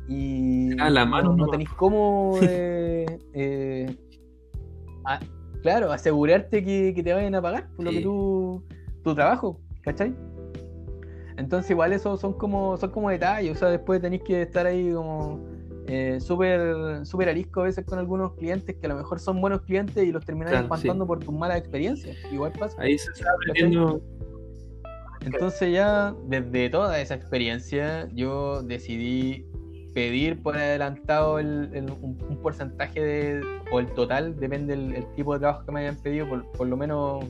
y 0.08 0.78
Ah, 0.80 0.90
la 0.90 1.06
mano 1.06 1.30
no, 1.30 1.46
no 1.46 1.48
tenéis 1.48 1.70
cómo, 1.70 2.38
eh, 2.42 3.06
eh, 3.32 3.96
a- 5.04 5.20
claro, 5.62 5.92
asegurarte 5.92 6.64
que, 6.64 6.92
que 6.94 7.02
te 7.02 7.12
vayan 7.12 7.34
a 7.34 7.42
pagar 7.42 7.68
por 7.76 7.84
lo 7.84 7.92
que 7.92 8.00
tú, 8.00 8.64
tu 9.02 9.14
trabajo, 9.14 9.60
¿cachai? 9.82 10.14
Entonces 11.36 11.70
igual 11.70 11.92
eso 11.92 12.16
son 12.16 12.32
como, 12.34 12.76
son 12.76 12.90
como 12.90 13.10
detalles, 13.10 13.56
o 13.56 13.58
sea, 13.58 13.68
después 13.70 14.00
tenéis 14.00 14.22
que 14.22 14.42
estar 14.42 14.66
ahí 14.66 14.92
como 14.92 15.40
eh, 15.86 16.18
súper 16.20 17.04
súper 17.04 17.28
arisco 17.28 17.60
a 17.60 17.64
veces 17.64 17.84
con 17.84 17.98
algunos 17.98 18.34
clientes 18.34 18.74
que 18.76 18.86
a 18.86 18.88
lo 18.88 18.96
mejor 18.96 19.20
son 19.20 19.40
buenos 19.40 19.62
clientes 19.62 20.02
y 20.02 20.12
los 20.12 20.24
termináis 20.24 20.52
Claro, 20.52 20.64
espantando 20.64 21.06
por 21.06 21.18
tus 21.18 21.34
malas 21.34 21.58
experiencias, 21.58 22.16
igual 22.32 22.52
pasa. 22.52 22.80
Ahí 22.80 22.96
se 22.96 23.10
está 23.10 23.30
aprendiendo. 23.32 24.00
Entonces 25.24 25.72
ya 25.72 26.14
desde 26.26 26.70
toda 26.70 27.00
esa 27.00 27.14
experiencia 27.14 28.08
yo 28.14 28.62
decidí 28.62 29.46
pedir 29.94 30.42
por 30.42 30.56
adelantado 30.56 31.38
el, 31.38 31.70
el- 31.72 31.90
un, 32.02 32.18
un 32.28 32.36
porcentaje 32.42 33.00
de, 33.00 33.40
o 33.72 33.78
el 33.80 33.86
total, 33.94 34.36
depende 34.38 34.76
del 34.76 34.94
el 34.94 35.06
tipo 35.14 35.32
de 35.34 35.40
trabajo 35.40 35.64
que 35.64 35.72
me 35.72 35.80
hayan 35.80 35.96
pedido, 35.96 36.28
por, 36.28 36.50
por 36.52 36.66
lo 36.66 36.76
menos 36.76 37.24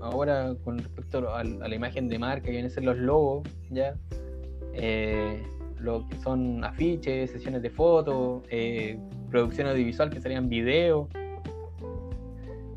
ahora 0.00 0.54
con 0.64 0.78
respecto 0.78 1.28
a, 1.30 1.40
a 1.40 1.44
la 1.44 1.74
imagen 1.74 2.08
de 2.08 2.18
marca, 2.18 2.42
que 2.46 2.50
vienen 2.50 2.70
a 2.70 2.74
ser 2.74 2.84
los 2.84 2.96
logos, 2.98 3.48
ya, 3.70 3.94
eh, 4.74 5.42
lo 5.80 6.06
que 6.08 6.16
son 6.16 6.64
afiches, 6.64 7.30
sesiones 7.30 7.62
de 7.62 7.70
fotos, 7.70 8.42
eh, 8.50 8.98
producción 9.30 9.68
audiovisual 9.68 10.10
que 10.10 10.20
serían 10.20 10.48
videos. 10.48 11.06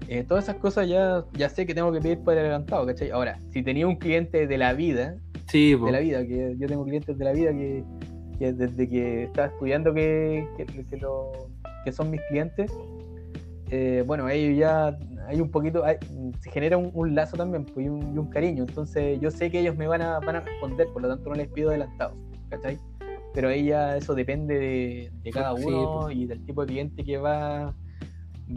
Eh, 0.08 0.24
todas 0.28 0.44
esas 0.44 0.58
cosas 0.58 0.88
ya, 0.90 1.24
ya 1.34 1.48
sé 1.48 1.66
que 1.66 1.74
tengo 1.74 1.92
que 1.92 2.02
pedir 2.02 2.20
por 2.20 2.38
adelantado, 2.38 2.86
¿cachai? 2.86 3.12
Ahora, 3.12 3.40
si 3.52 3.64
tenía 3.64 3.88
un 3.88 3.96
cliente 3.96 4.46
de 4.46 4.58
la 4.58 4.74
vida, 4.74 5.16
Sí, 5.48 5.74
de 5.76 5.92
la 5.92 6.00
vida, 6.00 6.26
que 6.26 6.56
yo 6.58 6.68
tengo 6.68 6.84
clientes 6.86 7.18
de 7.18 7.26
la 7.26 7.32
vida 7.34 7.52
que, 7.52 7.84
que 8.42 8.54
desde 8.54 8.90
que 8.90 9.24
estaba 9.26 9.48
estudiando 9.50 9.94
que, 9.94 10.48
que, 10.58 10.66
que 10.66 10.98
lo- 10.98 11.32
que 11.86 11.92
son 11.92 12.10
mis 12.10 12.22
clientes, 12.30 12.72
eh, 13.70 14.04
bueno, 14.08 14.28
ellos 14.30 14.58
ya 14.58 14.98
hay 15.28 15.40
un 15.40 15.52
poquito, 15.52 15.86
hay- 15.86 15.98
se 16.40 16.50
genera 16.50 16.76
un, 16.78 16.90
un 16.94 17.14
lazo 17.14 17.38
también 17.38 17.66
pues, 17.66 17.86
y, 17.86 17.90
un, 17.90 18.16
y 18.16 18.18
un 18.18 18.28
cariño, 18.32 18.64
entonces 18.64 19.20
yo 19.22 19.30
sé 19.30 19.52
que 19.52 19.60
ellos 19.60 19.78
me 19.78 19.86
van 19.88 20.02
a, 20.02 20.20
van 20.20 20.38
a 20.38 20.40
responder, 20.42 20.88
por 20.92 21.04
lo 21.04 21.10
tanto 21.10 21.30
no 21.30 21.36
les 21.36 21.48
pido 21.50 21.70
adelantado, 21.70 22.16
¿cachai? 22.50 22.80
Pero 23.36 23.50
ahí 23.50 23.66
ya 23.68 23.96
eso 23.96 24.16
depende 24.16 24.58
de, 24.58 25.12
de 25.24 25.32
cada 25.32 25.56
Sí, 25.56 25.64
uno 25.68 26.04
pues. 26.06 26.18
y 26.18 26.26
del 26.26 26.44
tipo 26.44 26.62
de 26.62 26.68
cliente 26.68 27.04
que 27.04 27.18
va 27.20 27.74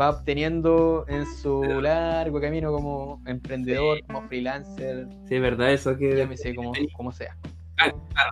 va 0.01 0.11
obteniendo 0.11 1.05
en 1.09 1.24
su 1.26 1.62
largo 1.82 2.41
camino 2.41 2.72
como 2.72 3.20
emprendedor, 3.26 4.01
como 4.07 4.22
freelancer, 4.22 5.07
Sí, 5.28 5.37
es 5.37 5.41
verdad, 5.43 5.72
eso 5.72 5.97
que. 5.97 6.16
llámese 6.16 6.55
como, 6.55 6.72
como 6.97 7.12
sea. 7.12 7.37
Ah, 7.78 7.93
claro. 8.12 8.30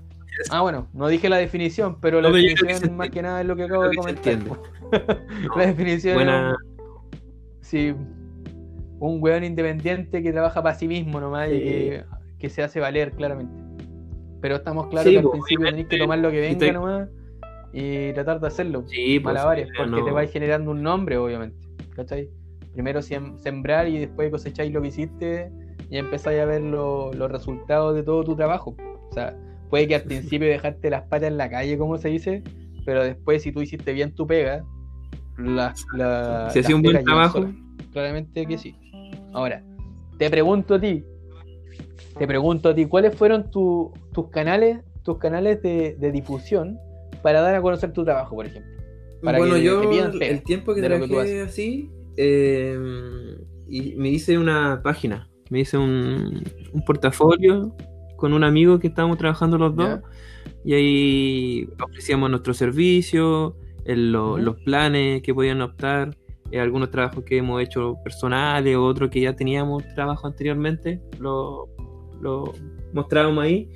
Ah, 0.50 0.62
bueno, 0.62 0.88
no 0.92 1.08
dije 1.08 1.28
la 1.28 1.36
definición, 1.36 1.98
pero 2.00 2.20
la 2.20 2.28
No, 2.28 2.34
que 2.34 2.42
definición 2.42 2.80
se 2.80 2.90
más 2.90 3.10
que 3.10 3.22
nada 3.22 3.40
es 3.40 3.46
lo 3.46 3.56
que 3.56 3.64
acabo 3.64 3.84
de 3.84 3.90
que 3.90 3.96
comentar. 3.96 4.38
la 5.56 5.66
definición 5.66 6.14
Buena. 6.14 6.56
es 7.60 7.68
sí, 7.68 7.94
un 8.98 9.22
weón 9.22 9.44
independiente 9.44 10.22
que 10.22 10.32
trabaja 10.32 10.62
para 10.62 10.74
sí 10.74 10.86
mismo 10.88 11.20
nomás 11.20 11.48
y 11.48 11.58
que, 11.60 12.04
que 12.38 12.48
se 12.50 12.62
hace 12.62 12.80
valer 12.80 13.12
claramente. 13.12 13.62
Pero 14.40 14.56
estamos 14.56 14.86
claros 14.88 15.06
Sí, 15.06 15.12
que 15.12 15.18
al 15.18 15.30
principio 15.30 15.58
tenés 15.58 15.72
obviamente, 15.72 15.96
que 15.96 16.02
tomar 16.02 16.18
lo 16.18 16.30
que 16.30 16.40
venga 16.40 16.72
nomás 16.72 17.08
y 17.72 18.12
tratar 18.12 18.40
de 18.40 18.46
hacerlo. 18.48 18.84
Sí, 18.86 19.20
pues, 19.20 19.34
malabares, 19.34 19.68
porque 19.76 19.90
no. 19.90 20.04
te 20.04 20.10
vais 20.10 20.30
generando 20.30 20.70
un 20.72 20.82
nombre, 20.82 21.16
obviamente. 21.16 21.56
¿Cachai? 21.94 22.28
Primero 22.72 23.00
sem- 23.00 23.36
sembrar 23.38 23.86
y 23.88 23.98
después 23.98 24.30
cosecháis 24.30 24.72
lo 24.72 24.82
que 24.82 24.88
hiciste 24.88 25.50
y 25.90 25.98
empezáis 25.98 26.40
a 26.40 26.44
ver 26.46 26.62
lo- 26.62 27.12
los 27.12 27.30
resultados 27.30 27.94
de 27.94 28.02
todo 28.02 28.24
tu 28.24 28.34
trabajo. 28.34 28.74
O 29.10 29.12
sea, 29.12 29.36
puede 29.72 29.88
que 29.88 29.94
al 29.94 30.02
principio 30.02 30.48
dejaste 30.48 30.90
las 30.90 31.04
patas 31.04 31.28
en 31.28 31.38
la 31.38 31.48
calle, 31.48 31.78
como 31.78 31.96
se 31.96 32.10
dice, 32.10 32.42
pero 32.84 33.02
después 33.02 33.42
si 33.42 33.52
tú 33.52 33.62
hiciste 33.62 33.94
bien 33.94 34.14
tu 34.14 34.26
pega, 34.26 34.62
la, 35.38 35.72
la, 35.94 36.50
Si 36.52 36.58
hacía 36.58 36.76
un 36.76 36.82
buen 36.82 37.02
trabajo. 37.02 37.50
Claramente 37.90 38.44
que 38.44 38.58
sí. 38.58 38.74
Ahora, 39.32 39.64
te 40.18 40.28
pregunto 40.28 40.74
a 40.74 40.80
ti, 40.80 41.02
te 42.18 42.26
pregunto 42.26 42.68
a 42.68 42.74
ti, 42.74 42.84
¿cuáles 42.84 43.16
fueron 43.16 43.50
tu- 43.50 43.94
tus 44.12 44.28
canales, 44.28 44.80
tus 45.04 45.16
canales 45.16 45.62
de, 45.62 45.96
de 45.98 46.12
difusión 46.12 46.78
para 47.22 47.40
dar 47.40 47.54
a 47.54 47.62
conocer 47.62 47.94
tu 47.94 48.04
trabajo, 48.04 48.36
por 48.36 48.44
ejemplo? 48.44 48.70
Para 49.22 49.38
bueno, 49.38 49.54
que 49.54 49.62
yo 49.62 49.88
pidan 49.88 50.12
el, 50.20 50.42
tiempo 50.42 50.74
que 50.74 50.82
que 50.82 50.86
trabajé 50.86 51.40
así, 51.40 51.90
eh, 52.18 52.78
y 53.68 53.94
me 53.94 54.10
hice 54.10 54.36
una 54.36 54.82
página, 54.82 55.30
me 55.48 55.60
hice 55.60 55.78
un, 55.78 56.44
un 56.74 56.84
portafolio 56.84 57.74
con 58.22 58.32
un 58.34 58.44
amigo 58.44 58.78
que 58.78 58.86
estábamos 58.86 59.18
trabajando 59.18 59.58
los 59.58 59.74
dos, 59.74 59.98
y 60.64 60.74
ahí 60.74 61.68
ofrecíamos 61.82 62.30
nuestros 62.30 62.56
servicios, 62.56 63.54
el- 63.84 64.12
lo- 64.12 64.34
Ujú. 64.34 64.42
los 64.42 64.56
planes 64.60 65.22
que 65.22 65.34
podían 65.34 65.60
optar, 65.60 66.16
eh, 66.52 66.60
algunos 66.60 66.88
trabajos 66.92 67.24
que 67.24 67.38
hemos 67.38 67.60
hecho 67.60 67.96
personales, 68.04 68.76
otros 68.76 69.10
que 69.10 69.20
ya 69.22 69.34
teníamos 69.34 69.82
trabajo 69.96 70.28
anteriormente, 70.28 71.00
lo, 71.18 71.66
lo 72.20 72.52
mostrábamos 72.92 73.42
ahí. 73.42 73.68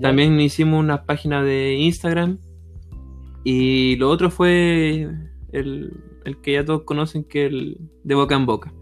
También 0.00 0.40
hicimos 0.40 0.80
una 0.80 1.04
página 1.04 1.44
de 1.44 1.74
Instagram. 1.74 2.38
Y 3.44 3.94
lo 3.96 4.08
otro 4.10 4.30
fue 4.30 5.08
el, 5.52 5.92
el 6.24 6.36
que 6.40 6.54
ya 6.54 6.64
todos 6.64 6.82
conocen, 6.82 7.22
que 7.22 7.46
es 7.46 7.52
el 7.52 7.78
de 8.02 8.14
boca 8.16 8.34
en 8.34 8.46
boca. 8.46 8.72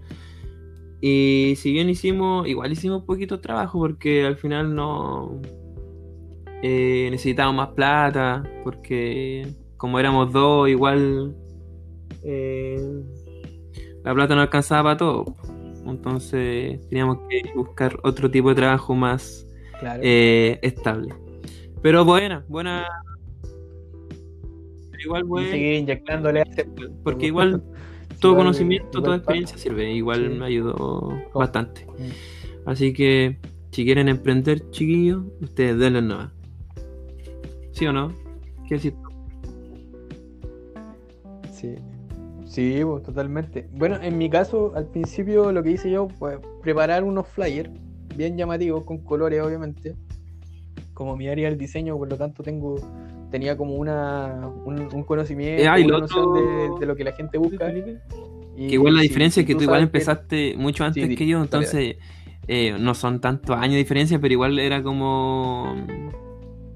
Y 1.01 1.55
si 1.57 1.73
bien 1.73 1.89
hicimos, 1.89 2.47
igual 2.47 2.73
hicimos 2.73 3.05
poquito 3.05 3.41
trabajo 3.41 3.79
porque 3.79 4.25
al 4.27 4.37
final 4.37 4.75
no 4.75 5.41
eh, 6.63 7.09
necesitábamos 7.11 7.57
más 7.67 7.75
plata, 7.75 8.43
porque 8.65 9.47
como 9.79 9.99
éramos 9.99 10.31
dos, 10.33 10.69
igual 10.69 11.35
eh, 12.23 13.03
la 14.05 14.13
plata 14.15 14.35
no 14.35 14.43
alcanzaba 14.43 14.83
para 14.91 14.97
todo. 14.99 15.37
Entonces 15.87 16.87
teníamos 16.89 17.19
que 17.31 17.43
buscar 17.55 17.99
otro 18.03 18.31
tipo 18.31 18.51
de 18.51 18.57
trabajo 18.57 18.95
más 18.95 19.47
Claro. 19.79 20.03
eh, 20.05 20.59
estable. 20.61 21.15
Pero 21.81 22.05
buena, 22.05 22.45
buena. 22.49 22.87
pero 24.91 25.03
Igual 25.03 25.23
y 25.23 25.27
buena, 25.27 25.51
seguir 25.51 25.75
inyectándole 25.77 26.41
a 26.41 26.43
ese- 26.43 26.69
porque 27.03 27.27
igual 27.27 27.63
todo 28.21 28.37
conocimiento, 28.37 29.03
toda 29.03 29.17
experiencia 29.17 29.59
sirve. 29.59 29.93
Igual 29.93 30.31
Sí. 30.31 30.39
me 30.39 30.47
ayudó 30.47 31.19
bastante. 31.35 31.87
Mm. 31.87 32.69
Así 32.69 32.93
que 32.93 33.39
si 33.73 33.85
quieren 33.85 34.09
emprender, 34.09 34.71
chiquillos, 34.71 35.25
ustedes 35.41 35.79
denle 35.79 36.03
nomás. 36.03 36.31
¿Sí 37.73 37.87
o 37.87 37.93
no? 37.93 38.13
¿Qué 38.69 38.75
decir? 38.75 38.95
Sí, 41.53 41.75
sí, 42.47 42.81
pues, 42.85 43.03
totalmente. 43.03 43.69
Bueno, 43.73 43.97
en 44.03 44.19
mi 44.19 44.29
caso, 44.31 44.73
al 44.75 44.87
principio 44.87 45.53
lo 45.53 45.63
que 45.63 45.73
hice 45.73 45.91
yo 45.91 46.09
fue 46.09 46.39
preparar 46.63 47.05
unos 47.05 47.27
flyers 47.29 47.71
bien 48.17 48.37
llamativos, 48.37 48.85
con 48.85 48.99
colores 48.99 49.43
obviamente. 49.43 49.95
Como 50.95 51.17
mi 51.17 51.29
área 51.29 51.49
del 51.49 51.59
diseño, 51.59 51.97
por 51.97 52.11
lo 52.11 52.17
tanto 52.17 52.43
tengo 52.43 52.77
tenía 53.31 53.57
como 53.57 53.75
una 53.75 54.49
un, 54.65 54.89
un 54.93 55.03
conocimiento, 55.05 55.63
Eh, 55.63 55.69
ah, 55.69 55.77
una 55.85 55.99
noción 55.99 56.33
de, 56.35 56.71
de 56.81 56.87
lo 56.87 56.97
que 56.97 57.05
la 57.05 57.13
gente 57.13 57.39
busca. 57.39 57.73
Que 57.73 57.99
Y 58.57 58.73
igual 58.75 58.95
la 58.97 59.03
diferencia 59.03 59.41
si 59.41 59.41
es 59.41 59.47
que 59.47 59.55
tú 59.55 59.63
igual 59.63 59.79
que- 59.81 59.85
empezaste 59.85 60.55
mucho 60.57 60.85
antes 60.85 61.17
que 61.17 61.27
yo, 61.27 61.41
entonces 61.43 61.97
eh, 62.49 62.77
no 62.79 62.95
son 62.95 63.21
tantos 63.21 63.57
años 63.57 63.73
de 63.73 63.79
diferencia, 63.79 64.19
pero 64.21 64.33
igual 64.33 64.59
era 64.59 64.83
como 64.83 65.75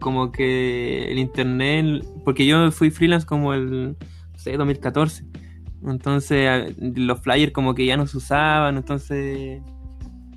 como 0.00 0.30
que 0.32 1.10
el 1.10 1.18
internet, 1.18 2.04
porque 2.24 2.44
yo 2.46 2.70
fui 2.70 2.90
freelance 2.90 3.26
como 3.26 3.54
el 3.54 3.90
no 3.92 4.38
sé, 4.38 4.56
2014. 4.56 5.24
Entonces 5.86 6.74
los 6.78 7.20
flyers 7.20 7.52
como 7.52 7.74
que 7.74 7.86
ya 7.86 7.96
no 7.96 8.06
se 8.06 8.16
usaban, 8.18 8.76
entonces 8.76 9.60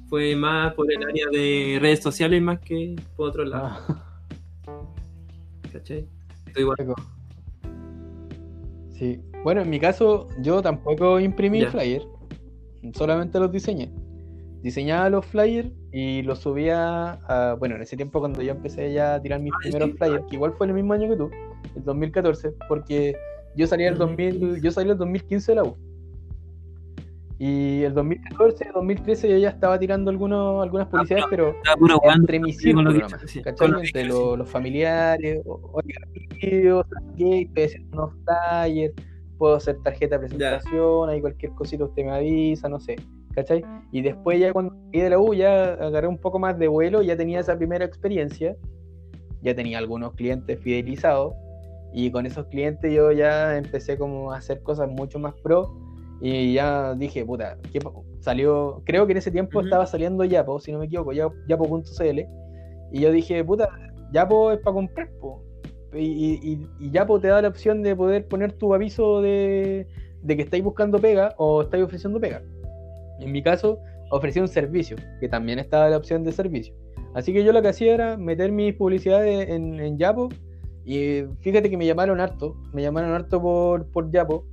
fue 0.10 0.36
más 0.38 0.74
por 0.74 0.92
el 0.92 1.04
área 1.04 1.28
de 1.32 1.78
redes 1.82 2.02
sociales 2.02 2.42
más 2.42 2.60
que 2.60 2.96
por 3.18 3.30
otro 3.30 3.44
lado, 3.46 3.70
Ah, 3.90 4.07
¿cachai? 5.78 6.08
Estoy 6.48 6.64
igual. 6.64 6.78
Sí. 8.92 9.20
Bueno, 9.44 9.62
en 9.62 9.70
mi 9.70 9.80
caso, 9.80 10.28
yo 10.42 10.62
tampoco 10.62 11.20
imprimí 11.20 11.62
Ya. 11.62 11.72
flyer, 11.72 12.02
solamente 12.94 13.40
los 13.40 13.52
diseñé. 13.52 13.90
Diseñaba 14.64 15.10
los 15.10 15.26
flyers 15.26 15.70
y 15.92 16.24
los 16.24 16.40
subía 16.40 17.12
a. 17.28 17.54
Bueno, 17.60 17.76
en 17.76 17.84
ese 17.84 17.96
tiempo, 17.96 18.20
cuando 18.20 18.42
yo 18.42 18.52
empecé 18.52 18.92
ya 18.92 19.16
a 19.16 19.22
tirar 19.22 19.40
mis 19.40 19.54
Ah, 19.54 19.58
primeros 19.62 19.92
sí. 19.92 19.98
flyers, 19.98 20.26
que 20.30 20.36
igual 20.36 20.54
fue 20.54 20.66
en 20.66 20.72
el 20.72 20.76
mismo 20.78 20.94
año 20.94 21.10
que 21.10 21.16
tú, 21.16 21.30
el 21.76 21.84
2014, 21.84 22.54
porque 22.68 23.16
yo 23.56 23.68
salí 23.68 23.84
el 23.86 23.94
Ujú. 23.94 24.08
2000, 24.08 24.62
yo 24.62 24.72
salí 24.72 24.90
el 24.90 24.98
2015 24.98 25.52
de 25.52 25.56
la 25.58 25.64
U. 25.64 25.78
Y 27.40 27.84
el 27.84 27.94
2014, 27.94 28.70
2013 28.74 29.30
yo 29.30 29.38
ya 29.38 29.50
estaba 29.50 29.78
tirando 29.78 30.10
algunos, 30.10 30.64
algunas 30.64 30.88
publicidades, 30.88 31.26
pero 31.30 31.50
Estaba 31.50 31.78
puro 31.78 32.00
entre 32.16 32.40
mis 32.40 32.56
lo 32.56 32.62
círculos 32.62 32.94
que- 32.96 33.00
nomás, 33.02 33.22
sí, 33.28 33.42
lo 33.44 33.80
Entre 33.80 34.06
lo- 34.06 34.38
los 34.38 34.50
familiares, 34.50 35.42
o- 35.46 35.70
oye, 35.74 35.94
amigos, 36.04 36.86
¿qué? 37.16 37.42
estoy 37.42 37.64
haciendo 37.64 37.98
unos 37.98 38.14
flyers, 38.26 38.94
puedo 39.38 39.56
hacer 39.56 39.78
tarjeta 39.84 40.16
de 40.18 40.28
presentación, 40.28 41.10
hay 41.10 41.22
cualquier 41.22 41.52
cosita 41.52 41.84
usted 41.84 42.06
me 42.06 42.12
avisa, 42.12 42.70
no 42.70 42.80
sé, 42.80 42.96
¿cachai? 43.36 43.64
Y 43.92 44.02
después 44.02 44.40
ya 44.40 44.52
cuando 44.52 44.74
salí 44.86 45.02
de 45.04 45.10
la 45.12 45.20
U 45.20 45.36
ya 45.36 45.74
agarré 45.74 46.08
un 46.08 46.18
poco 46.18 46.40
más 46.40 46.58
de 46.58 46.68
vuelo, 46.68 47.04
ya 47.04 47.16
tenía 47.16 47.40
esa 47.40 47.56
primera 47.56 47.86
experiencia, 47.86 48.56
ya 49.44 49.54
tenía 49.54 49.78
algunos 49.78 50.14
clientes 50.14 50.60
fidelizados, 50.60 51.36
y 51.94 52.10
con 52.10 52.26
esos 52.26 52.48
clientes 52.48 52.92
yo 52.92 53.12
ya 53.12 53.58
empecé 53.58 53.96
como 53.98 54.32
a 54.32 54.38
hacer 54.38 54.64
cosas 54.64 54.90
mucho 54.90 55.20
más 55.20 55.36
pro, 55.44 55.72
y 56.22 56.54
ya 56.54 56.94
dije, 56.96 57.24
puta, 57.26 57.58
¿qué 57.72 57.80
salió, 58.20 58.82
creo 58.86 59.06
que 59.06 59.12
en 59.12 59.18
ese 59.20 59.32
tiempo 59.32 59.62
estaba 59.62 59.86
saliendo 59.86 60.24
Yapo, 60.24 60.60
si 60.60 60.72
no 60.72 60.80
me 60.80 60.86
equivoco, 60.86 61.12
ya- 61.14 61.30
Yapo.cl, 61.48 62.20
y 62.92 63.00
yo 63.02 63.12
dije, 63.12 63.44
puta, 63.44 63.70
Yapo 64.14 64.52
es 64.52 64.60
para 64.60 64.74
comprar, 64.74 65.10
po. 65.20 65.44
Y, 65.94 66.00
y, 66.00 66.40
y- 66.44 66.68
y 66.80 66.92
Yapo 66.92 67.20
te 67.20 67.28
da 67.28 67.42
la 67.42 67.48
opción 67.48 67.82
de 67.84 67.96
poder 67.96 68.28
poner 68.28 68.52
tu 68.54 68.74
aviso 68.74 69.22
de, 69.22 69.88
de 70.22 70.36
que 70.36 70.44
estáis 70.44 70.64
buscando 70.64 71.00
pega 71.00 71.34
o 71.38 71.62
estáis 71.62 71.84
ofreciendo 71.84 72.20
pega. 72.20 72.42
En 73.20 73.32
mi 73.32 73.42
caso, 73.42 73.80
ofrecía 74.12 74.42
un 74.42 74.48
servicio, 74.48 74.96
que 75.20 75.28
también 75.30 75.60
estaba 75.60 75.90
la 75.90 75.98
opción 75.98 76.24
de 76.24 76.32
servicio. 76.32 76.74
Así 77.14 77.34
que 77.34 77.44
yo 77.44 77.52
lo 77.52 77.62
que 77.62 77.70
hacía 77.70 77.94
era 77.94 78.18
meter 78.18 78.52
mis 78.52 78.74
publicidades 78.76 79.50
en, 79.50 79.80
en 79.80 79.98
Yapo. 79.98 80.30
Y 80.86 81.24
fíjate 81.42 81.70
que 81.70 81.78
me 81.78 81.86
llamaron 81.86 82.20
harto, 82.22 82.56
me 82.74 82.82
llamaron 82.82 83.12
harto 83.12 83.42
por, 83.42 83.88
por 83.92 84.10
Yapo. 84.12 84.46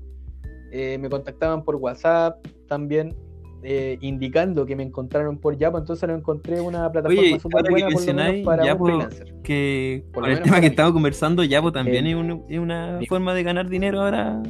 Eh, 0.77 0.99
me 0.99 1.09
contactaban 1.09 1.63
por 1.65 1.77
WhatsApp 1.77 2.45
también, 2.67 3.15
eh, 3.63 3.97
indicando 4.01 4.67
que 4.67 4.75
me 4.75 4.83
encontraron 4.83 5.39
por 5.39 5.57
Yapo. 5.57 5.79
Entonces 5.79 6.09
lo 6.09 6.17
encontré 6.17 6.61
una 6.61 6.91
plataforma 6.91 7.39
súper 7.39 7.63
que 7.63 7.71
buena 7.71 7.71
por 7.71 7.71
lo 7.71 7.75
menos 7.77 7.93
mencionáis 7.95 8.45
para 8.45 8.65
Yapo, 8.65 8.85
freelancer. 8.87 9.35
que 9.45 10.05
Por 10.13 10.29
el 10.29 10.43
tema 10.43 10.61
que 10.61 10.67
estaba 10.67 10.93
conversando, 10.93 11.45
ya 11.45 11.63
pues 11.63 11.75
también 11.75 12.07
Eh, 12.07 12.11
es, 12.11 12.17
un- 12.17 12.45
es 12.49 12.59
una 12.59 12.99
forma 13.09 13.35
de 13.35 13.43
ganar 13.45 13.69
dinero 13.69 14.03
ahora 14.03 14.43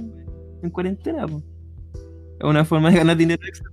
en 0.62 0.70
cuarentena. 0.70 1.27
Es 1.27 2.45
una 2.45 2.64
forma 2.64 2.91
de 2.91 2.97
ganar 2.97 3.16
dinero 3.18 3.43
extra. 3.47 3.68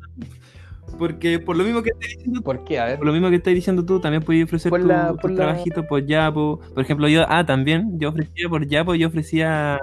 Porque 1.02 1.40
por 1.40 1.58
lo 1.58 1.64
mismo 1.64 1.82
que 1.82 1.90
estás 1.90 2.10
diciendo, 2.16 2.42
¿Por 2.44 2.64
qué? 2.64 2.80
A 2.80 2.86
ver. 2.86 2.98
por 2.98 3.08
lo 3.08 3.12
mismo 3.14 3.30
que 3.32 3.38
estás 3.38 3.56
diciendo 3.56 3.84
tú, 3.84 4.00
también 4.00 4.22
puedes 4.22 4.44
ofrecer 4.44 4.70
Por 4.70 4.82
tu, 4.82 4.88
la- 4.88 5.08
tus 5.10 5.18
por 5.22 5.32
la- 5.32 5.36
trabajitos 5.38 5.84
por 5.88 6.06
Yapo. 6.06 6.60
Por 6.76 6.84
ejemplo, 6.84 7.08
yo, 7.08 7.26
ah, 7.28 7.44
también, 7.44 8.00
yo 8.00 8.10
ofrecía 8.10 8.48
por 8.48 8.68
Yapo, 8.68 8.94
yo 8.94 9.08
ofrecía 9.08 9.80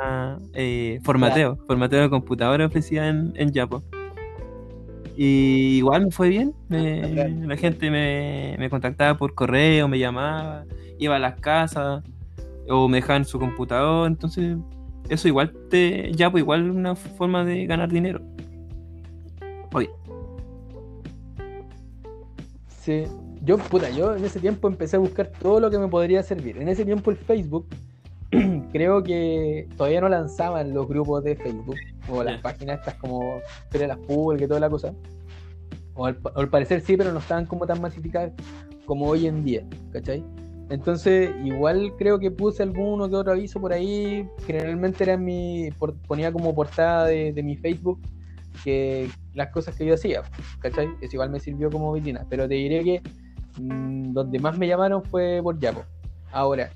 eh, 0.55 1.01
formateo, 1.03 1.57
formateo 1.67 2.03
de 2.03 2.09
computadora 2.11 2.67
ofrecía 2.67 3.09
en, 3.09 3.33
en 3.35 3.51
Yapo. 3.53 3.83
Y 5.17 5.79
igual 5.79 6.05
me 6.05 6.11
fue 6.13 6.29
bien, 6.29 6.55
me- 6.69 7.01
Bacán. 7.01 7.49
la 7.49 7.57
gente 7.57 7.91
me, 7.91 8.55
me 8.57 8.71
contactaba 8.71 9.19
por 9.19 9.35
correo, 9.35 9.89
me 9.89 9.99
llamaba, 9.99 10.65
iba 11.01 11.17
a 11.17 11.19
las 11.19 11.41
casas 11.41 12.05
o 12.69 12.89
me 12.89 12.99
dejaban 12.99 13.25
su 13.25 13.41
computador, 13.41 14.07
entonces 14.07 14.57
eso 15.09 15.27
igual 15.27 15.53
te, 15.69 16.13
Yapo 16.13 16.39
igual 16.39 16.71
una 16.71 16.95
forma 16.95 17.45
de 17.45 17.67
ganar 17.67 17.89
dinero. 17.91 18.21
Oye, 19.73 19.91
Sí. 22.89 23.05
Yo, 23.45 23.59
puta, 23.59 23.91
yo 23.91 24.17
en 24.17 24.25
ese 24.25 24.41
tiempo 24.41 24.67
empecé 24.67 24.97
a 24.97 24.99
buscar 24.99 25.31
todo 25.43 25.61
lo 25.61 25.71
que 25.71 25.79
me 25.79 25.89
podría 25.89 26.23
servir. 26.23 26.57
En 26.57 26.71
ese 26.71 26.87
tiempo 26.87 27.11
el 27.11 27.19
Facebook, 27.19 27.67
creo 28.73 29.03
que 29.03 29.69
todavía 29.77 30.01
no 30.01 30.09
lanzaban 30.09 30.73
los 30.73 30.89
grupos 30.89 31.23
de 31.23 31.37
Facebook 31.37 31.77
o 32.11 32.25
las 32.25 32.41
páginas 32.41 32.79
estas 32.79 32.95
como 32.95 33.41
Feria 33.71 33.89
las 33.89 33.99
Públicas 33.99 34.47
y 34.47 34.49
toda 34.49 34.61
la 34.61 34.71
cosa. 34.71 34.95
O 35.97 36.07
al, 36.07 36.19
o 36.35 36.41
al 36.41 36.49
parecer 36.49 36.81
sí, 36.81 36.97
pero 36.97 37.13
no 37.13 37.19
estaban 37.19 37.45
como 37.45 37.67
tan 37.67 37.79
masificadas 37.83 38.33
como 38.87 39.07
hoy 39.07 39.27
en 39.27 39.45
día, 39.45 39.67
¿cachai? 39.93 40.25
Entonces, 40.71 41.31
igual 41.45 41.93
creo 41.99 42.19
que 42.19 42.31
puse 42.31 42.63
alguno 42.63 43.07
que 43.11 43.17
otro 43.17 43.33
aviso 43.33 43.61
por 43.61 43.75
ahí. 43.75 44.27
Generalmente 44.47 45.05
era 45.05 45.19
mi. 45.19 45.69
por- 45.79 45.95
ponía 46.07 46.33
como 46.33 46.55
portada 46.55 47.05
de, 47.05 47.35
de 47.35 47.43
mi 47.43 47.55
Facebook 47.55 48.01
que 48.65 49.09
las 49.35 49.49
cosas 49.53 49.77
que 49.77 49.87
yo 49.87 49.95
hacía, 49.95 50.23
¿cachai? 50.61 50.89
Eso 51.01 51.17
igual 51.17 51.31
me 51.31 51.41
sirvió 51.41 51.71
como 51.71 51.93
vitrina. 51.93 52.27
Pero 52.29 52.49
te 52.49 52.55
diré 52.55 52.83
que 52.85 53.03
mm, 53.61 54.13
donde 54.13 54.39
más 54.39 54.59
me 54.59 54.67
llamaron 54.67 55.03
fue 55.05 55.41
por 55.43 55.59
Yapo. 55.59 55.85
Ahora, 56.33 56.71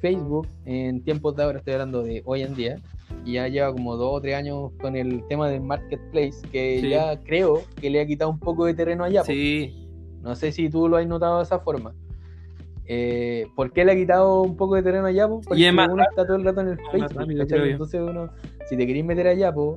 Facebook, 0.00 0.46
en 0.64 1.02
tiempos 1.02 1.36
de 1.36 1.42
ahora, 1.44 1.58
estoy 1.58 1.74
hablando 1.74 2.02
de 2.02 2.22
hoy 2.24 2.42
en 2.42 2.54
día, 2.54 2.76
y 3.24 3.32
ya 3.32 3.48
lleva 3.48 3.72
como 3.72 3.96
dos 3.96 4.10
o 4.14 4.20
tres 4.20 4.34
años 4.36 4.70
con 4.80 4.96
el 4.96 5.26
tema 5.28 5.48
del 5.48 5.60
marketplace, 5.60 6.40
que 6.50 6.78
Sí. 6.80 6.88
ya 6.90 7.18
creo 7.20 7.62
que 7.80 7.90
le 7.90 8.00
ha 8.00 8.06
quitado 8.06 8.30
un 8.30 8.38
poco 8.38 8.64
de 8.66 8.74
terreno 8.74 9.04
allá. 9.04 9.20
po. 9.20 9.26
Sí, 9.26 9.76
No 10.22 10.34
sé 10.36 10.52
si 10.52 10.68
tú 10.68 10.86
lo 10.88 10.98
has 10.98 11.06
notado 11.06 11.38
de 11.38 11.44
esa 11.44 11.60
forma. 11.60 11.94
Eh, 12.86 13.46
¿Por 13.56 13.72
qué 13.72 13.84
le 13.84 13.92
ha 13.92 13.94
quitado 13.96 14.42
un 14.42 14.56
poco 14.56 14.74
de 14.74 14.82
terreno 14.82 15.06
allá? 15.06 15.28
po? 15.28 15.40
Porque 15.40 15.66
Y 15.66 15.72
más 15.72 15.88
uno 15.88 16.02
está 16.02 16.26
todo 16.26 16.36
el 16.36 16.44
rato 16.44 16.60
en 16.60 16.68
el 16.68 16.76
más 16.76 17.12
Facebook. 17.12 17.46
creo 17.48 17.64
yo. 17.64 17.70
Entonces 17.72 18.00
uno, 18.02 18.28
si 18.68 18.76
te 18.76 18.86
querés 18.86 19.04
meter 19.04 19.26
allá, 19.28 19.52
po, 19.52 19.76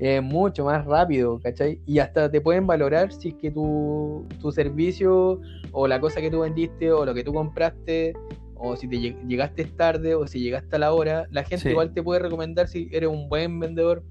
es 0.00 0.22
mucho 0.22 0.64
más 0.64 0.86
rápido, 0.86 1.38
¿cachai? 1.40 1.78
Y 1.84 1.98
hasta 1.98 2.30
te 2.30 2.40
pueden 2.40 2.66
valorar 2.66 3.12
si 3.12 3.28
es 3.28 3.34
que 3.34 3.50
tu, 3.50 4.26
tu 4.40 4.50
servicio 4.50 5.40
o 5.72 5.86
la 5.86 6.00
cosa 6.00 6.22
que 6.22 6.30
tú 6.30 6.40
vendiste 6.40 6.90
o 6.90 7.04
lo 7.04 7.12
que 7.12 7.22
tú 7.22 7.34
compraste 7.34 8.14
o 8.56 8.76
si 8.76 8.88
te 8.88 8.96
lleg- 8.96 9.26
llegaste 9.28 9.64
tarde 9.66 10.14
o 10.14 10.26
si 10.26 10.40
llegaste 10.40 10.76
a 10.76 10.78
la 10.78 10.94
hora, 10.94 11.26
la 11.30 11.42
gente 11.44 11.64
Sí. 11.64 11.68
igual 11.70 11.92
te 11.92 12.02
puede 12.02 12.20
recomendar 12.20 12.66
si 12.66 12.88
eres 12.92 13.10
un 13.10 13.28
buen 13.28 13.60
vendedor, 13.60 14.02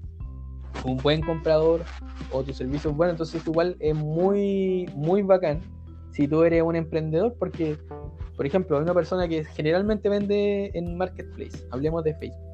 un 0.84 0.96
buen 0.98 1.22
comprador 1.22 1.82
o 2.30 2.42
tu 2.44 2.52
servicio 2.52 2.90
es 2.90 2.96
bueno. 2.96 3.10
Entonces 3.10 3.44
igual 3.44 3.76
es 3.80 3.94
muy, 3.96 4.88
muy 4.94 5.22
bacán 5.22 5.58
si 6.12 6.28
tú 6.28 6.44
eres 6.44 6.62
un 6.62 6.76
emprendedor 6.76 7.34
porque, 7.36 7.76
por 8.36 8.46
ejemplo, 8.46 8.76
hay 8.76 8.84
una 8.84 8.94
persona 8.94 9.26
que 9.26 9.44
generalmente 9.44 10.08
vende 10.08 10.70
en 10.74 10.96
Marketplace, 10.96 11.66
hablemos 11.72 12.04
de 12.04 12.14
Facebook 12.14 12.49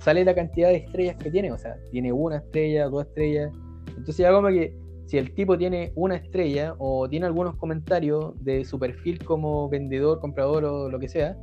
sale 0.00 0.24
la 0.24 0.34
cantidad 0.34 0.68
de 0.68 0.76
estrellas 0.76 1.16
que 1.16 1.30
tiene, 1.30 1.52
o 1.52 1.58
sea, 1.58 1.76
tiene 1.90 2.12
una 2.12 2.36
estrella, 2.38 2.88
dos 2.88 3.06
estrellas. 3.06 3.52
Entonces 3.88 4.16
ya 4.18 4.32
como 4.32 4.48
que 4.48 4.74
si 5.06 5.18
el 5.18 5.34
tipo 5.34 5.56
tiene 5.58 5.92
una 5.94 6.16
estrella 6.16 6.74
o 6.78 7.08
tiene 7.08 7.26
algunos 7.26 7.56
comentarios 7.56 8.32
de 8.44 8.64
su 8.64 8.78
perfil 8.78 9.22
como 9.24 9.68
vendedor, 9.68 10.20
comprador 10.20 10.64
o 10.64 10.88
lo 10.90 10.98
que 10.98 11.08
sea, 11.08 11.36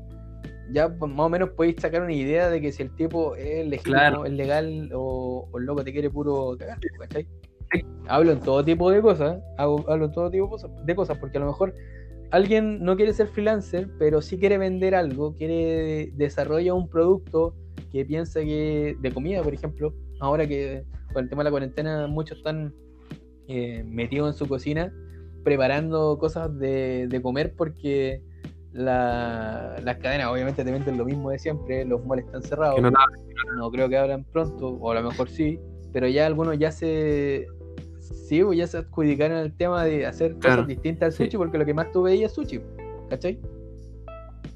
ya 0.72 0.90
pues, 0.90 1.12
más 1.12 1.26
o 1.26 1.30
menos 1.30 1.50
podéis 1.52 1.76
sacar 1.80 2.02
una 2.02 2.14
idea 2.14 2.50
de 2.50 2.60
que 2.62 2.72
si 2.72 2.84
el 2.84 2.94
tipo 2.96 3.36
es 3.36 3.66
legítimo, 3.68 3.94
Claro. 3.96 4.26
es 4.26 4.32
legal 4.34 4.90
o, 4.94 5.48
o 5.52 5.58
el 5.60 5.66
loco 5.66 5.84
te 5.84 5.92
quiere 5.94 6.10
puro 6.10 6.56
cagar, 6.58 6.78
¿cachai? 7.00 7.26
Hablo 8.08 8.32
en 8.32 8.40
todo 8.40 8.64
tipo 8.64 8.90
de 8.90 9.02
cosas, 9.02 9.40
hago- 9.58 9.84
hablo 9.90 10.06
en 10.06 10.12
todo 10.14 10.32
tipo 10.32 10.46
de 10.46 10.50
cosas- 10.52 10.72
de 10.86 10.96
cosas, 10.96 11.18
porque 11.18 11.38
a 11.38 11.42
lo 11.42 11.48
mejor 11.48 11.74
alguien 12.32 12.82
no 12.84 12.96
quiere 12.96 13.14
ser 13.14 13.28
freelancer, 13.28 13.90
pero 14.00 14.22
sí 14.22 14.38
quiere 14.40 14.58
vender 14.58 14.96
algo, 14.96 15.34
quiere 15.34 16.12
desarrollar 16.16 16.74
un 16.76 16.88
producto 16.90 17.54
que 17.92 18.06
piensa 18.06 18.42
que 18.42 18.96
de 19.00 19.14
comida, 19.14 19.44
por 19.44 19.54
ejemplo, 19.54 19.94
ahora 20.20 20.48
que 20.48 20.84
con 21.14 21.24
el 21.24 21.30
tema 21.30 21.42
de 21.42 21.46
la 21.46 21.52
cuarentena 21.52 22.08
muchos 22.08 22.38
están 22.38 22.74
eh, 23.48 23.84
metidos 23.86 24.34
en 24.34 24.38
su 24.38 24.48
cocina 24.48 24.94
preparando 25.44 26.18
cosas 26.20 26.58
de, 26.60 27.08
de 27.08 27.22
comer 27.22 27.54
porque 27.56 28.22
la- 28.74 29.80
las 29.84 29.98
cadenas 29.98 30.28
obviamente 30.28 30.64
te 30.64 30.72
venden 30.72 30.98
lo 30.98 31.06
mismo 31.06 31.30
de 31.30 31.40
siempre, 31.40 31.86
los 31.86 32.06
malls 32.06 32.26
están 32.26 32.44
cerrados, 32.44 32.76
que 32.76 32.82
no 32.82 32.92
no 33.56 33.72
creo 33.72 33.88
que 33.88 33.98
abran 33.98 34.26
pronto, 34.26 34.68
o 34.68 34.92
a 34.92 34.96
lo 34.96 35.10
mejor 35.10 35.30
sí, 35.30 35.58
pero 35.94 36.08
ya 36.08 36.26
algunos 36.26 36.60
ya 36.60 36.72
se 36.72 37.48
sí, 38.00 38.44
pues 38.44 38.58
ya 38.58 38.68
se 38.68 38.80
adjudicaron 38.80 39.38
el 39.38 39.56
tema 39.56 39.86
de 39.86 40.06
hacer 40.06 40.36
Claro, 40.38 40.58
cosas 40.64 40.68
distintas 40.68 41.08
al 41.08 41.14
sí. 41.14 41.24
sushi, 41.26 41.38
porque 41.38 41.58
lo 41.58 41.66
que 41.66 41.74
más 41.74 41.92
tú 41.94 42.02
veías 42.04 42.32
es 42.32 42.36
sushi, 42.36 42.60
¿cachai? 43.10 43.40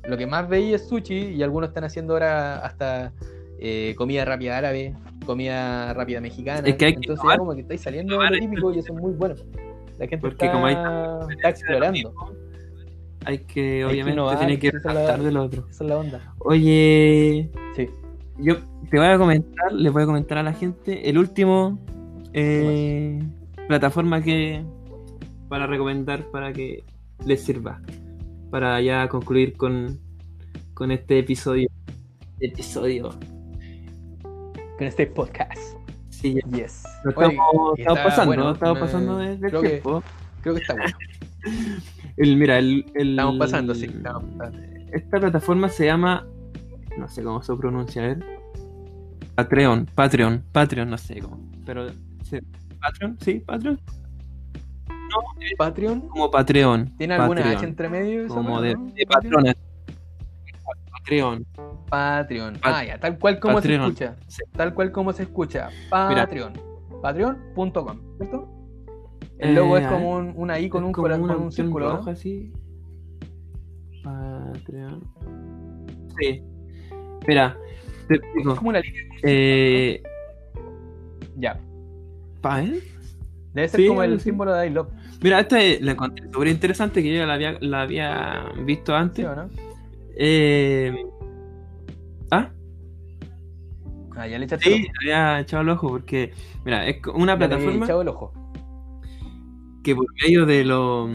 Lo 0.07 0.17
que 0.17 0.25
más 0.25 0.47
veías 0.49 0.81
es 0.81 0.87
sushi, 0.89 1.29
y 1.35 1.43
algunos 1.43 1.69
están 1.69 1.83
haciendo 1.83 2.13
ahora 2.13 2.57
hasta 2.65 3.13
eh, 3.59 3.93
comida 3.97 4.25
rápida 4.25 4.57
árabe, 4.57 4.95
comida 5.25 5.93
rápida 5.93 6.19
mexicana. 6.21 6.67
Es 6.67 6.75
que 6.75 6.85
hay 6.85 6.93
que 6.93 6.99
Entonces 7.11 7.37
como 7.37 7.53
que 7.53 7.61
estáis 7.61 7.81
saliendo 7.81 8.19
de 8.19 8.29
lo 8.29 8.39
típico 8.39 8.73
y 8.73 8.79
eso 8.79 8.93
es 8.93 8.99
muy 8.99 9.13
bueno. 9.13 9.35
La 9.99 10.07
gente 10.07 10.17
Porque 10.17 10.45
está, 10.45 10.51
como 10.51 10.65
hay 10.65 10.73
está 11.35 11.49
explorando. 11.49 12.13
hay 13.25 13.37
que, 13.39 13.45
que 13.45 13.85
obviamente, 13.85 14.21
tiene 14.39 14.59
que 14.59 14.71
rescatar 14.71 15.21
del 15.21 15.37
otro. 15.37 15.67
Esa 15.69 15.83
es 15.83 15.89
la 15.89 15.97
onda. 15.97 16.33
Oye, 16.39 17.51
Sí. 17.75 17.87
yo 18.39 18.55
te 18.89 18.97
voy 18.97 19.07
a 19.07 19.17
comentar, 19.19 19.71
les 19.71 19.93
voy 19.93 20.03
a 20.03 20.05
comentar 20.07 20.39
a 20.39 20.43
la 20.43 20.53
gente 20.53 21.07
el 21.07 21.19
último 21.19 21.77
eh, 22.33 23.19
plataforma 23.67 24.23
que 24.23 24.63
para 25.49 25.67
recomendar 25.67 26.23
para 26.31 26.51
que 26.51 26.83
les 27.25 27.43
sirva 27.43 27.79
para 28.51 28.79
ya 28.81 29.07
concluir 29.07 29.55
con, 29.57 29.99
con 30.73 30.91
este 30.91 31.19
episodio 31.19 31.67
episodio 32.39 33.09
Con 34.77 34.87
este 34.87 35.07
podcast. 35.07 35.59
sí 36.09 36.35
ya. 36.35 36.57
Yes. 36.57 36.83
Lo 37.03 37.11
estamos, 37.11 37.35
estamos 37.77 37.77
está 37.77 38.03
pasando 38.03 38.25
bueno, 38.27 38.51
estamos 38.51 38.75
me- 38.75 38.81
pasando 38.81 39.17
desde 39.17 39.33
el 39.33 39.39
creo 39.51 39.61
que- 39.61 39.69
tiempo 39.69 40.03
Creo 40.41 40.55
que 40.55 40.61
está 40.61 40.73
bueno. 40.73 40.97
el, 42.17 42.35
mira 42.37 42.57
el, 42.57 42.85
el- 42.95 43.11
Estamos 43.11 43.37
pasando, 43.37 43.75
sí. 43.75 43.85
Estamos 43.85 44.23
pasando. 44.37 44.61
esta 44.91 45.19
plataforma 45.19 45.69
se 45.69 45.85
llama 45.85 46.27
no 46.97 47.07
sé 47.07 47.23
cómo 47.23 47.41
se 47.41 47.55
pronuncia 47.55 48.03
a 48.03 48.07
ver 48.07 48.25
Patreon 49.35 49.85
Patreon 49.95 50.43
Patreon 50.51 50.89
no 50.89 50.97
sé 50.97 51.19
cómo 51.21 51.39
pero 51.65 51.87
se- 52.23 52.43
Patreon 52.81 53.17
sí 53.21 53.35
Patreon 53.39 53.79
Patreon. 55.57 56.01
como 56.07 56.31
Patreon 56.31 56.95
¿Tiene 56.97 57.13
alguna 57.15 57.41
Patreon, 57.41 57.57
H 57.57 57.65
entre 57.65 57.89
medio? 57.89 58.27
como 58.27 58.61
de, 58.61 58.73
no? 58.73 58.85
de 58.93 59.05
Patreon. 59.05 59.33
patrones 59.33 59.55
Patreon 60.91 61.45
Patreon. 61.89 62.53
Pat- 62.53 62.73
Ah, 62.75 62.85
ya, 62.85 62.99
tal 62.99 63.17
cual 63.19 63.39
como 63.39 63.55
Patreon. 63.55 63.81
se 63.95 64.05
escucha. 64.05 64.25
Sí. 64.27 64.43
Tal 64.55 64.73
cual 64.73 64.91
como 64.91 65.11
se 65.13 65.23
escucha. 65.23 65.69
Patreon. 65.89 66.53
Patreon.com, 67.01 67.99
¿cierto? 68.17 68.47
El 69.39 69.55
logo 69.55 69.77
Eh, 69.77 69.81
es 69.81 69.87
como 69.87 70.11
un, 70.11 70.33
una 70.35 70.59
I 70.59 70.69
con 70.69 70.83
un, 70.83 70.91
como 70.91 71.07
cora- 71.07 71.17
una 71.17 71.33
con 71.33 71.43
un 71.45 71.51
círculo. 71.51 72.01
¿no? 72.03 72.09
así 72.11 72.51
Patreon 74.03 75.01
sí 76.19 76.43
mira 77.27 77.57
te 78.07 78.15
explico 78.15 78.51
Es 78.53 78.57
como 78.57 78.69
una 78.69 78.79
línea. 78.79 79.01
eh, 79.23 80.01
Ya. 81.37 81.59
¿pa' 82.41 82.61
él? 82.61 82.83
Debe 83.53 83.67
ser 83.67 83.79
Sí, 83.81 83.87
como 83.87 84.03
el 84.03 84.19
sí. 84.19 84.25
símbolo 84.25 84.53
de 84.53 84.67
I 84.67 84.69
love. 84.69 84.87
Mira, 85.21 85.39
esta 85.39 85.61
es- 85.61 85.81
la 85.81 85.91
encontré 85.91 86.25
súper 86.31 86.47
interesante 86.47 87.03
que 87.03 87.09
yo 87.09 87.15
ya 87.19 87.25
la 87.27 87.33
había, 87.33 87.57
la 87.59 87.81
había 87.81 88.45
visto 88.65 88.93
¿Sí 88.93 88.97
antes. 88.97 89.25
o 89.25 89.35
no? 89.35 89.49
Eh, 90.17 91.05
¿Ah? 92.31 92.49
Ah, 94.15 94.27
ya 94.27 94.37
le 94.39 94.45
echaste 94.45 94.69
Sí, 94.69 94.87
había 95.01 95.39
echado 95.41 95.63
el 95.63 95.69
ojo 95.69 95.89
porque, 95.89 96.31
mira, 96.65 96.87
es 96.87 96.97
una 97.13 97.33
Ya 97.33 97.39
le 97.39 97.47
plataforma 97.47 97.85
echado 97.85 98.01
el 98.01 98.07
ojo. 98.07 98.33
que 99.83 99.95
por 99.95 100.05
medio 100.23 100.45
de 100.45 100.63
los 100.65 101.09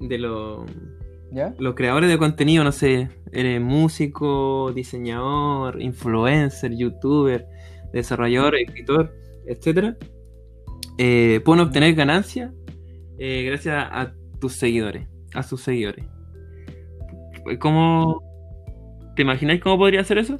de 0.00 0.18
los 0.18 0.62
los 1.58 1.74
creadores 1.74 2.08
de 2.10 2.16
contenido, 2.18 2.62
no 2.62 2.70
sé, 2.72 3.08
eres 3.32 3.60
músico, 3.60 4.70
diseñador, 4.72 5.80
influencer, 5.82 6.76
youtuber, 6.76 7.46
desarrollador, 7.92 8.54
escritor, 8.56 9.12
etcétera, 9.46 9.96
eh, 10.98 11.40
pueden 11.44 11.66
obtener 11.66 11.94
ganancias 11.94 12.52
eh, 13.18 13.44
gracias 13.44 13.86
a 13.90 14.12
tus 14.40 14.54
seguidores, 14.54 15.08
a 15.34 15.42
sus 15.42 15.62
seguidores. 15.62 16.04
¿Cómo 17.60 18.22
te 19.14 19.22
imagináis 19.22 19.60
cómo 19.60 19.78
podría 19.78 20.00
hacer 20.00 20.18
eso? 20.18 20.38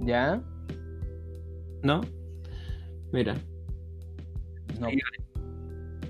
¿Ya? 0.00 0.42
¿No? 1.82 2.00
Mira, 3.12 3.34
No. 4.80 4.88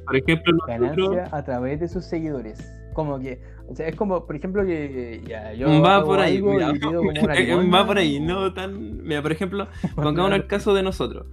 por 0.07 0.17
ejemplo, 0.17 0.53
nosotros 0.53 1.11
Ganancia 1.11 1.37
a 1.37 1.45
través 1.45 1.81
de 1.81 1.89
sus 1.89 2.05
seguidores. 2.05 2.61
Como 2.95 3.19
que, 3.19 3.41
o 3.69 3.75
sea, 3.75 3.89
es 3.89 3.97
como, 3.97 4.27
por 4.27 4.37
ejemplo, 4.37 4.65
que 4.67 5.23
ya 5.27 5.55
yo 5.55 5.81
va 5.81 6.05
por 6.05 6.21
ahí, 6.21 6.43
mira, 6.43 6.73
va 7.75 7.87
por 7.87 7.99
ahí, 7.99 8.21
no 8.21 8.53
tan. 8.53 9.03
Mira, 9.03 9.23
por 9.23 9.33
ejemplo, 9.33 9.67
pongamos 9.97 10.33
el 10.33 10.47
caso 10.47 10.75
de 10.75 10.83
nosotros. 10.83 11.27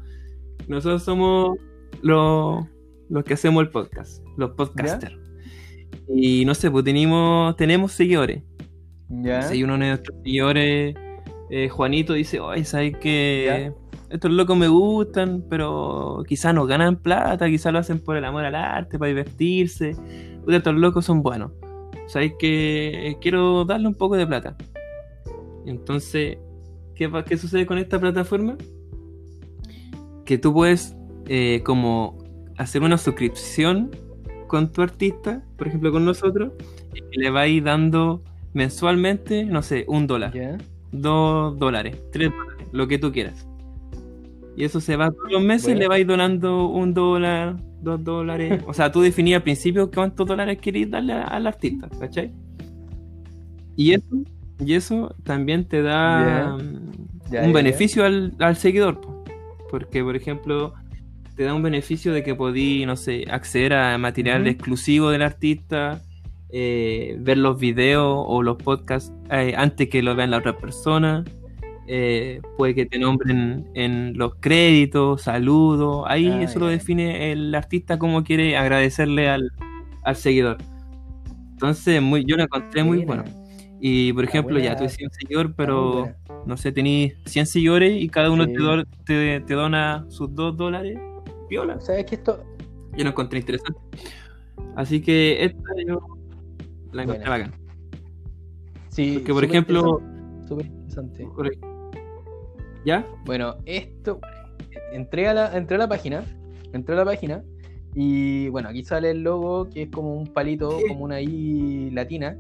Nosotros 0.67 1.03
somos 1.03 1.57
los, 2.01 2.65
los 3.09 3.23
que 3.23 3.33
hacemos 3.33 3.63
el 3.63 3.69
podcast, 3.69 4.23
los 4.37 4.51
podcasters. 4.51 5.17
Y 6.07 6.45
no 6.45 6.55
sé, 6.55 6.71
pues 6.71 6.85
tenemos, 6.85 7.55
tenemos 7.55 7.91
seguidores. 7.91 8.43
¿Ya? 9.09 9.43
Si 9.43 9.63
uno 9.63 9.73
de 9.73 9.79
nuestros 9.79 10.17
seguidores, 10.23 10.95
eh, 11.49 11.69
Juanito, 11.69 12.13
dice, 12.13 12.39
oye, 12.39 12.63
¿sabes 12.63 12.95
que 12.97 13.71
Estos 14.09 14.31
locos 14.31 14.57
me 14.57 14.67
gustan, 14.67 15.43
pero 15.49 16.23
quizás 16.27 16.53
no 16.53 16.65
ganan 16.65 16.95
plata, 16.95 17.47
quizás 17.47 17.73
lo 17.73 17.79
hacen 17.79 17.99
por 17.99 18.17
el 18.17 18.25
amor 18.25 18.45
al 18.45 18.55
arte, 18.55 18.97
para 18.97 19.09
divertirse. 19.09 19.95
Estos 20.47 20.75
locos 20.75 21.05
son 21.05 21.21
buenos. 21.21 21.51
¿Sabes 22.07 22.33
que 22.39 23.17
Quiero 23.21 23.65
darle 23.65 23.87
un 23.87 23.95
poco 23.95 24.15
de 24.15 24.25
plata. 24.25 24.55
Entonces, 25.65 26.37
¿qué, 26.95 27.09
qué 27.27 27.37
sucede 27.37 27.65
con 27.65 27.77
esta 27.77 27.99
plataforma? 27.99 28.57
Que 30.25 30.37
tú 30.37 30.53
puedes 30.53 30.95
eh, 31.29 31.61
como 31.63 32.17
hacer 32.57 32.81
una 32.81 32.97
suscripción 32.97 33.91
con 34.47 34.71
tu 34.71 34.81
artista, 34.81 35.43
por 35.57 35.67
ejemplo 35.67 35.91
con 35.91 36.03
nosotros, 36.03 36.53
y 37.13 37.19
le 37.19 37.29
vais 37.29 37.63
dando 37.63 38.23
mensualmente, 38.53 39.45
no 39.45 39.61
sé, 39.61 39.85
un 39.87 40.07
dólar, 40.07 40.33
dos 40.91 41.57
dólares, 41.57 41.97
tres 42.11 42.31
dólares, 42.31 42.67
lo 42.71 42.87
que 42.87 42.97
tú 42.97 43.11
quieras. 43.11 43.47
Y 44.57 44.63
eso 44.65 44.81
se 44.81 44.95
va 44.97 45.11
todos 45.11 45.31
los 45.31 45.41
meses, 45.43 45.67
Bueno. 45.67 45.79
le 45.81 45.87
vais 45.87 46.07
donando 46.07 46.67
un 46.67 46.93
dólar, 46.93 47.55
dos 47.81 48.03
dólares. 48.03 48.61
O 48.67 48.73
sea, 48.73 48.91
tú 48.91 49.01
definías 49.01 49.37
al 49.37 49.43
principio 49.43 49.89
cuántos 49.89 50.27
dólares 50.27 50.57
querías 50.59 50.89
darle 50.89 51.13
al 51.13 51.47
artista, 51.47 51.87
¿cachai? 51.99 52.31
Y 53.77 53.93
eso 53.93 54.05
Y 54.65 54.73
eso 54.73 55.15
también 55.23 55.63
te 55.65 55.81
da 55.81 56.57
mm, 56.57 57.45
un 57.45 57.53
beneficio 57.53 58.03
al, 58.03 58.33
al 58.39 58.57
seguidor. 58.57 58.99
po. 58.99 59.23
Porque, 59.71 60.03
por 60.03 60.15
ejemplo, 60.17 60.73
te 61.39 61.45
da 61.45 61.53
un 61.53 61.63
beneficio 61.63 62.11
de 62.11 62.21
que 62.21 62.35
podí, 62.35 62.85
no 62.85 62.97
sé, 62.97 63.23
acceder 63.31 63.73
a 63.73 63.97
material 63.97 64.45
exclusivo 64.45 65.09
del 65.09 65.21
artista, 65.21 66.01
eh, 66.51 67.15
ver 67.17 67.37
los 67.37 67.57
videos 67.57 68.13
o 68.27 68.43
los 68.43 68.57
podcasts 68.57 69.13
eh, 69.31 69.53
antes 69.55 69.87
que 69.87 70.03
lo 70.03 70.15
vean 70.17 70.31
la 70.31 70.39
otra 70.39 70.57
persona. 70.57 71.23
eh, 71.87 72.41
puede 72.57 72.75
que 72.75 72.85
te 72.85 72.99
nombren 72.99 73.69
en 73.73 74.17
los 74.17 74.35
créditos, 74.35 75.21
saludos. 75.21 76.03
Ahí 76.07 76.27
Ah, 76.27 76.43
eso 76.43 76.59
lo 76.59 76.67
define 76.67 77.31
el 77.31 77.55
artista 77.55 77.97
como 77.97 78.21
quiere 78.25 78.57
agradecerle 78.57 79.29
al, 79.29 79.49
al 80.03 80.15
seguidor. 80.17 80.57
Entonces, 81.53 82.01
muy, 82.01 82.25
yo 82.25 82.35
lo 82.35 82.43
encontré 82.43 82.83
muy 82.83 83.05
bueno. 83.05 83.23
Y 83.79 84.11
por 84.11 84.25
ejemplo, 84.25 84.59
ya 84.59 84.75
tú 84.75 84.83
hiciste 84.83 85.05
un 85.05 85.11
seguidor, 85.11 85.45
Muy 85.47 85.53
pero 85.55 86.09
no 86.45 86.57
sé, 86.57 86.73
tenéis 86.73 87.13
100 87.25 87.45
seguidores 87.45 87.93
y 87.99 88.09
cada 88.09 88.29
uno 88.29 88.43
Sí. 88.45 88.53
te, 88.53 88.59
do- 88.59 88.85
te, 89.05 89.39
te 89.39 89.53
dona 89.53 90.05
sus 90.09 90.35
2 90.35 90.57
dólares. 90.57 90.99
Viola. 91.49 91.79
¿Sabes 91.79 92.05
que 92.05 92.15
esto? 92.15 92.43
Yo 92.95 93.03
lo 93.03 93.09
encontré 93.11 93.39
interesante. 93.39 93.79
Así 94.75 95.01
que 95.01 95.43
esta 95.43 95.61
yo 95.85 95.99
la 96.91 97.03
encontré 97.03 97.27
Buena. 97.27 97.29
bacán. 97.29 97.53
Sí. 98.89 99.13
Porque, 99.17 99.33
por 99.33 99.43
ejemplo, 99.43 100.01
Súper 100.47 100.65
interesante. 100.65 101.25
por- 101.35 101.51
¿ya? 102.85 103.05
Bueno, 103.25 103.55
esto. 103.65 104.19
Entré 104.93 105.27
a 105.27 105.33
la, 105.33 105.57
entré 105.57 105.75
a 105.75 105.79
la 105.79 105.87
página. 105.89 106.23
Entré 106.73 106.95
a 106.95 106.97
la 106.99 107.05
página. 107.05 107.43
Y 107.95 108.49
bueno, 108.49 108.69
aquí 108.69 108.83
sale 108.83 109.11
el 109.11 109.23
logo 109.23 109.69
que 109.69 109.83
es 109.83 109.89
como 109.89 110.13
un 110.13 110.27
palito, 110.27 110.77
como 110.87 111.03
una 111.05 111.21
I 111.21 111.89
latina, 111.91 112.37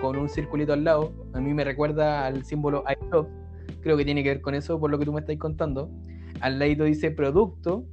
con 0.00 0.16
un 0.16 0.28
circulito 0.28 0.72
al 0.72 0.84
lado. 0.84 1.12
A 1.32 1.40
mí 1.40 1.54
me 1.54 1.64
recuerda 1.64 2.26
al 2.26 2.44
símbolo 2.44 2.84
I. 2.88 2.96
Creo 3.80 3.96
que 3.96 4.04
tiene 4.04 4.22
que 4.22 4.30
ver 4.30 4.40
con 4.40 4.54
eso, 4.54 4.78
por 4.80 4.90
lo 4.90 4.98
que 4.98 5.04
tú 5.04 5.12
me 5.12 5.20
estás 5.20 5.36
contando. 5.36 5.90
Al 6.40 6.58
ladito 6.58 6.84
dice 6.84 7.10
producto. 7.10 7.84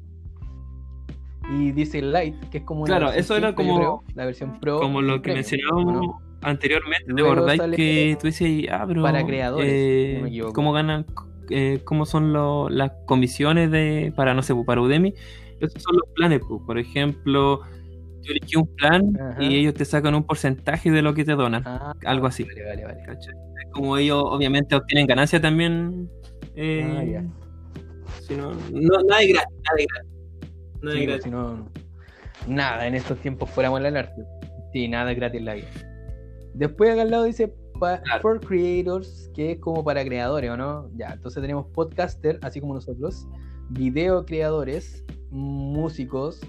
Y 1.51 1.71
dice 1.71 2.01
light, 2.01 2.35
que 2.49 2.59
es 2.59 2.63
como 2.63 2.81
una 2.83 2.97
Claro, 2.97 3.11
eso 3.13 3.35
era 3.35 3.49
yo 3.51 3.55
como- 3.55 3.77
creo, 3.77 4.03
la 4.15 4.25
versión 4.25 4.59
pro. 4.59 4.79
Como 4.79 5.01
lo 5.01 5.21
que 5.21 5.33
mencionábamos 5.33 5.85
¿o 5.85 5.91
no? 6.01 6.19
anteriormente, 6.41 7.13
¿te 7.13 7.21
acordáis 7.21 7.61
que 7.75 8.17
tú 8.19 8.27
dices, 8.27 8.67
ah, 8.71 8.85
pero, 8.87 9.01
para 9.03 9.25
creadores, 9.25 9.71
eh, 9.71 10.17
no 10.21 10.47
me. 10.47 10.53
¿cómo 10.53 10.73
ganan, 10.73 11.05
eh, 11.49 11.81
cómo 11.83 12.05
son 12.05 12.33
lo- 12.33 12.69
las 12.69 12.91
comisiones 13.05 13.69
de, 13.69 14.11
para, 14.15 14.33
no 14.33 14.41
sé, 14.41 14.53
pues, 14.55 14.65
para 14.65 14.81
Udemy? 14.81 15.13
Esos 15.59 15.81
son 15.83 15.95
los 15.97 16.09
planes, 16.15 16.41
pues. 16.47 16.61
por 16.65 16.77
ejemplo, 16.79 17.61
tú 18.23 18.31
elegí 18.31 18.55
un 18.57 18.67
plan 18.75 19.13
Ajá. 19.19 19.43
y 19.43 19.55
ellos 19.55 19.75
te 19.75 19.85
sacan 19.85 20.15
un 20.15 20.23
porcentaje 20.23 20.89
de 20.89 21.01
lo 21.03 21.13
que 21.13 21.23
te 21.25 21.33
donan, 21.35 21.61
Ah, 21.65 21.93
algo 22.05 22.25
así. 22.27 22.43
Vale, 22.43 22.65
vale, 22.65 22.83
vale. 22.85 23.17
Como 23.71 23.97
ellos 23.97 24.23
obviamente 24.25 24.75
obtienen 24.75 25.05
ganancia 25.05 25.39
también. 25.39 26.09
eh, 26.55 26.97
Ah, 26.97 27.03
ya. 27.03 27.23
si 28.21 28.33
no, 28.35 28.51
no, 28.71 29.01
nada 29.07 29.21
es 29.21 29.29
gratis, 29.33 29.57
nada 29.63 29.77
es 29.77 29.85
gratis. 29.87 30.11
Nada 30.85 30.97
es 30.97 31.01
Sí, 31.01 31.05
gratis. 31.07 31.31
no, 31.31 31.67
nada, 32.47 32.87
en 32.87 32.95
estos 32.95 33.17
tiempos 33.19 33.49
fuera 33.49 33.69
mola 33.69 33.87
el 33.89 33.97
arte. 33.97 34.23
Sí, 34.73 34.87
nada 34.87 35.11
es 35.11 35.17
gratis 35.17 35.39
en 35.39 35.45
la 35.45 35.53
vida. 35.55 35.67
Después 36.53 36.91
acá 36.91 37.01
al 37.01 37.11
lado 37.11 37.23
dice 37.25 37.53
Claro. 37.79 38.21
for 38.21 38.39
creators, 38.39 39.29
que 39.35 39.51
es 39.51 39.59
como 39.59 39.83
para 39.83 40.03
creadores, 40.05 40.49
¿o 40.49 40.55
no? 40.55 40.89
Ya, 40.95 41.11
entonces 41.13 41.41
tenemos 41.41 41.65
podcaster, 41.73 42.39
así 42.41 42.61
como 42.61 42.73
nosotros, 42.73 43.27
video 43.69 44.25
creadores, 44.25 45.03
músicos, 45.29 46.39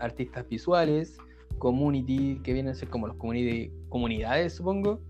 artistas 0.00 0.46
visuales, 0.48 1.16
community, 1.58 2.38
que 2.44 2.52
vienen 2.52 2.72
a 2.72 2.74
ser 2.74 2.88
como 2.88 3.06
los 3.06 3.16
community, 3.16 3.72
comunidades, 3.88 4.52
supongo, 4.54 5.00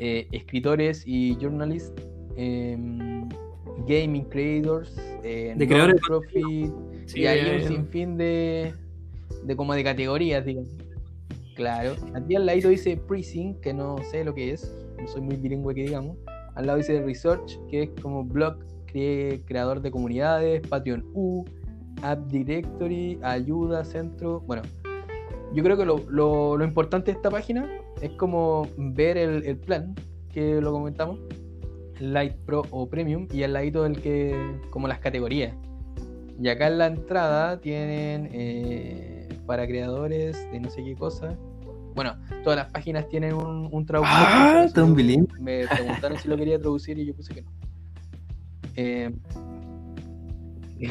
eh, 0.00 0.26
escritores 0.32 1.04
y 1.06 1.36
journalists, 1.40 1.92
em, 2.36 3.28
gaming 3.86 4.24
creators, 4.24 4.96
eh, 5.22 5.54
De 5.56 5.68
creadores 5.68 6.00
Sí, 7.12 7.20
y 7.22 7.26
hay 7.26 7.40
eh, 7.40 7.56
un 7.62 7.68
sinfín 7.68 8.16
de, 8.16 8.72
de 9.44 9.56
como 9.56 9.74
de 9.74 9.84
categorías, 9.84 10.44
digamos. 10.44 10.70
Claro. 11.56 11.94
Aquí 12.14 12.36
al 12.36 12.46
ladito 12.46 12.68
dice 12.68 12.96
Precinct, 12.96 13.60
que 13.60 13.74
no 13.74 13.96
sé 14.10 14.24
lo 14.24 14.34
que 14.34 14.52
es, 14.52 14.74
no 14.98 15.06
soy 15.06 15.20
muy 15.20 15.36
bilingüe 15.36 15.74
que 15.74 15.82
digamos. 15.82 16.16
Al 16.54 16.66
lado 16.66 16.78
dice 16.78 17.00
Research, 17.02 17.58
que 17.68 17.82
es 17.84 17.90
como 18.02 18.24
blog, 18.24 18.58
cre- 18.92 19.42
creador 19.44 19.80
de 19.82 19.90
comunidades, 19.90 20.66
Patreon 20.66 21.04
U, 21.14 21.44
App 22.02 22.26
Directory, 22.28 23.18
ayuda, 23.22 23.84
centro. 23.84 24.40
Bueno, 24.46 24.62
yo 25.54 25.62
creo 25.62 25.76
que 25.76 25.84
lo, 25.84 25.98
lo- 26.08 26.56
lo 26.56 26.64
importante 26.64 27.10
de 27.12 27.16
esta 27.16 27.30
página 27.30 27.68
es 28.00 28.10
como 28.12 28.66
ver 28.76 29.16
el, 29.18 29.44
el 29.44 29.56
plan, 29.58 29.94
que 30.32 30.60
lo 30.60 30.72
comentamos, 30.72 31.18
Light 31.98 32.34
Pro 32.46 32.62
o 32.70 32.88
Premium, 32.88 33.26
y 33.32 33.42
al 33.42 33.52
ladito 33.52 33.82
del 33.82 34.00
que, 34.00 34.34
como 34.70 34.88
las 34.88 34.98
categorías. 35.00 35.54
Y 36.40 36.48
acá 36.48 36.68
en 36.68 36.78
la 36.78 36.86
entrada 36.86 37.60
tienen 37.60 38.30
eh, 38.32 39.28
para 39.46 39.66
creadores 39.66 40.50
de 40.50 40.60
no 40.60 40.70
sé 40.70 40.82
qué 40.82 40.94
cosa. 40.96 41.36
Bueno, 41.94 42.16
todas 42.44 42.56
las 42.56 42.70
páginas 42.72 43.08
tienen 43.08 43.34
un, 43.34 43.68
un 43.70 43.84
traductor. 43.84 44.16
Ah, 44.16 44.66
tan 44.74 44.94
bilingüe. 44.94 45.38
Me 45.40 45.66
preguntaron 45.66 46.18
si 46.18 46.28
lo 46.28 46.36
quería 46.36 46.58
traducir 46.58 46.98
y 46.98 47.06
yo 47.06 47.14
puse 47.14 47.34
que 47.34 47.42
no. 47.42 47.50
Eh, 48.76 49.12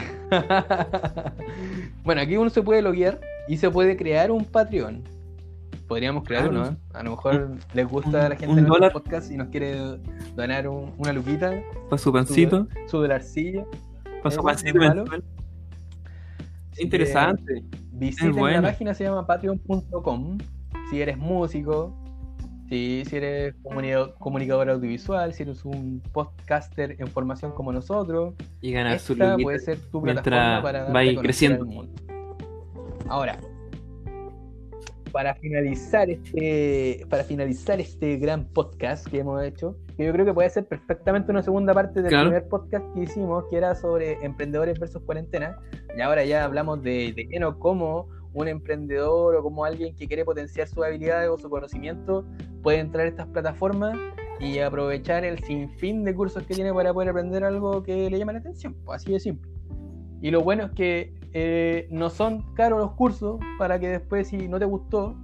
bueno, 2.03 2.21
aquí 2.21 2.37
uno 2.37 2.49
se 2.49 2.61
puede 2.61 2.81
loguear 2.81 3.19
y 3.47 3.57
se 3.57 3.69
puede 3.71 3.97
crear 3.97 4.31
un 4.31 4.45
Patreon. 4.45 5.03
Podríamos 5.87 6.23
crear 6.23 6.49
uno, 6.49 6.67
¿eh? 6.67 6.75
A 6.93 7.01
lo 7.01 7.11
mejor 7.11 7.55
les 7.73 7.87
gusta 7.87 8.27
a 8.27 8.29
la 8.29 8.35
gente 8.35 8.49
un 8.49 8.55
de 8.57 8.61
nuestro 8.61 8.75
dólar. 8.75 8.93
podcast 8.93 9.31
y 9.31 9.37
nos 9.37 9.47
quiere 9.47 9.97
donar 10.35 10.67
un- 10.67 10.93
una 10.99 11.11
luquita, 11.13 11.51
Para 11.89 11.97
su 11.97 12.13
pancito, 12.13 12.67
su 12.87 12.97
dolarcillo. 12.99 13.65
para 14.21 14.29
su 14.29 14.39
¿eso 14.39 14.43
pancito 14.43 14.79
Interesante. 16.83 17.63
Visiten 17.91 18.35
bueno. 18.35 18.61
la 18.61 18.69
página, 18.69 18.93
se 18.93 19.03
llama 19.03 19.25
patreon.com. 19.27 20.37
Si 20.89 21.01
eres 21.01 21.17
músico, 21.17 21.95
si, 22.69 23.03
si 23.05 23.15
eres 23.17 23.55
comuni- 23.63 24.13
comunicador 24.19 24.69
audiovisual, 24.69 25.33
si 25.33 25.43
eres 25.43 25.65
un 25.65 26.01
podcaster 26.13 26.95
en 26.99 27.07
formación 27.07 27.51
como 27.51 27.71
nosotros, 27.71 28.33
Y 28.61 28.71
ganar 28.71 28.99
su 28.99 29.13
esta 29.13 29.31
luquita. 29.31 29.43
puede 29.43 29.59
ser 29.59 29.77
tu 29.91 30.01
plataforma 30.01 30.61
para 30.61 30.83
va 30.91 31.21
creciendo. 31.21 31.63
al 31.63 31.65
mundo. 31.69 31.91
Ahora, 33.07 33.39
para 35.11 35.35
finalizar 35.35 36.09
este, 36.09 37.05
para 37.09 37.23
finalizar 37.23 37.79
este 37.79 38.17
gran 38.17 38.45
podcast 38.45 39.07
que 39.07 39.19
hemos 39.19 39.43
hecho, 39.43 39.75
que 39.97 40.05
yo 40.05 40.11
creo 40.13 40.25
que 40.25 40.33
puede 40.33 40.49
ser 40.49 40.65
perfectamente 40.67 41.31
una 41.31 41.41
segunda 41.43 41.73
parte 41.73 42.01
del 42.01 42.09
Claro. 42.09 42.29
primer 42.29 42.47
podcast 42.47 42.85
que 42.93 43.01
hicimos, 43.03 43.45
que 43.49 43.57
era 43.57 43.75
sobre 43.75 44.13
emprendedores 44.23 44.79
versus 44.79 45.01
cuarentena, 45.03 45.57
y 45.97 46.01
ahora 46.01 46.23
ya 46.25 46.43
hablamos 46.45 46.81
de, 46.83 47.13
de 47.15 47.25
lleno 47.25 47.57
cómo 47.59 48.07
un 48.33 48.47
emprendedor 48.47 49.35
o 49.35 49.41
como 49.43 49.65
alguien 49.65 49.95
que 49.95 50.07
quiere 50.07 50.23
potenciar 50.23 50.67
sus 50.67 50.83
habilidades 50.83 51.29
o 51.29 51.37
su 51.37 51.49
conocimiento 51.49 52.25
puede 52.61 52.77
entrar 52.79 53.05
a 53.05 53.09
estas 53.09 53.27
plataformas 53.27 53.97
y 54.39 54.59
aprovechar 54.59 55.25
el 55.25 55.39
sinfín 55.43 56.03
de 56.03 56.13
cursos 56.13 56.43
que 56.43 56.53
tiene 56.53 56.71
para 56.73 56.93
poder 56.93 57.09
aprender 57.09 57.43
algo 57.43 57.81
que 57.83 58.09
le 58.09 58.17
llame 58.19 58.33
la 58.33 58.39
atención, 58.39 58.75
pues 58.85 59.01
así 59.01 59.11
de 59.11 59.19
simple. 59.19 59.49
Y 60.21 60.31
lo 60.31 60.41
bueno 60.41 60.65
es 60.65 60.71
que 60.71 61.13
eh, 61.33 61.87
no 61.91 62.09
son 62.09 62.53
caros 62.55 62.79
los 62.79 62.91
cursos 62.93 63.39
para 63.57 63.79
que 63.79 63.89
después 63.89 64.27
si 64.27 64.47
no 64.47 64.59
te 64.59 64.65
gustó, 64.65 65.15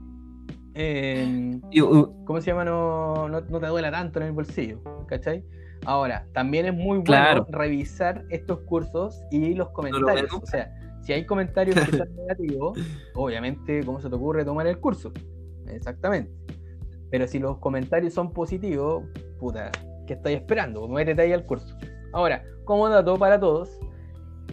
eh, 0.73 1.59
uh, 1.81 2.25
¿cómo 2.25 2.41
se 2.41 2.47
llama? 2.47 2.65
No, 2.65 3.27
no, 3.29 3.41
no 3.41 3.59
te 3.59 3.67
duela 3.67 3.91
tanto 3.91 4.19
en 4.19 4.27
el 4.27 4.31
bolsillo, 4.33 4.81
¿cachai? 5.07 5.43
Ahora, 5.85 6.27
también 6.33 6.65
es 6.65 6.73
muy 6.73 6.97
bueno 6.97 7.03
Claro. 7.05 7.47
revisar 7.49 8.25
estos 8.29 8.59
cursos 8.61 9.23
y 9.31 9.53
los 9.53 9.69
comentarios. 9.69 10.31
o 10.33 10.45
sea, 10.45 10.71
si 11.01 11.13
hay 11.13 11.25
comentarios 11.25 11.75
que 11.85 11.97
son 11.97 12.15
negativos, 12.15 12.77
obviamente, 13.13 13.83
¿cómo 13.85 13.99
se 14.01 14.09
te 14.09 14.15
ocurre 14.15 14.43
tomar 14.43 14.67
el 14.67 14.79
curso? 14.79 15.11
Exactamente. 15.67 16.31
Pero 17.11 17.27
si 17.27 17.39
los 17.39 17.57
comentarios 17.59 18.13
son 18.13 18.33
positivos, 18.33 19.05
puta, 19.39 19.71
¿qué 20.07 20.13
estáis 20.13 20.37
esperando? 20.37 20.87
Métete 20.87 21.21
ahí 21.21 21.33
al 21.33 21.45
curso. 21.45 21.77
Ahora, 22.13 22.43
como 22.65 22.89
dato 22.89 23.15
para 23.17 23.39
todos, 23.39 23.79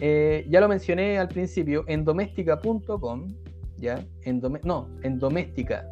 eh, 0.05 0.45
ya 0.49 0.59
lo 0.59 0.67
mencioné 0.67 1.17
al 1.17 1.29
principio, 1.29 1.85
en 1.87 2.03
doméstica.com, 2.03 3.27
¿ya? 3.77 4.03
En 4.23 4.41
dome- 4.41 4.59
no, 4.65 4.89
en 5.01 5.17
doméstica, 5.17 5.87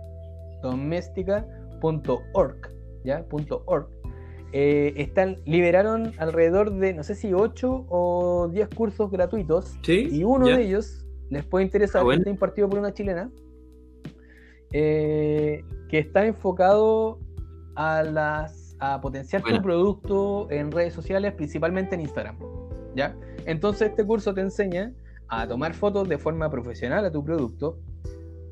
doméstica.org, 0.62 2.58
¿ya? 3.06 3.24
Punto 3.30 3.64
.org. 3.66 3.88
Eh, 4.54 4.94
están, 4.98 5.38
liberaron 5.46 6.12
alrededor 6.18 6.74
de, 6.74 6.94
no 6.94 7.04
sé 7.04 7.16
si 7.16 7.34
8 7.34 7.86
o 7.88 8.50
10 8.52 8.68
cursos 8.76 9.10
gratuitos 9.10 9.78
sí, 9.82 10.10
y 10.12 10.26
uno 10.26 10.46
de 10.48 10.62
ellos 10.62 11.06
les 11.30 11.46
puede 11.46 11.64
interesar, 11.64 12.02
Ah, 12.02 12.04
bueno. 12.04 12.20
está 12.20 12.30
impartido 12.30 12.68
por 12.70 12.80
una 12.80 12.94
chilena, 12.94 13.32
eh, 14.74 15.64
que 15.90 16.00
está 16.00 16.26
enfocado 16.26 17.20
a 17.76 18.04
las 18.04 18.76
a 18.80 19.00
potenciar 19.00 19.42
Buena. 19.44 19.58
tu 19.60 19.64
producto 19.64 20.48
en 20.52 20.70
redes 20.72 20.94
sociales, 20.94 21.34
principalmente 21.34 21.96
en 21.96 22.02
Instagram. 22.02 22.36
¿ya? 22.96 23.16
Entonces 23.46 23.90
este 23.90 24.06
curso 24.06 24.34
te 24.34 24.42
enseña 24.42 24.94
a 25.28 25.48
tomar 25.48 25.74
fotos 25.74 26.08
de 26.08 26.18
forma 26.18 26.50
profesional 26.50 27.06
a 27.06 27.12
tu 27.12 27.24
producto, 27.24 27.80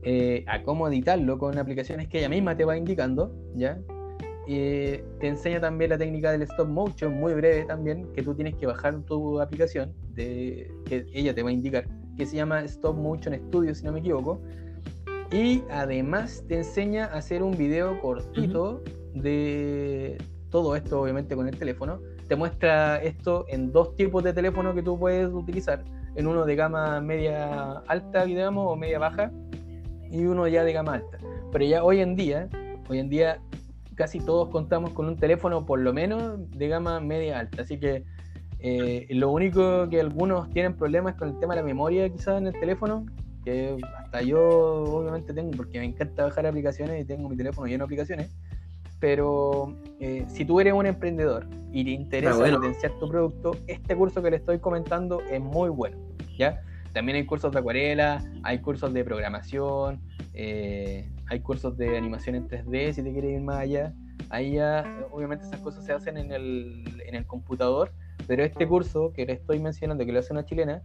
eh, 0.04 0.46
a 0.48 0.64
cómo 0.64 0.88
editarlo 0.88 1.38
con 1.38 1.58
aplicaciones 1.58 2.08
que 2.08 2.20
ella 2.20 2.30
misma 2.30 2.56
te 2.56 2.66
va 2.66 2.78
indicando, 2.78 3.36
¿ya? 3.56 3.80
eh, 4.52 5.04
te 5.20 5.28
enseña 5.28 5.62
también 5.62 5.92
la 5.92 5.98
técnica 6.00 6.32
del 6.32 6.42
stop 6.42 6.68
motion, 6.68 7.14
muy 7.14 7.36
breve 7.36 7.66
también, 7.66 8.12
que 8.14 8.24
tú 8.24 8.34
tienes 8.34 8.56
que 8.56 8.66
bajar 8.66 9.00
tu 9.04 9.40
aplicación, 9.40 9.94
de, 10.16 10.72
que 10.86 11.06
ella 11.14 11.36
te 11.36 11.44
va 11.44 11.50
a 11.50 11.54
indicar, 11.54 11.86
que 12.18 12.26
se 12.26 12.38
llama 12.38 12.64
Stop 12.64 12.98
Motion 12.98 13.36
Studio, 13.36 13.76
si 13.76 13.84
no 13.86 13.92
me 13.92 14.00
equivoco. 14.00 14.42
Y 15.32 15.62
además 15.70 16.44
te 16.48 16.56
enseña 16.56 17.06
a 17.06 17.18
hacer 17.18 17.44
un 17.44 17.56
video 17.56 18.02
cortito 18.02 18.84
de 19.14 20.18
todo 20.50 20.76
esto, 20.76 21.00
obviamente 21.00 21.36
con 21.36 21.48
el 21.48 21.56
teléfono. 21.56 22.02
Te 22.30 22.36
muestra 22.36 22.98
esto 22.98 23.46
en 23.50 23.72
dos 23.72 23.96
tipos 23.96 24.24
de 24.24 24.34
teléfono 24.34 24.76
que 24.76 24.84
tú 24.84 25.00
puedes 25.00 25.28
utilizar. 25.34 25.84
En 26.16 26.28
uno 26.28 26.46
de 26.46 26.56
gama 26.56 27.02
media 27.02 27.72
alta, 27.88 28.24
digamos, 28.24 28.72
o 28.72 28.76
media 28.76 29.00
baja, 29.00 29.32
y 30.12 30.26
uno 30.26 30.48
ya 30.48 30.64
de 30.64 30.72
gama 30.74 30.94
alta. 30.94 31.18
Pero 31.52 31.66
ya 31.66 31.84
hoy 31.84 32.02
en 32.02 32.16
día, 32.16 32.48
hoy 32.88 33.00
en 33.00 33.10
día 33.10 33.42
casi 33.96 34.20
todos 34.20 34.50
contamos 34.50 34.92
con 34.92 35.08
un 35.08 35.18
teléfono 35.18 35.66
por 35.66 35.80
lo 35.80 35.92
menos 35.92 36.50
de 36.52 36.68
gama 36.68 37.00
media 37.00 37.40
alta. 37.40 37.64
Así 37.64 37.80
que 37.80 38.06
eh, 38.60 39.08
lo 39.10 39.32
único 39.32 39.90
que 39.90 40.00
algunos 40.00 40.52
tienen 40.52 40.76
problemas 40.76 41.16
con 41.16 41.30
el 41.30 41.40
tema 41.40 41.56
de 41.56 41.62
la 41.62 41.66
memoria 41.66 42.08
quizás 42.10 42.38
en 42.38 42.46
el 42.46 42.54
teléfono, 42.54 43.08
que 43.44 43.76
hasta 43.98 44.22
yo 44.22 44.84
obviamente 44.84 45.34
tengo, 45.34 45.50
porque 45.52 45.80
me 45.80 45.86
encanta 45.86 46.26
bajar 46.26 46.46
aplicaciones 46.46 47.02
y 47.02 47.06
tengo 47.06 47.28
mi 47.28 47.36
teléfono 47.36 47.66
lleno 47.66 47.80
de 47.80 47.86
aplicaciones. 47.86 48.36
Pero 49.00 49.76
eh, 50.00 50.26
si 50.28 50.46
tú 50.46 50.60
eres 50.60 50.74
un 50.74 50.86
emprendedor 50.86 51.48
y 51.72 51.84
te 51.84 51.92
interesa 51.92 52.38
potenciar 52.38 52.92
tu 53.00 53.10
producto, 53.10 53.56
este 53.68 53.96
curso 53.96 54.22
que 54.22 54.32
le 54.32 54.38
estoy 54.38 54.60
comentando 54.60 55.22
es 55.22 55.40
muy 55.40 55.70
bueno. 55.70 55.98
¿ya? 56.38 56.62
También 56.94 57.18
hay 57.18 57.26
cursos 57.26 57.52
de 57.52 57.60
acuarela, 57.60 58.24
hay 58.44 58.60
cursos 58.60 58.94
de 58.94 59.04
programación, 59.04 60.02
eh, 60.34 61.08
hay 61.28 61.40
cursos 61.42 61.78
de 61.78 61.98
animación 61.98 62.36
en 62.36 62.48
3D 62.48 62.94
si 62.94 63.04
te 63.04 63.12
quieres 63.12 63.32
ir 63.32 63.42
más 63.42 63.58
allá. 63.58 63.94
Ahí 64.30 64.54
ya, 64.54 64.86
obviamente, 65.12 65.46
esas 65.46 65.60
cosas 65.60 65.86
se 65.86 65.94
hacen 65.94 66.18
en 66.18 66.32
el, 66.32 67.02
en 67.06 67.16
el 67.16 67.26
computador, 67.26 67.92
pero 68.28 68.44
este 68.44 68.68
curso 68.68 69.12
que 69.14 69.26
le 69.26 69.34
estoy 69.34 69.60
mencionando, 69.60 70.06
que 70.06 70.12
lo 70.12 70.20
hace 70.20 70.34
una 70.34 70.46
chilena, 70.46 70.82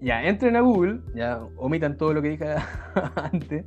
Ya, 0.00 0.24
entren 0.24 0.56
a 0.56 0.60
Google, 0.60 1.00
ya 1.14 1.46
omitan 1.56 1.96
todo 1.96 2.14
lo 2.14 2.22
que 2.22 2.30
dije 2.30 2.46
antes. 3.16 3.64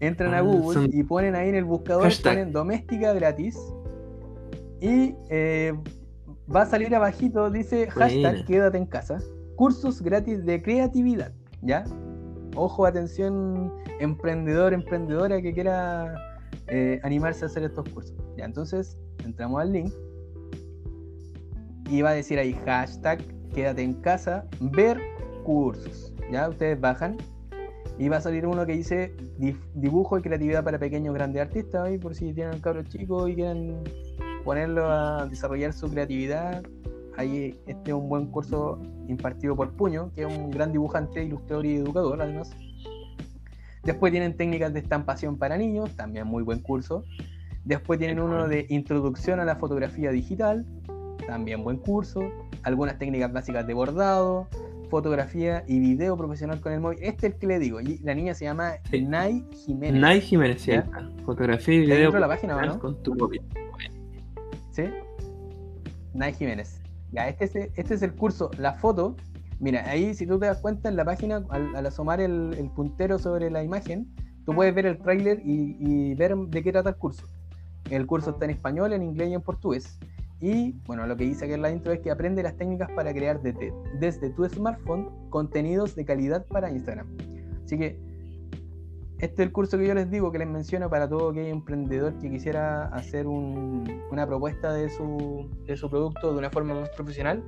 Entran 0.00 0.34
a 0.34 0.38
ah, 0.38 0.40
Google 0.40 0.88
y 0.92 1.02
ponen 1.04 1.36
ahí 1.36 1.48
en 1.48 1.54
el 1.54 1.64
buscador, 1.64 2.12
ponen 2.22 2.52
doméstica 2.52 3.12
gratis. 3.12 3.56
Y 4.80 5.14
eh, 5.30 5.72
va 6.52 6.62
a 6.62 6.66
salir 6.66 6.92
abajito, 6.94 7.50
dice 7.50 7.88
hashtag 7.88 8.44
quédate 8.46 8.78
en 8.78 8.86
casa. 8.86 9.18
Cursos 9.54 10.02
gratis 10.02 10.44
de 10.44 10.60
creatividad, 10.60 11.32
¿ya? 11.62 11.84
Ojo, 12.54 12.86
atención, 12.86 13.72
emprendedor, 14.00 14.74
emprendedora 14.74 15.40
que 15.40 15.52
quiera 15.54 16.14
eh, 16.68 17.00
animarse 17.02 17.44
a 17.44 17.46
hacer 17.46 17.64
estos 17.64 17.88
cursos. 17.90 18.14
Ya, 18.36 18.44
entonces 18.44 18.98
entramos 19.24 19.60
al 19.60 19.72
link 19.72 19.92
y 21.88 22.02
va 22.02 22.10
a 22.10 22.14
decir 22.14 22.38
ahí 22.38 22.54
hashtag 22.64 23.22
quédate 23.52 23.82
en 23.82 23.94
casa, 23.94 24.46
ver 24.60 24.98
cursos. 25.44 26.12
Ya 26.30 26.48
ustedes 26.48 26.80
bajan 26.80 27.16
y 27.98 28.08
va 28.08 28.16
a 28.16 28.20
salir 28.20 28.46
uno 28.46 28.64
que 28.64 28.72
dice 28.72 29.14
dibujo 29.74 30.18
y 30.18 30.22
creatividad 30.22 30.64
para 30.64 30.78
pequeños 30.78 31.14
grandes 31.14 31.42
artistas, 31.42 31.86
ahí 31.86 31.98
por 31.98 32.14
si 32.14 32.32
tienen 32.32 32.60
cabros 32.60 32.88
chicos 32.88 33.30
y 33.30 33.34
quieren 33.34 33.82
ponerlo 34.44 34.90
a 34.90 35.26
desarrollar 35.26 35.72
su 35.72 35.90
creatividad. 35.90 36.62
Ahí 37.16 37.60
este 37.66 37.90
es 37.90 37.94
un 37.94 38.08
buen 38.08 38.26
curso 38.26 38.80
impartido 39.08 39.54
por 39.54 39.72
Puño, 39.72 40.10
que 40.14 40.22
es 40.22 40.26
un 40.26 40.50
gran 40.50 40.72
dibujante, 40.72 41.22
ilustrador 41.22 41.66
y 41.66 41.76
educador 41.76 42.22
además. 42.22 42.50
Después 43.84 44.12
tienen 44.12 44.36
técnicas 44.36 44.72
de 44.72 44.80
estampación 44.80 45.36
para 45.36 45.56
niños, 45.56 45.90
también 45.96 46.26
muy 46.26 46.42
buen 46.42 46.60
curso. 46.60 47.04
Después 47.64 47.98
tienen 47.98 48.20
uno 48.20 48.48
de 48.48 48.66
introducción 48.70 49.40
a 49.40 49.44
la 49.44 49.56
fotografía 49.56 50.10
digital, 50.10 50.66
también 51.26 51.62
buen 51.62 51.78
curso, 51.78 52.20
algunas 52.62 52.98
técnicas 52.98 53.32
básicas 53.32 53.66
de 53.66 53.74
bordado, 53.74 54.48
fotografía 54.88 55.64
y 55.66 55.80
video 55.80 56.16
profesional 56.16 56.60
con 56.60 56.72
el 56.72 56.80
móvil. 56.80 56.98
Este 57.02 57.26
es 57.26 57.32
el 57.32 57.38
que 57.38 57.46
le 57.46 57.58
digo, 57.58 57.80
y 57.80 57.98
la 57.98 58.14
niña 58.14 58.34
se 58.34 58.44
llama 58.44 58.74
Nay 58.92 59.44
Jiménez. 59.52 60.00
Nay 60.00 60.20
Jiménez, 60.20 60.62
sí. 60.62 60.72
Fotografía 61.24 61.74
y 61.74 61.80
video 61.80 61.96
dentro 61.96 62.14
de 62.14 62.20
la 62.20 62.28
página, 62.28 62.66
¿no? 62.66 62.78
con 62.78 63.02
tu 63.02 63.14
móvil. 63.14 63.42
¿Sí? 64.70 64.84
Nay 66.14 66.34
Jiménez. 66.34 66.81
Este 67.12 67.44
es, 67.44 67.54
este 67.56 67.94
es 67.94 68.02
el 68.02 68.14
curso, 68.14 68.50
la 68.58 68.74
foto. 68.74 69.16
Mira, 69.60 69.88
ahí 69.88 70.14
si 70.14 70.26
tú 70.26 70.38
te 70.38 70.46
das 70.46 70.58
cuenta 70.60 70.88
en 70.88 70.96
la 70.96 71.04
página, 71.04 71.44
al, 71.50 71.86
asomar 71.86 72.20
el, 72.20 72.70
puntero 72.74 73.18
sobre 73.18 73.50
la 73.50 73.62
imagen, 73.62 74.08
tú 74.44 74.54
puedes 74.54 74.74
ver 74.74 74.86
el 74.86 74.98
tráiler 74.98 75.40
y, 75.44 75.76
y 75.78 76.14
ver 76.14 76.34
de 76.36 76.62
qué 76.62 76.72
trata 76.72 76.90
el 76.90 76.96
curso. 76.96 77.26
El 77.90 78.06
curso 78.06 78.30
está 78.30 78.46
en 78.46 78.52
español, 78.52 78.92
en 78.92 79.02
inglés 79.02 79.28
y 79.28 79.34
en 79.34 79.42
portugués. 79.42 79.98
Y 80.40 80.72
bueno, 80.86 81.06
lo 81.06 81.16
que 81.16 81.24
dice 81.24 81.44
aquí 81.44 81.54
en 81.54 81.62
la 81.62 81.70
intro 81.70 81.92
es 81.92 82.00
que 82.00 82.10
aprende 82.10 82.42
las 82.42 82.56
técnicas 82.56 82.90
para 82.96 83.12
crear 83.12 83.40
desde, 83.42 83.72
desde 84.00 84.30
tu 84.30 84.44
smartphone 84.48 85.08
contenidos 85.30 85.94
de 85.94 86.04
calidad 86.04 86.44
para 86.46 86.70
Instagram. 86.70 87.06
Así 87.64 87.78
que 87.78 88.11
este 89.22 89.42
es 89.42 89.46
el 89.46 89.52
curso 89.52 89.78
que 89.78 89.86
yo 89.86 89.94
les 89.94 90.10
digo, 90.10 90.32
que 90.32 90.38
les 90.38 90.48
menciono 90.48 90.90
para 90.90 91.08
todo 91.08 91.30
aquel 91.30 91.46
emprendedor 91.46 92.18
que 92.18 92.28
quisiera 92.28 92.86
hacer 92.86 93.28
una 93.28 94.26
propuesta 94.26 94.72
de 94.72 94.90
su, 94.90 95.48
de 95.64 95.76
su 95.76 95.88
producto 95.88 96.32
de 96.32 96.38
una 96.38 96.50
forma 96.50 96.74
más 96.74 96.90
profesional. 96.90 97.40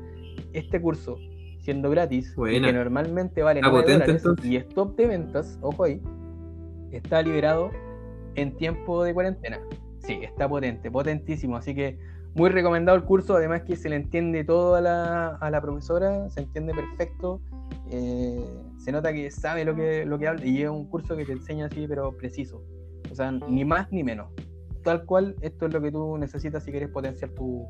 Este 0.52 0.80
curso, 0.80 1.18
siendo 1.58 1.90
gratis, 1.90 2.32
que 2.36 2.72
normalmente 2.72 3.42
vale 3.42 3.60
9 3.60 3.92
dólares 3.92 4.24
y 4.44 4.54
es 4.54 4.68
top 4.68 4.94
de 4.94 5.06
ventas, 5.08 5.58
ojo 5.62 5.82
ahí, 5.82 6.00
está 6.92 7.22
liberado 7.22 7.72
en 8.36 8.56
tiempo 8.56 9.02
de 9.02 9.12
cuarentena. 9.12 9.58
Sí, 9.98 10.20
está 10.22 10.48
potente, 10.48 10.92
potentísimo. 10.92 11.56
Así 11.56 11.74
que 11.74 11.98
muy 12.34 12.50
recomendado 12.50 12.96
el 12.98 13.04
curso, 13.04 13.36
además 13.36 13.62
que 13.62 13.76
se 13.76 13.88
le 13.88 13.96
entiende 13.96 14.44
todo 14.44 14.74
a 14.74 14.80
la, 14.80 15.28
a 15.36 15.50
la 15.50 15.60
profesora, 15.60 16.28
se 16.30 16.40
entiende 16.40 16.74
perfecto, 16.74 17.40
eh, 17.90 18.44
se 18.78 18.90
nota 18.90 19.12
que 19.12 19.30
sabe 19.30 19.64
lo 19.64 19.76
que, 19.76 20.04
lo 20.04 20.18
que 20.18 20.28
habla 20.28 20.44
y 20.44 20.62
es 20.62 20.68
un 20.68 20.88
curso 20.88 21.16
que 21.16 21.24
te 21.24 21.32
enseña 21.32 21.66
así, 21.66 21.86
pero 21.86 22.16
preciso. 22.16 22.62
O 23.10 23.14
sea, 23.14 23.30
ni 23.30 23.64
más 23.64 23.92
ni 23.92 24.02
menos. 24.02 24.30
Tal 24.82 25.04
cual, 25.04 25.36
esto 25.40 25.66
es 25.66 25.72
lo 25.72 25.80
que 25.80 25.92
tú 25.92 26.18
necesitas 26.18 26.64
si 26.64 26.70
quieres 26.70 26.90
potenciar 26.90 27.30
tu, 27.30 27.66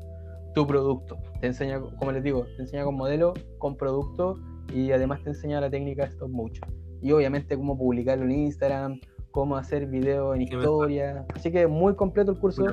tu 0.55 0.65
producto. 0.65 1.17
Te 1.39 1.47
enseña, 1.47 1.79
como 1.79 2.11
les 2.11 2.23
digo, 2.23 2.45
te 2.55 2.63
enseña 2.63 2.83
con 2.83 2.95
modelo, 2.95 3.33
con 3.59 3.77
producto 3.77 4.39
y 4.73 4.91
además 4.91 5.21
te 5.21 5.29
enseña 5.29 5.61
la 5.61 5.69
técnica 5.69 6.05
stop 6.05 6.29
motion. 6.29 6.67
Y 7.01 7.11
obviamente 7.11 7.55
cómo 7.55 7.77
publicarlo 7.77 8.25
en 8.25 8.31
Instagram, 8.31 8.99
cómo 9.29 9.57
hacer 9.57 9.85
video 9.85 10.33
en 10.33 10.41
historia. 10.41 11.25
Así 11.35 11.51
que 11.51 11.67
muy 11.67 11.93
completo 11.95 12.31
el 12.31 12.39
curso 12.39 12.65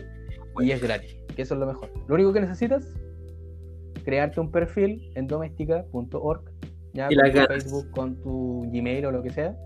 y 0.60 0.70
es 0.70 0.82
gratis 0.82 1.22
que 1.34 1.42
eso 1.42 1.54
es 1.54 1.60
lo 1.60 1.66
mejor. 1.66 1.90
Lo 2.08 2.14
único 2.14 2.32
que 2.32 2.40
necesitas, 2.40 2.86
crearte 4.04 4.40
un 4.40 4.50
perfil 4.50 5.10
en 5.14 5.26
doméstica.org 5.26 6.42
ya 6.94 7.08
Y 7.10 7.16
con 7.16 7.24
tu 7.30 7.32
ganas. 7.32 7.48
Facebook, 7.48 7.90
con 7.92 8.16
tu 8.20 8.70
Gmail 8.70 9.06
o 9.06 9.12
lo 9.12 9.22
que 9.22 9.30
sea, 9.30 9.56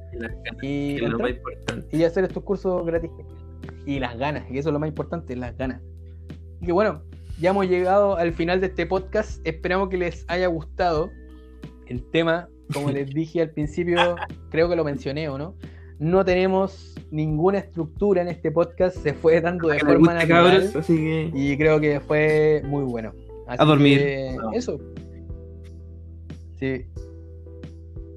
Y 0.62 0.94
y, 0.94 0.96
que 0.98 1.04
entrar 1.06 1.22
más 1.22 1.30
importante. 1.32 1.96
y 1.96 2.04
hacer 2.04 2.24
estos 2.24 2.42
cursos 2.44 2.86
gratis. 2.86 3.10
Y 3.84 3.98
las 3.98 4.16
ganas, 4.16 4.48
y 4.50 4.58
eso 4.58 4.68
es 4.68 4.72
lo 4.72 4.78
más 4.78 4.88
importante, 4.88 5.34
las 5.34 5.56
ganas. 5.56 5.82
Y 6.60 6.66
que 6.66 6.72
bueno, 6.72 7.02
ya 7.40 7.50
hemos 7.50 7.68
llegado 7.68 8.16
al 8.16 8.32
final 8.32 8.60
de 8.60 8.68
este 8.68 8.86
podcast. 8.86 9.44
Esperamos 9.46 9.88
que 9.88 9.98
les 9.98 10.24
haya 10.28 10.46
gustado 10.46 11.10
el 11.86 12.08
tema. 12.10 12.48
Como 12.72 12.90
les 12.92 13.10
dije 13.10 13.42
al 13.42 13.50
principio, 13.50 14.16
creo 14.50 14.68
que 14.68 14.76
lo 14.76 14.84
mencioné 14.84 15.28
o 15.28 15.36
no. 15.38 15.56
No 15.98 16.24
tenemos 16.24 16.94
ninguna 17.10 17.58
estructura 17.58 18.22
en 18.22 18.28
este 18.28 18.50
podcast, 18.50 18.96
se 18.98 19.14
fue 19.14 19.40
dando 19.40 19.68
de 19.68 19.78
forma 19.80 20.14
natural. 20.14 20.52
cabros, 20.62 20.76
así 20.76 20.96
que 20.96 21.30
Y 21.34 21.56
creo 21.56 21.80
que 21.80 22.00
fue 22.00 22.62
muy 22.64 22.84
bueno. 22.84 23.12
Así 23.46 23.62
A 23.62 23.64
dormir. 23.64 23.98
que 23.98 24.36
No. 24.36 24.52
Eso. 24.52 24.78
Sí. 26.58 26.84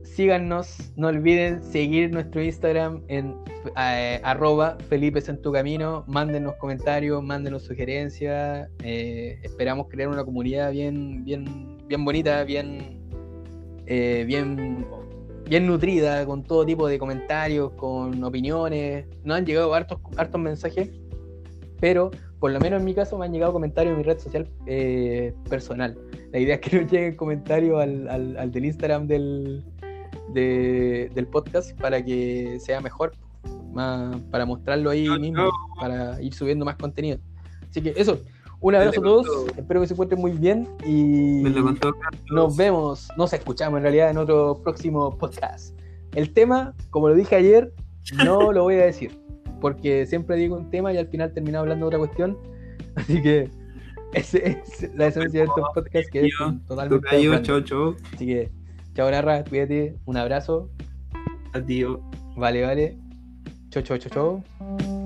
Síganos, 0.03 0.91
no 0.97 1.07
olviden 1.07 1.63
seguir 1.63 2.11
nuestro 2.11 2.43
Instagram 2.43 3.03
en 3.07 3.35
eh, 3.77 4.19
arroba 4.23 4.77
Felipe 4.89 5.21
en 5.25 5.41
tu 5.41 5.51
camino. 5.53 6.03
Mándenos 6.07 6.55
comentarios, 6.55 7.23
mándenos 7.23 7.63
sugerencias. 7.63 8.67
eh, 8.83 9.39
esperamos 9.43 9.87
crear 9.87 10.09
una 10.09 10.25
comunidad 10.25 10.71
bien, 10.71 11.23
bien, 11.23 11.77
bien 11.87 12.03
bonita, 12.03 12.43
bien, 12.43 12.99
eh, 13.85 14.23
bien, 14.27 14.85
bien 15.49 15.65
nutrida, 15.65 16.25
con 16.25 16.43
todo 16.43 16.65
tipo 16.65 16.87
de 16.87 16.99
comentarios, 16.99 17.71
con 17.71 18.23
opiniones. 18.23 19.05
Nos 19.23 19.37
han 19.37 19.45
llegado 19.45 19.73
hartos, 19.73 19.99
hartos 20.15 20.39
mensajes, 20.39 20.89
pero 21.79 22.11
por 22.39 22.51
lo 22.51 22.59
menos 22.59 22.79
en 22.79 22.85
mi 22.85 22.93
caso 22.93 23.17
me 23.17 23.25
han 23.25 23.33
llegado 23.33 23.51
comentarios 23.51 23.93
en 23.93 23.97
mi 23.97 24.03
red 24.03 24.19
social 24.19 24.47
eh, 24.67 25.33
personal. 25.49 25.97
La 26.31 26.39
idea 26.39 26.55
es 26.55 26.61
que 26.61 26.79
nos 26.81 26.91
lleguen 26.91 27.15
comentarios 27.15 27.81
al, 27.81 28.07
al- 28.07 28.37
al 28.37 28.51
del 28.51 28.65
Instagram 28.65 29.07
del, 29.07 29.63
de- 30.33 31.09
del 31.13 31.27
podcast 31.27 31.77
para 31.79 32.03
que 32.03 32.59
sea 32.59 32.79
mejor, 32.79 33.11
más, 33.73 34.15
para 34.31 34.45
mostrarlo 34.45 34.89
ahí 34.91 35.07
mismo, 35.19 35.49
para 35.79 36.21
ir 36.21 36.33
subiendo 36.33 36.63
más 36.63 36.75
contenido. 36.75 37.17
Así 37.69 37.81
que 37.81 37.93
eso, 37.97 38.19
un 38.61 38.75
abrazo 38.75 38.99
a 38.99 39.03
todos, 39.03 39.47
espero 39.57 39.81
que 39.81 39.87
se 39.87 39.93
encuentren 39.93 40.19
muy 40.19 40.31
bien 40.31 40.67
y 40.85 41.43
nos 42.31 42.57
vemos, 42.57 43.07
nos 43.17 43.31
escuchamos 43.33 43.77
en 43.77 43.83
realidad 43.83 44.09
en 44.09 44.17
otro 44.17 44.59
próximo 44.63 45.17
podcast. 45.17 45.79
El 46.13 46.33
tema, 46.33 46.73
como 46.89 47.09
lo 47.09 47.15
dije 47.15 47.35
ayer, 47.35 47.73
no 48.25 48.51
lo 48.53 48.63
voy 48.63 48.75
a 48.75 48.85
decir, 48.85 49.17
porque 49.61 50.05
siempre 50.05 50.35
digo 50.35 50.57
un 50.57 50.69
tema 50.69 50.91
y 50.93 50.97
al 50.97 51.07
final 51.07 51.33
termino 51.33 51.59
hablando 51.59 51.85
de 51.85 51.95
otra 51.95 51.99
cuestión. 51.99 52.37
Así 52.95 53.21
que 53.21 53.49
esa 54.13 54.37
es 54.39 54.89
la 54.95 55.07
esencia 55.07 55.41
de 55.41 55.45
estos 55.45 55.65
podcasts 55.73 56.09
que 56.11 56.25
es 56.25 56.33
totalmente 56.67 57.05
Tocayo, 57.05 57.41
chao, 57.41 57.61
chao. 57.61 57.95
Así 58.13 58.25
que, 58.25 58.51
chao 58.93 59.09
Narra, 59.09 59.43
cuídate, 59.43 59.95
un 60.05 60.17
abrazo, 60.17 60.69
Adiós. 61.53 61.99
vale, 62.35 62.61
vale. 62.63 62.97
Chau, 63.69 63.83
chau, 63.83 63.97
chau, 63.97 64.11
chau. 64.11 64.98